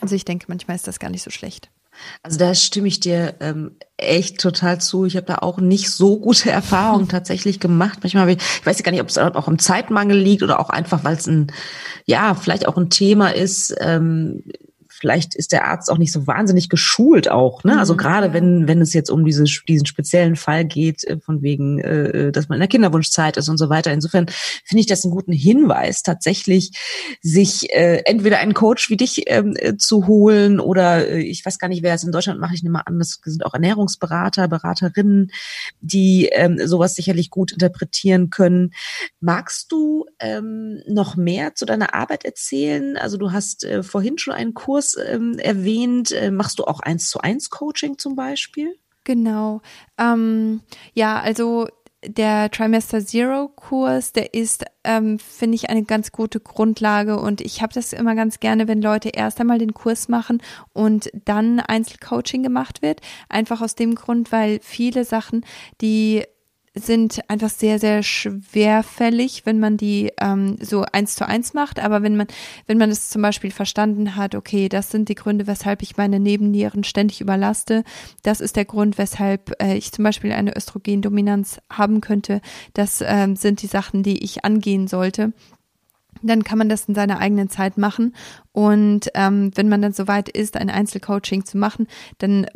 Also 0.00 0.14
ich 0.14 0.24
denke, 0.24 0.46
manchmal 0.48 0.76
ist 0.76 0.86
das 0.86 0.98
gar 0.98 1.10
nicht 1.10 1.22
so 1.22 1.30
schlecht. 1.30 1.70
Also 2.22 2.38
da 2.38 2.54
stimme 2.54 2.88
ich 2.88 3.00
dir 3.00 3.34
ähm, 3.40 3.76
echt 3.96 4.40
total 4.40 4.80
zu. 4.80 5.04
Ich 5.04 5.16
habe 5.16 5.26
da 5.26 5.36
auch 5.36 5.58
nicht 5.58 5.90
so 5.90 6.18
gute 6.18 6.50
Erfahrungen 6.50 7.08
tatsächlich 7.08 7.60
gemacht. 7.60 7.98
Manchmal, 8.02 8.30
ich, 8.30 8.38
ich 8.38 8.66
weiß 8.66 8.82
gar 8.82 8.92
nicht, 8.92 9.02
ob 9.02 9.08
es 9.08 9.18
auch 9.18 9.48
im 9.48 9.58
Zeitmangel 9.58 10.16
liegt 10.16 10.42
oder 10.42 10.60
auch 10.60 10.70
einfach, 10.70 11.04
weil 11.04 11.16
es 11.16 11.26
ein, 11.26 11.52
ja, 12.06 12.34
vielleicht 12.34 12.66
auch 12.66 12.76
ein 12.76 12.90
Thema 12.90 13.34
ist. 13.34 13.74
Ähm, 13.80 14.42
vielleicht 15.02 15.34
ist 15.34 15.50
der 15.50 15.66
Arzt 15.66 15.90
auch 15.90 15.98
nicht 15.98 16.12
so 16.12 16.28
wahnsinnig 16.28 16.68
geschult 16.68 17.28
auch. 17.28 17.64
Ne? 17.64 17.76
Also 17.76 17.94
mhm, 17.94 17.98
gerade 17.98 18.32
wenn 18.32 18.68
wenn 18.68 18.80
es 18.80 18.94
jetzt 18.94 19.10
um 19.10 19.24
diese, 19.24 19.42
diesen 19.66 19.84
speziellen 19.84 20.36
Fall 20.36 20.64
geht, 20.64 21.02
äh, 21.02 21.18
von 21.18 21.42
wegen, 21.42 21.80
äh, 21.80 22.30
dass 22.30 22.48
man 22.48 22.54
in 22.54 22.60
der 22.60 22.68
Kinderwunschzeit 22.68 23.36
ist 23.36 23.48
und 23.48 23.58
so 23.58 23.68
weiter. 23.68 23.92
Insofern 23.92 24.26
finde 24.64 24.80
ich 24.80 24.86
das 24.86 25.04
einen 25.04 25.12
guten 25.12 25.32
Hinweis, 25.32 26.04
tatsächlich 26.04 26.70
sich 27.20 27.74
äh, 27.74 28.02
entweder 28.04 28.38
einen 28.38 28.54
Coach 28.54 28.90
wie 28.90 28.96
dich 28.96 29.24
ähm, 29.26 29.54
äh, 29.56 29.76
zu 29.76 30.06
holen 30.06 30.60
oder 30.60 31.08
äh, 31.08 31.18
ich 31.20 31.44
weiß 31.44 31.58
gar 31.58 31.66
nicht, 31.66 31.82
wer 31.82 31.94
es 31.94 32.04
in 32.04 32.12
Deutschland 32.12 32.38
mache 32.38 32.54
ich 32.54 32.62
mal 32.62 32.82
an. 32.86 33.00
Das 33.00 33.18
sind 33.24 33.44
auch 33.44 33.54
Ernährungsberater, 33.54 34.46
Beraterinnen, 34.46 35.32
die 35.80 36.28
ähm, 36.30 36.64
sowas 36.64 36.94
sicherlich 36.94 37.30
gut 37.30 37.50
interpretieren 37.50 38.30
können. 38.30 38.72
Magst 39.18 39.72
du 39.72 40.06
ähm, 40.20 40.80
noch 40.86 41.16
mehr 41.16 41.56
zu 41.56 41.66
deiner 41.66 41.92
Arbeit 41.92 42.24
erzählen? 42.24 42.96
Also 42.96 43.16
du 43.16 43.32
hast 43.32 43.64
äh, 43.64 43.82
vorhin 43.82 44.16
schon 44.18 44.34
einen 44.34 44.54
Kurs 44.54 44.91
ähm, 44.96 45.38
erwähnt. 45.38 46.12
Äh, 46.12 46.30
machst 46.30 46.58
du 46.58 46.64
auch 46.64 46.80
eins 46.80 47.08
zu 47.08 47.20
eins 47.20 47.50
Coaching 47.50 47.98
zum 47.98 48.16
Beispiel? 48.16 48.76
Genau. 49.04 49.60
Ähm, 49.98 50.60
ja, 50.94 51.20
also 51.20 51.68
der 52.04 52.50
Trimester 52.50 53.04
Zero 53.04 53.48
Kurs, 53.48 54.12
der 54.12 54.34
ist, 54.34 54.64
ähm, 54.84 55.18
finde 55.18 55.54
ich, 55.54 55.70
eine 55.70 55.84
ganz 55.84 56.10
gute 56.10 56.40
Grundlage 56.40 57.18
und 57.18 57.40
ich 57.40 57.62
habe 57.62 57.72
das 57.72 57.92
immer 57.92 58.14
ganz 58.14 58.40
gerne, 58.40 58.66
wenn 58.66 58.82
Leute 58.82 59.10
erst 59.10 59.40
einmal 59.40 59.58
den 59.58 59.74
Kurs 59.74 60.08
machen 60.08 60.42
und 60.72 61.10
dann 61.24 61.60
Einzelcoaching 61.60 62.42
gemacht 62.42 62.82
wird. 62.82 63.00
Einfach 63.28 63.60
aus 63.60 63.76
dem 63.76 63.94
Grund, 63.94 64.32
weil 64.32 64.58
viele 64.62 65.04
Sachen, 65.04 65.44
die 65.80 66.24
sind 66.74 67.20
einfach 67.28 67.50
sehr, 67.50 67.78
sehr 67.78 68.02
schwerfällig, 68.02 69.44
wenn 69.44 69.60
man 69.60 69.76
die 69.76 70.10
ähm, 70.18 70.56
so 70.60 70.84
eins 70.90 71.14
zu 71.14 71.28
eins 71.28 71.52
macht. 71.52 71.78
Aber 71.78 72.02
wenn 72.02 72.16
man, 72.16 72.26
wenn 72.66 72.78
man 72.78 72.90
es 72.90 73.10
zum 73.10 73.20
Beispiel 73.20 73.50
verstanden 73.50 74.16
hat, 74.16 74.34
okay, 74.34 74.68
das 74.68 74.90
sind 74.90 75.08
die 75.10 75.14
Gründe, 75.14 75.46
weshalb 75.46 75.82
ich 75.82 75.98
meine 75.98 76.18
Nebennieren 76.18 76.82
ständig 76.82 77.20
überlaste, 77.20 77.84
das 78.22 78.40
ist 78.40 78.56
der 78.56 78.64
Grund, 78.64 78.96
weshalb 78.96 79.52
äh, 79.62 79.76
ich 79.76 79.92
zum 79.92 80.04
Beispiel 80.04 80.32
eine 80.32 80.56
Östrogendominanz 80.56 81.60
haben 81.70 82.00
könnte, 82.00 82.40
das 82.72 83.04
ähm, 83.06 83.36
sind 83.36 83.60
die 83.60 83.66
Sachen, 83.66 84.02
die 84.02 84.24
ich 84.24 84.44
angehen 84.44 84.88
sollte 84.88 85.32
dann 86.20 86.44
kann 86.44 86.58
man 86.58 86.68
das 86.68 86.84
in 86.84 86.94
seiner 86.94 87.18
eigenen 87.18 87.48
Zeit 87.48 87.78
machen. 87.78 88.14
Und 88.52 89.10
ähm, 89.14 89.50
wenn 89.54 89.68
man 89.68 89.82
dann 89.82 89.92
soweit 89.92 90.28
ist, 90.28 90.56
ein 90.56 90.70
Einzelcoaching 90.70 91.44
zu 91.44 91.58
machen, 91.58 91.88
dann 92.18 92.46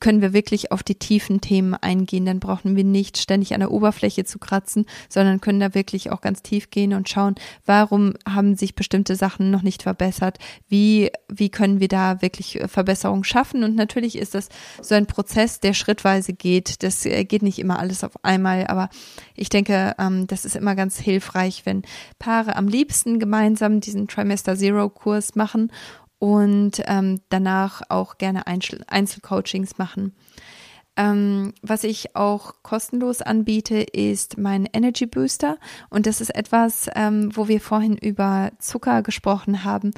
können 0.00 0.20
wir 0.20 0.32
wirklich 0.32 0.72
auf 0.72 0.82
die 0.82 0.94
tiefen 0.96 1.40
Themen 1.40 1.74
eingehen. 1.74 2.26
Dann 2.26 2.40
brauchen 2.40 2.76
wir 2.76 2.84
nicht 2.84 3.18
ständig 3.18 3.54
an 3.54 3.60
der 3.60 3.70
Oberfläche 3.70 4.24
zu 4.24 4.38
kratzen, 4.38 4.86
sondern 5.08 5.40
können 5.40 5.60
da 5.60 5.74
wirklich 5.74 6.10
auch 6.10 6.20
ganz 6.20 6.42
tief 6.42 6.70
gehen 6.70 6.94
und 6.94 7.08
schauen, 7.08 7.34
warum 7.66 8.14
haben 8.28 8.56
sich 8.56 8.74
bestimmte 8.74 9.16
Sachen 9.16 9.50
noch 9.50 9.62
nicht 9.62 9.82
verbessert? 9.82 10.38
Wie, 10.68 11.10
wie 11.28 11.50
können 11.50 11.80
wir 11.80 11.88
da 11.88 12.22
wirklich 12.22 12.60
Verbesserungen 12.66 13.24
schaffen? 13.24 13.64
Und 13.64 13.74
natürlich 13.76 14.16
ist 14.16 14.34
das 14.34 14.48
so 14.80 14.94
ein 14.94 15.06
Prozess, 15.06 15.60
der 15.60 15.74
schrittweise 15.74 16.32
geht. 16.32 16.82
Das 16.82 17.06
äh, 17.06 17.24
geht 17.24 17.42
nicht 17.42 17.58
immer 17.58 17.78
alles 17.78 18.04
auf 18.04 18.24
einmal, 18.24 18.66
aber 18.66 18.88
ich 19.34 19.48
denke, 19.48 19.94
ähm, 19.98 20.26
das 20.26 20.44
ist 20.44 20.56
immer 20.56 20.74
ganz 20.74 20.98
hilfreich, 20.98 21.62
wenn 21.64 21.82
Paare 22.18 22.56
am 22.56 22.68
liebsten 22.68 23.18
gemeinsam 23.18 23.80
diesen 23.80 24.08
Trimester 24.08 24.56
Zero 24.56 24.88
Kurs 24.88 25.34
machen 25.34 25.70
und 26.24 26.80
ähm, 26.86 27.20
danach 27.28 27.82
auch 27.90 28.16
gerne 28.16 28.46
Einzel 28.46 28.82
Einzelcoachings 28.86 29.76
machen. 29.76 30.16
Ähm, 30.96 31.52
was 31.60 31.84
ich 31.84 32.16
auch 32.16 32.54
kostenlos 32.62 33.20
anbiete, 33.20 33.82
ist 33.82 34.38
mein 34.38 34.64
Energy 34.72 35.04
Booster. 35.04 35.58
Und 35.90 36.06
das 36.06 36.22
ist 36.22 36.34
etwas, 36.34 36.88
ähm, 36.94 37.28
wo 37.36 37.46
wir 37.48 37.60
vorhin 37.60 37.98
über 37.98 38.52
Zucker 38.58 39.02
gesprochen 39.02 39.64
haben 39.64 39.90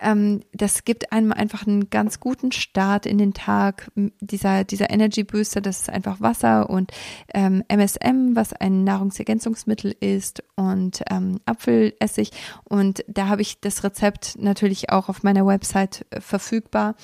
ähm, 0.00 0.40
das 0.52 0.84
gibt 0.84 1.12
einem 1.12 1.32
einfach 1.32 1.66
einen 1.66 1.90
ganz 1.90 2.20
guten 2.20 2.52
Start 2.52 3.06
in 3.06 3.18
den 3.18 3.34
Tag. 3.34 3.90
Dieser, 4.20 4.64
dieser 4.64 4.90
Energy 4.90 5.24
Booster, 5.24 5.60
das 5.60 5.82
ist 5.82 5.90
einfach 5.90 6.20
Wasser 6.20 6.70
und 6.70 6.92
ähm, 7.32 7.62
MSM, 7.68 8.34
was 8.34 8.52
ein 8.52 8.84
Nahrungsergänzungsmittel 8.84 9.94
ist 10.00 10.42
und 10.56 11.02
ähm, 11.10 11.40
Apfelessig. 11.44 12.30
Und 12.64 13.04
da 13.08 13.28
habe 13.28 13.42
ich 13.42 13.60
das 13.60 13.84
Rezept 13.84 14.36
natürlich 14.38 14.90
auch 14.90 15.08
auf 15.08 15.22
meiner 15.22 15.46
Website 15.46 16.06
äh, 16.10 16.20
verfügbar. 16.20 16.94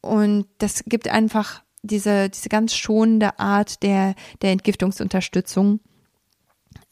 Und 0.00 0.46
das 0.58 0.84
gibt 0.86 1.08
einfach 1.08 1.62
diese, 1.82 2.28
diese 2.28 2.48
ganz 2.48 2.74
schonende 2.74 3.38
Art 3.38 3.82
der, 3.82 4.14
der 4.40 4.52
Entgiftungsunterstützung, 4.52 5.80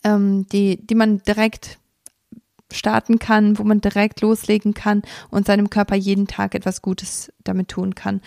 ähm, 0.05 0.47
die, 0.53 0.85
die 0.85 0.95
man 0.95 1.19
direkt 1.23 1.80
starten 2.75 3.19
kann, 3.19 3.59
wo 3.59 3.65
man 3.65 3.81
direkt 3.81 4.21
loslegen 4.21 4.75
kann 4.75 5.03
und 5.31 5.47
seinem 5.47 5.71
Körper 5.71 5.95
jeden 5.95 6.27
Tag 6.27 6.55
etwas 6.55 6.83
Gutes 6.83 7.33
damit 7.45 7.69
tun 7.69 7.95
kann. 7.95 8.21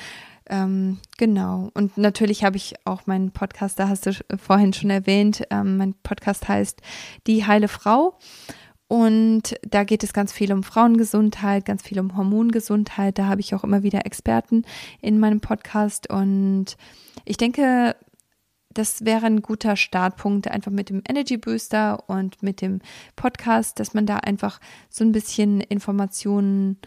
Ähm, 0.50 1.00
genau. 1.18 1.70
Und 1.74 1.98
natürlich 1.98 2.44
habe 2.44 2.58
ich 2.58 2.74
auch 2.86 3.06
meinen 3.06 3.32
Podcast, 3.32 3.80
da 3.80 3.88
hast 3.88 4.06
du 4.06 4.12
vorhin 4.38 4.74
schon 4.74 4.89
erwähnt, 4.89 5.44
ähm, 5.50 5.78
mein 5.78 5.94
Podcast 6.04 6.48
heißt 6.48 6.82
Die 7.28 7.46
heile 7.46 7.68
Frau. 7.68 8.18
Und 8.88 9.56
da 9.68 9.86
geht 9.86 10.04
es 10.04 10.14
ganz 10.14 10.32
viel 10.32 10.54
um 10.54 10.62
Frauengesundheit, 10.62 11.66
ganz 11.66 11.82
viel 11.82 12.00
um 12.00 12.16
Hormongesundheit. 12.16 13.18
Da 13.18 13.26
habe 13.26 13.41
ich 13.41 13.56
auch 13.56 13.64
immer 13.64 13.82
wieder 13.82 14.06
Experten 14.06 14.66
in 15.02 15.20
meinem 15.20 15.39
Podcast. 15.39 16.12
Und 16.12 16.78
ich 17.26 17.38
denke, 17.38 17.96
das 18.74 19.05
wäre 19.05 19.26
ein 19.26 19.41
guter 19.41 19.76
Startpunkt, 19.76 20.47
einfach 20.47 20.71
mit 20.71 20.89
dem 20.89 21.01
Energy 21.07 21.38
Booster 21.38 22.03
und 22.07 22.41
mit 22.43 22.61
dem 22.61 22.80
Podcast, 23.15 23.80
dass 23.80 23.93
man 23.93 24.05
da 24.05 24.17
einfach 24.17 24.59
so 24.89 25.03
ein 25.03 25.11
bisschen 25.11 25.61
Informationen 25.61 26.78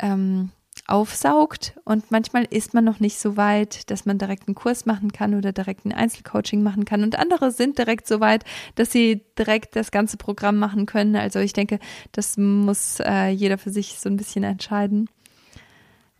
ähm, 0.00 0.50
aufsaugt 0.86 1.74
und 1.84 2.10
manchmal 2.10 2.44
ist 2.44 2.74
man 2.74 2.84
noch 2.84 2.98
nicht 2.98 3.18
so 3.18 3.36
weit, 3.36 3.90
dass 3.90 4.06
man 4.06 4.18
direkt 4.18 4.48
einen 4.48 4.54
Kurs 4.54 4.86
machen 4.86 5.12
kann 5.12 5.34
oder 5.34 5.52
direkt 5.52 5.84
ein 5.84 5.92
Einzelcoaching 5.92 6.62
machen 6.62 6.84
kann 6.84 7.02
und 7.02 7.18
andere 7.18 7.50
sind 7.50 7.78
direkt 7.78 8.06
so 8.06 8.20
weit, 8.20 8.44
dass 8.74 8.90
sie 8.90 9.22
direkt 9.38 9.76
das 9.76 9.90
ganze 9.90 10.16
Programm 10.16 10.58
machen 10.58 10.86
können. 10.86 11.14
Also 11.14 11.38
ich 11.40 11.52
denke, 11.52 11.78
das 12.12 12.36
muss 12.36 13.00
äh, 13.00 13.28
jeder 13.28 13.58
für 13.58 13.70
sich 13.70 14.00
so 14.00 14.08
ein 14.08 14.16
bisschen 14.16 14.44
entscheiden. 14.44 15.08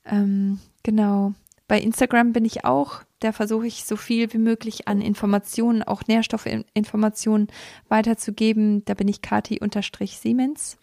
Ähm, 0.05 0.61
genau. 0.83 1.33
Bei 1.73 1.81
Instagram 1.81 2.35
bin 2.35 2.45
ich 2.45 2.67
auch, 2.67 3.01
da 3.21 3.33
versuche 3.33 3.67
ich 3.67 3.87
so 3.87 3.97
viel 3.97 4.31
wie 4.35 4.39
möglich 4.39 4.89
an 4.89 5.01
Informationen, 5.01 5.83
auch 5.83 6.03
Nährstoffinformationen 6.07 7.49
weiterzugeben. 7.89 8.85
Da 8.85 8.93
bin 8.93 9.09
ich 9.09 9.23
Kati-Siemens. 9.23 10.77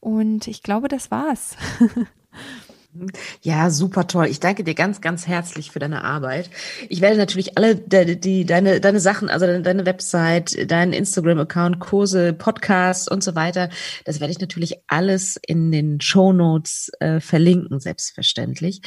Und 0.00 0.48
ich 0.48 0.62
glaube, 0.62 0.88
das 0.88 1.10
war's. 1.10 1.56
Ja, 3.40 3.70
super 3.70 4.06
toll. 4.06 4.26
Ich 4.26 4.38
danke 4.38 4.64
dir 4.64 4.74
ganz, 4.74 5.00
ganz 5.00 5.26
herzlich 5.26 5.70
für 5.70 5.78
deine 5.78 6.04
Arbeit. 6.04 6.50
Ich 6.90 7.00
werde 7.00 7.16
natürlich 7.16 7.56
alle 7.56 7.76
die, 7.76 8.20
die 8.20 8.44
deine 8.44 8.82
deine 8.82 9.00
Sachen, 9.00 9.30
also 9.30 9.46
deine, 9.46 9.62
deine 9.62 9.86
Website, 9.86 10.70
deinen 10.70 10.92
Instagram-Account, 10.92 11.80
Kurse, 11.80 12.34
Podcasts 12.34 13.08
und 13.08 13.24
so 13.24 13.34
weiter, 13.34 13.70
das 14.04 14.20
werde 14.20 14.32
ich 14.32 14.40
natürlich 14.40 14.76
alles 14.88 15.40
in 15.46 15.72
den 15.72 16.02
Show 16.02 16.34
Notes 16.34 16.90
äh, 17.00 17.18
verlinken, 17.18 17.80
selbstverständlich. 17.80 18.82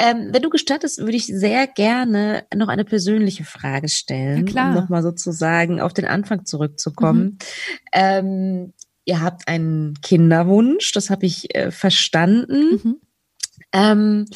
Ähm, 0.00 0.30
wenn 0.32 0.40
du 0.40 0.48
gestattest, 0.48 0.98
würde 0.98 1.16
ich 1.16 1.26
sehr 1.26 1.66
gerne 1.66 2.44
noch 2.54 2.68
eine 2.68 2.86
persönliche 2.86 3.44
Frage 3.44 3.88
stellen, 3.88 4.46
ja, 4.46 4.68
um 4.68 4.74
nochmal 4.74 5.02
sozusagen 5.02 5.78
auf 5.80 5.92
den 5.92 6.06
Anfang 6.06 6.46
zurückzukommen. 6.46 7.22
Mhm. 7.22 7.38
Ähm, 7.92 8.72
ihr 9.04 9.20
habt 9.20 9.46
einen 9.46 10.00
Kinderwunsch, 10.00 10.92
das 10.92 11.10
habe 11.10 11.26
ich 11.26 11.54
äh, 11.54 11.70
verstanden. 11.70 12.80
Mhm. 12.82 12.96
Ähm, 13.72 14.26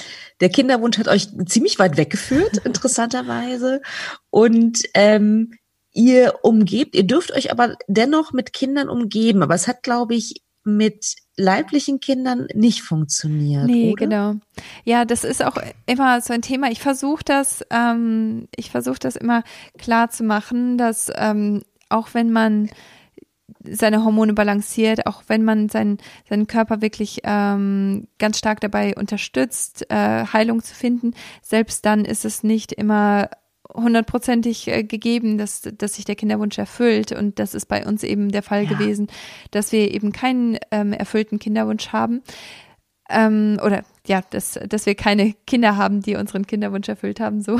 der 0.40 0.50
Kinderwunsch 0.50 0.98
hat 0.98 1.08
euch 1.08 1.28
ziemlich 1.46 1.78
weit 1.78 1.96
weggeführt, 1.96 2.58
interessanterweise. 2.64 3.80
Und 4.28 4.82
ähm, 4.92 5.54
ihr 5.92 6.34
umgebt, 6.42 6.94
ihr 6.94 7.06
dürft 7.06 7.32
euch 7.32 7.50
aber 7.50 7.76
dennoch 7.88 8.32
mit 8.32 8.52
Kindern 8.52 8.90
umgeben. 8.90 9.42
Aber 9.42 9.54
es 9.54 9.66
hat, 9.66 9.82
glaube 9.82 10.14
ich, 10.14 10.42
mit 10.62 11.16
leiblichen 11.36 12.00
Kindern 12.00 12.46
nicht 12.54 12.82
funktioniert. 12.82 13.66
Nee, 13.66 13.92
oder? 13.92 13.96
genau. 13.96 14.34
Ja, 14.84 15.04
das 15.04 15.24
ist 15.24 15.44
auch 15.44 15.56
immer 15.86 16.20
so 16.20 16.32
ein 16.32 16.42
Thema. 16.42 16.70
Ich 16.70 16.80
versuche 16.80 17.24
das, 17.24 17.64
ähm, 17.70 18.48
ich 18.54 18.70
versuche 18.70 18.98
das 18.98 19.16
immer 19.16 19.42
klar 19.78 20.10
zu 20.10 20.24
machen, 20.24 20.78
dass 20.78 21.10
ähm, 21.16 21.62
auch 21.88 22.08
wenn 22.12 22.30
man 22.30 22.70
seine 23.66 24.04
Hormone 24.04 24.34
balanciert, 24.34 25.06
auch 25.06 25.22
wenn 25.26 25.42
man 25.42 25.68
seinen, 25.68 25.98
seinen 26.28 26.46
Körper 26.46 26.82
wirklich 26.82 27.20
ähm, 27.24 28.08
ganz 28.18 28.38
stark 28.38 28.60
dabei 28.60 28.94
unterstützt, 28.94 29.90
äh, 29.90 30.26
Heilung 30.26 30.62
zu 30.62 30.74
finden, 30.74 31.14
selbst 31.42 31.84
dann 31.86 32.04
ist 32.04 32.24
es 32.24 32.42
nicht 32.42 32.72
immer 32.72 33.30
hundertprozentig 33.74 34.68
äh, 34.68 34.84
gegeben, 34.84 35.38
dass, 35.38 35.62
dass 35.62 35.94
sich 35.94 36.04
der 36.04 36.16
Kinderwunsch 36.16 36.58
erfüllt. 36.58 37.12
Und 37.12 37.38
das 37.38 37.54
ist 37.54 37.66
bei 37.66 37.84
uns 37.86 38.02
eben 38.02 38.30
der 38.30 38.42
Fall 38.42 38.64
ja. 38.64 38.70
gewesen, 38.70 39.08
dass 39.50 39.72
wir 39.72 39.92
eben 39.92 40.12
keinen 40.12 40.58
ähm, 40.70 40.92
erfüllten 40.92 41.38
Kinderwunsch 41.38 41.88
haben. 41.88 42.22
Ähm, 43.10 43.58
oder 43.62 43.84
ja, 44.06 44.22
dass, 44.30 44.58
dass 44.66 44.86
wir 44.86 44.94
keine 44.94 45.34
Kinder 45.46 45.76
haben, 45.76 46.00
die 46.00 46.16
unseren 46.16 46.46
Kinderwunsch 46.46 46.88
erfüllt 46.88 47.20
haben, 47.20 47.42
so. 47.42 47.58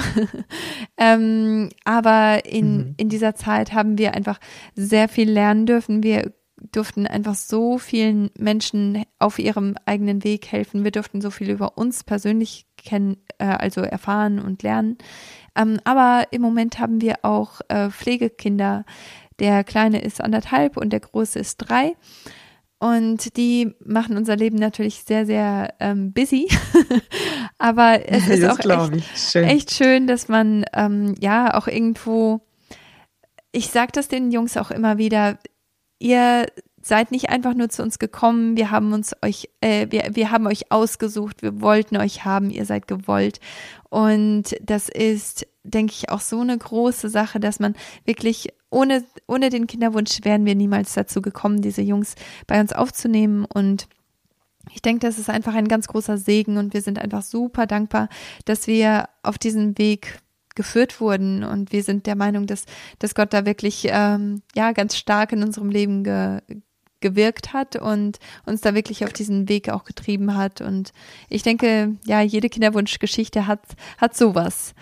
ähm, 0.97 1.69
aber 1.85 2.47
in, 2.47 2.77
mhm. 2.77 2.95
in 2.97 3.09
dieser 3.11 3.35
Zeit 3.35 3.73
haben 3.73 3.99
wir 3.99 4.15
einfach 4.15 4.41
sehr 4.75 5.09
viel 5.09 5.31
lernen 5.31 5.67
dürfen. 5.67 6.03
Wir 6.03 6.33
durften 6.73 7.07
einfach 7.07 7.35
so 7.35 7.79
vielen 7.79 8.31
Menschen 8.39 9.05
auf 9.19 9.39
ihrem 9.39 9.77
eigenen 9.85 10.25
Weg 10.25 10.51
helfen. 10.51 10.85
Wir 10.85 10.93
durften 10.93 11.21
so 11.21 11.31
viel 11.31 11.51
über 11.51 11.77
uns 11.77 12.05
persönlich 12.05 12.67
kennen, 12.77 13.19
äh, 13.39 13.45
also 13.45 13.83
erfahren 13.83 14.39
und 14.39 14.63
lernen. 14.63 14.97
Ähm, 15.57 15.81
aber 15.85 16.29
im 16.31 16.43
Moment 16.43 16.79
haben 16.79 17.01
wir 17.01 17.17
auch 17.23 17.61
äh, 17.69 17.91
Pflegekinder. 17.91 18.85
Der 19.39 19.65
Kleine 19.65 20.01
ist 20.03 20.21
anderthalb 20.21 20.77
und 20.77 20.91
der 20.91 21.01
Große 21.01 21.39
ist 21.39 21.57
drei. 21.59 21.97
Und 22.79 23.37
die 23.37 23.75
machen 23.85 24.17
unser 24.17 24.37
Leben 24.37 24.57
natürlich 24.57 25.05
sehr, 25.05 25.25
sehr 25.25 25.75
ähm, 25.81 26.13
busy. 26.13 26.49
Aber 27.59 28.07
es 28.07 28.29
ist 28.29 28.45
auch 28.45 28.59
echt 28.59 29.19
schön. 29.33 29.45
echt 29.45 29.71
schön, 29.71 30.07
dass 30.07 30.29
man 30.29 30.65
ähm, 30.75 31.15
ja 31.19 31.55
auch 31.55 31.67
irgendwo, 31.67 32.43
ich 33.53 33.69
sage 33.69 33.93
das 33.93 34.09
den 34.09 34.31
Jungs 34.31 34.57
auch 34.57 34.71
immer 34.71 34.99
wieder, 34.99 35.39
ihr 35.99 36.47
seid 36.85 37.11
nicht 37.11 37.31
einfach 37.31 37.55
nur 37.55 37.71
zu 37.71 37.83
uns 37.83 37.99
gekommen, 37.99 38.57
wir 38.57 38.71
haben 38.71 38.93
uns 38.93 39.15
euch, 39.23 39.49
äh, 39.63 39.87
wir, 39.91 40.11
wir 40.13 40.31
haben 40.31 40.47
euch 40.47 40.71
ausgesucht, 40.71 41.43
wir 41.43 41.63
wollten 41.63 41.97
euch 41.97 42.25
haben, 42.27 42.51
ihr 42.51 42.67
seid 42.67 42.87
gewollt. 42.87 43.41
Und 43.89 44.55
das 44.61 44.91
ist, 44.91 45.47
denke 45.63 45.95
ich, 45.97 46.11
auch 46.11 46.21
so 46.21 46.41
eine 46.41 46.59
große 46.59 47.09
Sache, 47.09 47.41
dass 47.41 47.59
man 47.59 47.75
wirklich 48.05 48.49
ohne, 48.69 49.03
ohne 49.27 49.49
den 49.49 49.67
Kinderwunsch 49.67 50.19
wären 50.25 50.45
wir 50.45 50.55
niemals 50.55 50.93
dazu 50.93 51.23
gekommen, 51.23 51.63
diese 51.63 51.81
Jungs 51.81 52.17
bei 52.47 52.61
uns 52.61 52.73
aufzunehmen. 52.73 53.47
Und 53.47 53.89
ich 54.73 54.83
denke, 54.83 55.07
das 55.07 55.19
ist 55.19 55.31
einfach 55.31 55.55
ein 55.55 55.69
ganz 55.69 55.87
großer 55.87 56.19
Segen. 56.19 56.59
Und 56.59 56.75
wir 56.75 56.83
sind 56.83 56.99
einfach 56.99 57.23
super 57.23 57.67
dankbar, 57.67 58.09
dass 58.45 58.67
wir 58.67 59.09
auf 59.23 59.39
diesem 59.39 59.79
Weg 59.79 60.19
geführt 60.55 61.01
wurden. 61.01 61.45
Und 61.45 61.73
wir 61.73 61.83
sind 61.83 62.07
der 62.07 62.17
Meinung, 62.17 62.47
dass, 62.47 62.67
dass 62.99 63.15
Gott 63.15 63.33
da 63.33 63.47
wirklich 63.47 63.87
ähm, 63.91 64.43
ja 64.55 64.73
ganz 64.73 64.97
stark 64.97 65.33
in 65.33 65.43
unserem 65.43 65.71
Leben 65.71 66.05
ge, 66.05 66.41
gewirkt 67.05 67.53
hat 67.53 67.77
und 67.77 68.19
uns 68.47 68.63
da 68.63 68.75
wirklich 68.75 69.05
auf 69.05 69.13
diesen 69.13 69.49
Weg 69.49 69.69
auch 69.69 69.85
getrieben 69.85 70.37
hat 70.37 70.61
und 70.61 70.93
ich 71.29 71.43
denke, 71.43 71.97
ja, 72.05 72.21
jede 72.23 72.49
Kinderwunschgeschichte 72.49 73.47
hat 73.47 73.61
hat 73.99 74.17
sowas 74.17 74.75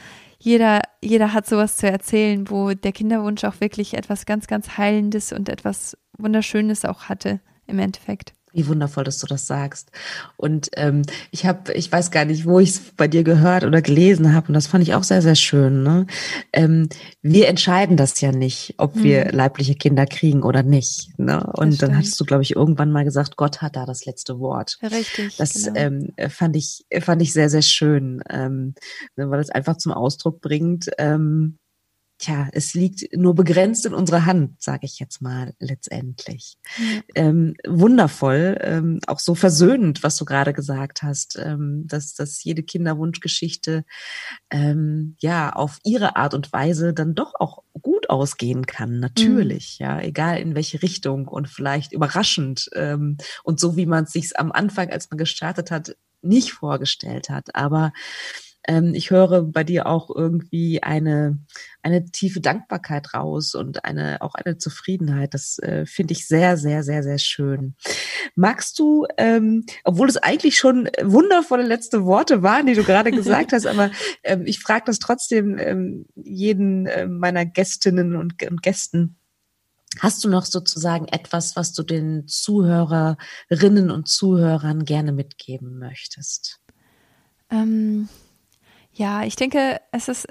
jeder, 0.42 0.82
jeder 1.00 1.32
hat 1.32 1.46
sowas 1.46 1.76
zu 1.76 1.88
erzählen, 1.88 2.50
wo 2.50 2.74
der 2.74 2.90
Kinderwunsch 2.90 3.44
auch 3.44 3.60
wirklich 3.60 3.94
etwas 3.94 4.26
ganz, 4.26 4.48
ganz 4.48 4.76
Heilendes 4.76 5.32
und 5.32 5.48
etwas 5.48 5.96
Wunderschönes 6.18 6.84
auch 6.84 7.04
hatte 7.04 7.40
im 7.68 7.78
Endeffekt. 7.78 8.32
Wie 8.52 8.66
wundervoll, 8.66 9.04
dass 9.04 9.18
du 9.18 9.26
das 9.26 9.46
sagst. 9.46 9.90
Und 10.36 10.68
ähm, 10.76 11.02
ich 11.30 11.46
habe, 11.46 11.72
ich 11.72 11.90
weiß 11.90 12.10
gar 12.10 12.24
nicht, 12.24 12.44
wo 12.44 12.60
ich 12.60 12.70
es 12.70 12.80
bei 12.96 13.08
dir 13.08 13.24
gehört 13.24 13.64
oder 13.64 13.80
gelesen 13.80 14.34
habe, 14.34 14.48
und 14.48 14.54
das 14.54 14.66
fand 14.66 14.82
ich 14.82 14.94
auch 14.94 15.04
sehr, 15.04 15.22
sehr 15.22 15.36
schön. 15.36 15.82
Ne? 15.82 16.06
Ähm, 16.52 16.88
wir 17.22 17.48
entscheiden 17.48 17.96
das 17.96 18.20
ja 18.20 18.32
nicht, 18.32 18.74
ob 18.78 18.96
mhm. 18.96 19.02
wir 19.04 19.32
leibliche 19.32 19.74
Kinder 19.74 20.06
kriegen 20.06 20.42
oder 20.42 20.62
nicht. 20.62 21.18
Ne? 21.18 21.50
Und 21.54 21.80
dann 21.82 21.96
hast 21.96 22.18
du, 22.20 22.24
glaube 22.24 22.42
ich, 22.42 22.54
irgendwann 22.54 22.92
mal 22.92 23.04
gesagt, 23.04 23.36
Gott 23.36 23.62
hat 23.62 23.76
da 23.76 23.86
das 23.86 24.04
letzte 24.04 24.38
Wort. 24.38 24.78
Richtig. 24.82 25.36
Das 25.36 25.54
genau. 25.54 25.78
ähm, 25.78 26.12
fand 26.28 26.56
ich, 26.56 26.84
fand 27.00 27.22
ich 27.22 27.32
sehr, 27.32 27.48
sehr 27.48 27.62
schön, 27.62 28.22
ähm, 28.28 28.74
weil 29.16 29.40
es 29.40 29.50
einfach 29.50 29.78
zum 29.78 29.92
Ausdruck 29.92 30.40
bringt. 30.40 30.90
Ähm, 30.98 31.58
tja, 32.22 32.48
es 32.52 32.74
liegt 32.74 33.14
nur 33.16 33.34
begrenzt 33.34 33.84
in 33.84 33.94
unserer 33.94 34.24
Hand, 34.24 34.62
sage 34.62 34.86
ich 34.86 34.98
jetzt 34.98 35.20
mal 35.20 35.54
letztendlich. 35.58 36.56
Mhm. 36.78 37.02
Ähm, 37.14 37.54
wundervoll, 37.66 38.56
ähm, 38.60 39.00
auch 39.06 39.18
so 39.18 39.34
versöhnend, 39.34 40.02
was 40.02 40.16
du 40.16 40.24
gerade 40.24 40.52
gesagt 40.52 41.02
hast, 41.02 41.38
ähm, 41.38 41.84
dass, 41.86 42.14
dass 42.14 42.42
jede 42.44 42.62
Kinderwunschgeschichte 42.62 43.84
ähm, 44.50 45.16
ja 45.20 45.50
auf 45.50 45.78
ihre 45.84 46.16
Art 46.16 46.34
und 46.34 46.52
Weise 46.52 46.94
dann 46.94 47.14
doch 47.14 47.34
auch 47.38 47.64
gut 47.80 48.08
ausgehen 48.08 48.66
kann, 48.66 49.00
natürlich, 49.00 49.78
mhm. 49.80 49.86
ja, 49.86 50.00
egal 50.00 50.38
in 50.38 50.54
welche 50.54 50.82
Richtung 50.82 51.26
und 51.26 51.48
vielleicht 51.48 51.92
überraschend 51.92 52.70
ähm, 52.74 53.16
und 53.42 53.58
so 53.58 53.76
wie 53.76 53.86
man 53.86 54.04
es 54.04 54.12
sich 54.12 54.38
am 54.38 54.52
Anfang, 54.52 54.90
als 54.90 55.10
man 55.10 55.18
gestartet 55.18 55.70
hat, 55.70 55.96
nicht 56.22 56.52
vorgestellt 56.52 57.30
hat, 57.30 57.54
aber 57.56 57.92
ähm, 58.68 58.94
ich 58.94 59.10
höre 59.10 59.42
bei 59.42 59.64
dir 59.64 59.86
auch 59.86 60.10
irgendwie 60.14 60.82
eine, 60.82 61.38
eine 61.82 62.04
tiefe 62.06 62.40
Dankbarkeit 62.40 63.14
raus 63.14 63.54
und 63.54 63.84
eine, 63.84 64.22
auch 64.22 64.34
eine 64.34 64.58
Zufriedenheit. 64.58 65.34
Das 65.34 65.58
äh, 65.58 65.84
finde 65.86 66.12
ich 66.12 66.28
sehr, 66.28 66.56
sehr, 66.56 66.82
sehr, 66.82 67.02
sehr 67.02 67.18
schön. 67.18 67.74
Magst 68.34 68.78
du, 68.78 69.06
ähm, 69.16 69.64
obwohl 69.84 70.08
es 70.08 70.16
eigentlich 70.16 70.56
schon 70.56 70.88
wundervolle 71.02 71.64
letzte 71.64 72.04
Worte 72.04 72.42
waren, 72.42 72.66
die 72.66 72.74
du 72.74 72.84
gerade 72.84 73.10
gesagt 73.12 73.52
hast, 73.52 73.66
aber 73.66 73.90
ähm, 74.22 74.44
ich 74.46 74.60
frage 74.60 74.84
das 74.86 74.98
trotzdem 74.98 75.58
ähm, 75.58 76.06
jeden 76.14 76.86
äh, 76.86 77.06
meiner 77.06 77.44
Gästinnen 77.44 78.16
und, 78.16 78.42
und 78.48 78.62
Gästen. 78.62 79.16
Hast 79.98 80.24
du 80.24 80.28
noch 80.28 80.46
sozusagen 80.46 81.06
etwas, 81.08 81.54
was 81.54 81.74
du 81.74 81.82
den 81.82 82.26
Zuhörerinnen 82.26 83.90
und 83.90 84.08
Zuhörern 84.08 84.84
gerne 84.86 85.12
mitgeben 85.12 85.78
möchtest? 85.78 86.60
Ähm, 87.50 88.08
ja, 88.92 89.24
ich 89.24 89.36
denke, 89.36 89.80
es 89.90 90.08
ist, 90.08 90.28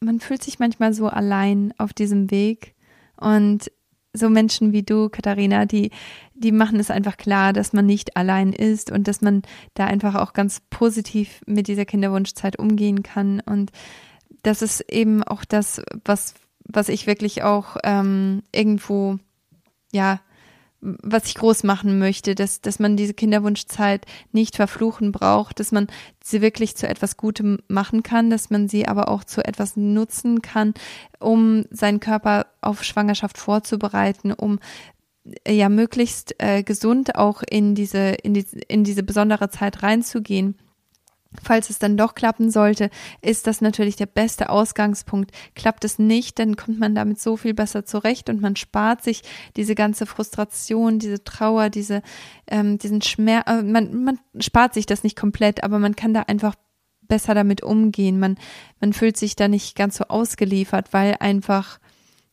man 0.00 0.20
fühlt 0.20 0.42
sich 0.42 0.58
manchmal 0.58 0.92
so 0.92 1.08
allein 1.08 1.72
auf 1.78 1.92
diesem 1.92 2.30
Weg 2.30 2.74
und 3.16 3.70
so 4.12 4.30
Menschen 4.30 4.72
wie 4.72 4.84
du, 4.84 5.08
Katharina, 5.08 5.66
die, 5.66 5.90
die 6.34 6.52
machen 6.52 6.78
es 6.78 6.90
einfach 6.90 7.16
klar, 7.16 7.52
dass 7.52 7.72
man 7.72 7.84
nicht 7.84 8.16
allein 8.16 8.52
ist 8.52 8.92
und 8.92 9.08
dass 9.08 9.20
man 9.20 9.42
da 9.74 9.86
einfach 9.86 10.14
auch 10.14 10.32
ganz 10.32 10.60
positiv 10.70 11.42
mit 11.46 11.66
dieser 11.66 11.84
Kinderwunschzeit 11.84 12.58
umgehen 12.58 13.02
kann. 13.02 13.40
Und 13.40 13.72
das 14.42 14.62
ist 14.62 14.80
eben 14.92 15.24
auch 15.24 15.44
das, 15.44 15.82
was, 16.04 16.34
was 16.64 16.88
ich 16.88 17.08
wirklich 17.08 17.42
auch 17.42 17.76
ähm, 17.82 18.42
irgendwo, 18.52 19.18
ja, 19.92 20.20
was 20.84 21.26
ich 21.26 21.34
groß 21.34 21.64
machen 21.64 21.98
möchte, 21.98 22.34
dass, 22.34 22.60
dass 22.60 22.78
man 22.78 22.96
diese 22.96 23.14
Kinderwunschzeit 23.14 24.04
nicht 24.32 24.56
verfluchen 24.56 25.12
braucht, 25.12 25.58
dass 25.58 25.72
man 25.72 25.86
sie 26.22 26.42
wirklich 26.42 26.76
zu 26.76 26.86
etwas 26.86 27.16
Gutem 27.16 27.58
machen 27.68 28.02
kann, 28.02 28.30
dass 28.30 28.50
man 28.50 28.68
sie 28.68 28.86
aber 28.86 29.08
auch 29.08 29.24
zu 29.24 29.44
etwas 29.44 29.76
nutzen 29.76 30.42
kann, 30.42 30.74
um 31.18 31.64
seinen 31.70 32.00
Körper 32.00 32.46
auf 32.60 32.84
Schwangerschaft 32.84 33.38
vorzubereiten, 33.38 34.32
um 34.32 34.58
äh, 35.44 35.54
ja 35.54 35.68
möglichst 35.68 36.34
äh, 36.38 36.62
gesund 36.62 37.16
auch 37.16 37.42
in 37.48 37.74
diese, 37.74 38.10
in, 38.22 38.34
die, 38.34 38.44
in 38.68 38.84
diese 38.84 39.02
besondere 39.02 39.48
Zeit 39.48 39.82
reinzugehen. 39.82 40.56
Falls 41.42 41.70
es 41.70 41.78
dann 41.78 41.96
doch 41.96 42.14
klappen 42.14 42.50
sollte, 42.50 42.90
ist 43.20 43.46
das 43.46 43.60
natürlich 43.60 43.96
der 43.96 44.06
beste 44.06 44.50
Ausgangspunkt. 44.50 45.32
Klappt 45.54 45.84
es 45.84 45.98
nicht, 45.98 46.38
dann 46.38 46.56
kommt 46.56 46.78
man 46.78 46.94
damit 46.94 47.20
so 47.20 47.36
viel 47.36 47.54
besser 47.54 47.84
zurecht 47.84 48.28
und 48.30 48.40
man 48.40 48.56
spart 48.56 49.02
sich 49.02 49.22
diese 49.56 49.74
ganze 49.74 50.06
Frustration, 50.06 50.98
diese 50.98 51.24
Trauer, 51.24 51.70
diese, 51.70 52.02
ähm, 52.46 52.78
diesen 52.78 53.02
Schmerz. 53.02 53.48
Äh, 53.48 53.62
man, 53.62 54.04
man 54.04 54.18
spart 54.38 54.74
sich 54.74 54.86
das 54.86 55.02
nicht 55.02 55.16
komplett, 55.16 55.64
aber 55.64 55.78
man 55.78 55.96
kann 55.96 56.14
da 56.14 56.22
einfach 56.22 56.54
besser 57.02 57.34
damit 57.34 57.62
umgehen. 57.62 58.18
Man, 58.18 58.36
man 58.80 58.92
fühlt 58.92 59.16
sich 59.16 59.36
da 59.36 59.48
nicht 59.48 59.76
ganz 59.76 59.96
so 59.96 60.04
ausgeliefert, 60.04 60.92
weil 60.92 61.16
einfach 61.20 61.78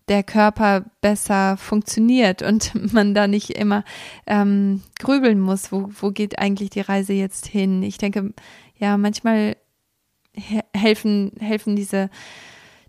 der 0.07 0.23
Körper 0.23 0.85
besser 0.99 1.57
funktioniert 1.57 2.41
und 2.47 2.93
man 2.93 3.13
da 3.13 3.27
nicht 3.27 3.51
immer 3.51 3.83
ähm, 4.27 4.81
grübeln 4.99 5.39
muss, 5.39 5.71
wo, 5.71 5.89
wo 5.99 6.11
geht 6.11 6.39
eigentlich 6.39 6.69
die 6.69 6.81
Reise 6.81 7.13
jetzt 7.13 7.47
hin. 7.47 7.83
Ich 7.83 7.97
denke, 7.97 8.33
ja, 8.81 8.97
manchmal 8.97 9.55
helfen, 10.75 11.31
helfen 11.39 11.75
diese, 11.75 12.09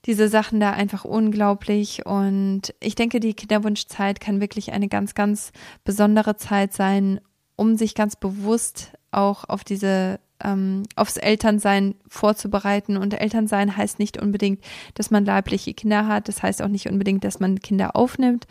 diese 0.07 0.28
Sachen 0.28 0.59
da 0.59 0.72
einfach 0.72 1.05
unglaublich. 1.05 2.07
Und 2.07 2.74
ich 2.80 2.95
denke, 2.95 3.20
die 3.20 3.34
Kinderwunschzeit 3.34 4.20
kann 4.20 4.40
wirklich 4.40 4.72
eine 4.72 4.88
ganz, 4.88 5.14
ganz 5.14 5.53
besondere 5.84 6.36
Zeit 6.36 6.72
sein, 6.72 7.20
um 7.57 7.76
sich 7.76 7.95
ganz 7.95 8.16
bewusst 8.16 8.93
auch 9.11 9.45
auf 9.49 9.62
diese 9.62 10.18
ähm, 10.43 10.84
aufs 10.97 11.18
Elternsein 11.18 11.95
vorzubereiten. 12.09 12.97
Und 12.97 13.20
Elternsein 13.20 13.76
heißt 13.76 13.99
nicht 13.99 14.20
unbedingt, 14.20 14.64
dass 14.95 15.11
man 15.11 15.26
leibliche 15.26 15.74
Kinder 15.74 16.09
hat. 16.09 16.26
Das 16.26 16.43
heißt 16.43 16.62
auch 16.62 16.68
nicht 16.68 16.88
unbedingt, 16.88 17.22
dass 17.22 17.38
man 17.38 17.61
Kinder 17.61 17.95
aufnimmt. 17.95 18.47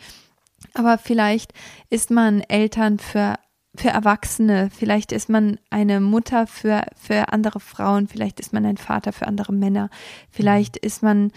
Aber 0.74 0.96
vielleicht 0.96 1.52
ist 1.90 2.12
man 2.12 2.40
Eltern 2.42 3.00
für 3.00 3.34
für 3.74 3.88
Erwachsene, 3.88 4.68
vielleicht 4.70 5.12
ist 5.12 5.28
man 5.28 5.58
eine 5.70 6.00
Mutter 6.00 6.46
für, 6.46 6.84
für 6.94 7.32
andere 7.32 7.58
Frauen, 7.58 8.06
vielleicht 8.06 8.38
ist 8.38 8.52
man 8.52 8.66
ein 8.66 8.76
Vater 8.76 9.12
für 9.12 9.26
andere 9.26 9.52
Männer, 9.52 9.88
vielleicht 10.30 10.76
ist 10.76 11.02
man 11.02 11.32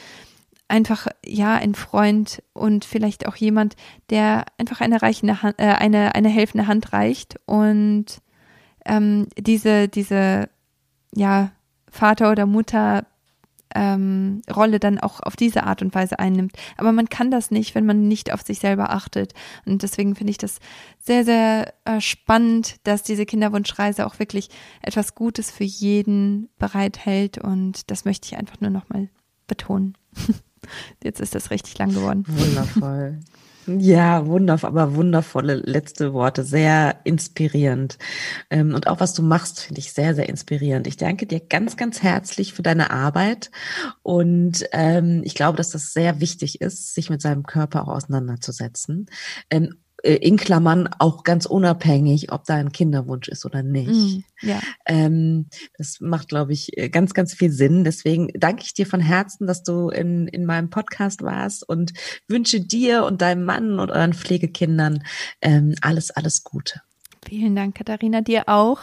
einfach 0.68 1.08
ja 1.26 1.56
ein 1.56 1.76
Freund 1.76 2.44
und 2.54 2.86
vielleicht 2.86 3.28
auch 3.28 3.36
jemand, 3.36 3.76
der 4.10 4.46
einfach 4.58 4.82
eine 4.82 5.02
reichende 5.02 5.42
Hand, 5.42 5.60
äh, 5.60 5.66
eine 5.66 6.16
eine 6.16 6.30
helfende 6.30 6.68
Hand 6.68 6.92
reicht 6.92 7.40
und 7.46 8.06
ähm, 8.86 9.28
diese 9.38 9.88
diese 9.88 10.50
ja 11.14 11.52
Vater 11.90 12.32
oder 12.32 12.46
Mutter 12.46 13.06
ähm, 13.76 14.41
Rolle 14.53 14.80
dann 14.80 14.97
auch 14.99 15.19
auf 15.19 15.36
diese 15.36 15.63
Art 15.63 15.82
und 15.82 15.93
Weise 15.93 16.17
einnimmt. 16.17 16.53
Aber 16.78 16.91
man 16.91 17.09
kann 17.09 17.30
das 17.30 17.51
nicht, 17.51 17.76
wenn 17.76 17.86
man 17.86 18.07
nicht 18.07 18.34
auf 18.34 18.41
sich 18.41 18.59
selber 18.59 18.89
achtet. 18.89 19.34
Und 19.65 19.84
deswegen 19.84 20.15
finde 20.15 20.32
ich 20.32 20.38
das 20.38 20.59
sehr, 20.99 21.23
sehr 21.23 21.73
äh, 21.84 22.01
spannend, 22.01 22.78
dass 22.84 23.03
diese 23.03 23.26
Kinderwunschreise 23.26 24.07
auch 24.07 24.17
wirklich 24.17 24.49
etwas 24.82 25.13
Gutes 25.13 25.51
für 25.51 25.65
jeden 25.65 26.49
bereithält. 26.57 27.38
Und 27.38 27.91
das 27.91 28.05
möchte 28.05 28.28
ich 28.28 28.38
einfach 28.38 28.59
nur 28.61 28.71
nochmal 28.71 29.09
betonen. 29.47 29.97
Jetzt 31.03 31.19
ist 31.19 31.36
das 31.36 31.51
richtig 31.51 31.78
lang 31.78 31.93
geworden. 31.93 32.26
Wundervoll. 32.28 33.19
Ja, 33.68 34.28
wundervoll, 34.28 34.70
aber 34.70 34.93
wundervolle 34.95 35.55
letzte 35.55 36.13
Worte, 36.13 36.43
sehr 36.43 36.99
inspirierend. 37.03 37.97
Ähm, 38.51 38.76
und 38.76 38.88
auch 38.88 38.99
was 38.99 39.16
du 39.16 39.24
machst, 39.24 39.59
finde 39.59 39.80
ich 39.80 39.91
sehr, 39.91 40.13
sehr 40.13 40.30
inspirierend. 40.30 40.86
Ich 40.86 40.97
danke 40.97 41.26
dir 41.26 41.39
ganz, 41.39 41.76
ganz 41.76 42.03
herzlich 42.03 42.53
für 42.53 42.61
deine 42.61 42.91
Arbeit. 42.91 43.49
Und 44.03 44.66
ähm, 44.72 45.22
ich 45.26 45.34
glaube, 45.34 45.57
dass 45.57 45.72
das 45.72 45.93
sehr 45.93 46.20
wichtig 46.20 46.61
ist, 46.61 46.93
sich 46.93 47.09
mit 47.09 47.24
seinem 47.24 47.43
Körper 47.43 47.84
auch 47.84 47.95
auseinanderzusetzen. 47.95 49.07
Äh, 50.04 50.16
in 50.16 50.38
Klammern 50.38 50.89
auch 51.00 51.24
ganz 51.24 51.46
unabhängig, 51.46 52.32
ob 52.32 52.46
da 52.46 52.56
ein 52.56 52.72
Kinderwunsch 52.72 53.28
ist 53.28 53.46
oder 53.46 53.64
nicht. 53.64 53.89
Mm, 53.89 54.24
ja. 54.41 54.60
Ähm, 54.86 55.48
das 55.78 56.00
macht, 56.00 56.30
glaube 56.30 56.54
ich, 56.54 56.78
äh, 56.78 56.89
ganz, 56.89 57.14
ganz 57.14 57.34
viel 57.34 57.52
Sinn. 57.52 57.84
Deswegen 57.84 58.30
danke 58.34 58.64
ich 58.66 58.74
dir 58.74 58.86
von 58.86 59.00
Herzen, 59.00 59.48
dass 59.48 59.64
du 59.64 59.89
in, 59.89 60.28
in 60.28 60.46
meinem 60.46 60.70
Podcast 60.70 61.22
warst 61.22 61.68
und 61.68 61.93
wünsche 62.28 62.62
dir 62.62 63.06
und 63.06 63.22
deinem 63.22 63.46
Mann 63.46 63.80
und 63.80 63.91
euren 63.91 64.14
Pflegekindern 64.14 65.04
ähm, 65.41 65.76
alles, 65.82 66.12
alles 66.12 66.43
Gute. 66.43 66.82
Vielen 67.28 67.55
Dank, 67.55 67.76
Katharina, 67.76 68.21
dir 68.21 68.43
auch. 68.47 68.80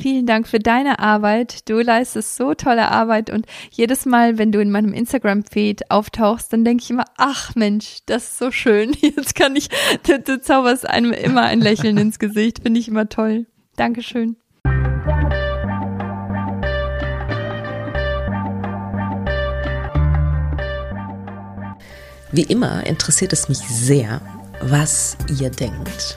Vielen 0.00 0.24
Dank 0.24 0.48
für 0.48 0.58
deine 0.58 0.98
Arbeit. 0.98 1.68
Du 1.68 1.80
leistest 1.80 2.36
so 2.36 2.54
tolle 2.54 2.90
Arbeit 2.90 3.28
und 3.28 3.46
jedes 3.70 4.06
Mal, 4.06 4.38
wenn 4.38 4.50
du 4.50 4.60
in 4.60 4.70
meinem 4.70 4.94
Instagram-Feed 4.94 5.90
auftauchst, 5.90 6.52
dann 6.52 6.64
denke 6.64 6.84
ich 6.84 6.90
immer, 6.90 7.04
ach 7.18 7.54
Mensch, 7.54 7.98
das 8.06 8.24
ist 8.24 8.38
so 8.38 8.50
schön. 8.50 8.96
Jetzt 9.00 9.34
kann 9.34 9.56
ich, 9.56 9.68
du, 10.06 10.18
du 10.18 10.40
zauberst 10.40 10.88
einem 10.88 11.12
immer 11.12 11.42
ein 11.42 11.60
Lächeln 11.60 11.98
ins 11.98 12.18
Gesicht. 12.18 12.60
Finde 12.62 12.80
ich 12.80 12.88
immer 12.88 13.10
toll. 13.10 13.46
Dankeschön. 13.76 14.36
Wie 22.34 22.44
immer 22.44 22.86
interessiert 22.86 23.34
es 23.34 23.50
mich 23.50 23.58
sehr, 23.58 24.22
was 24.62 25.18
ihr 25.38 25.50
denkt. 25.50 26.16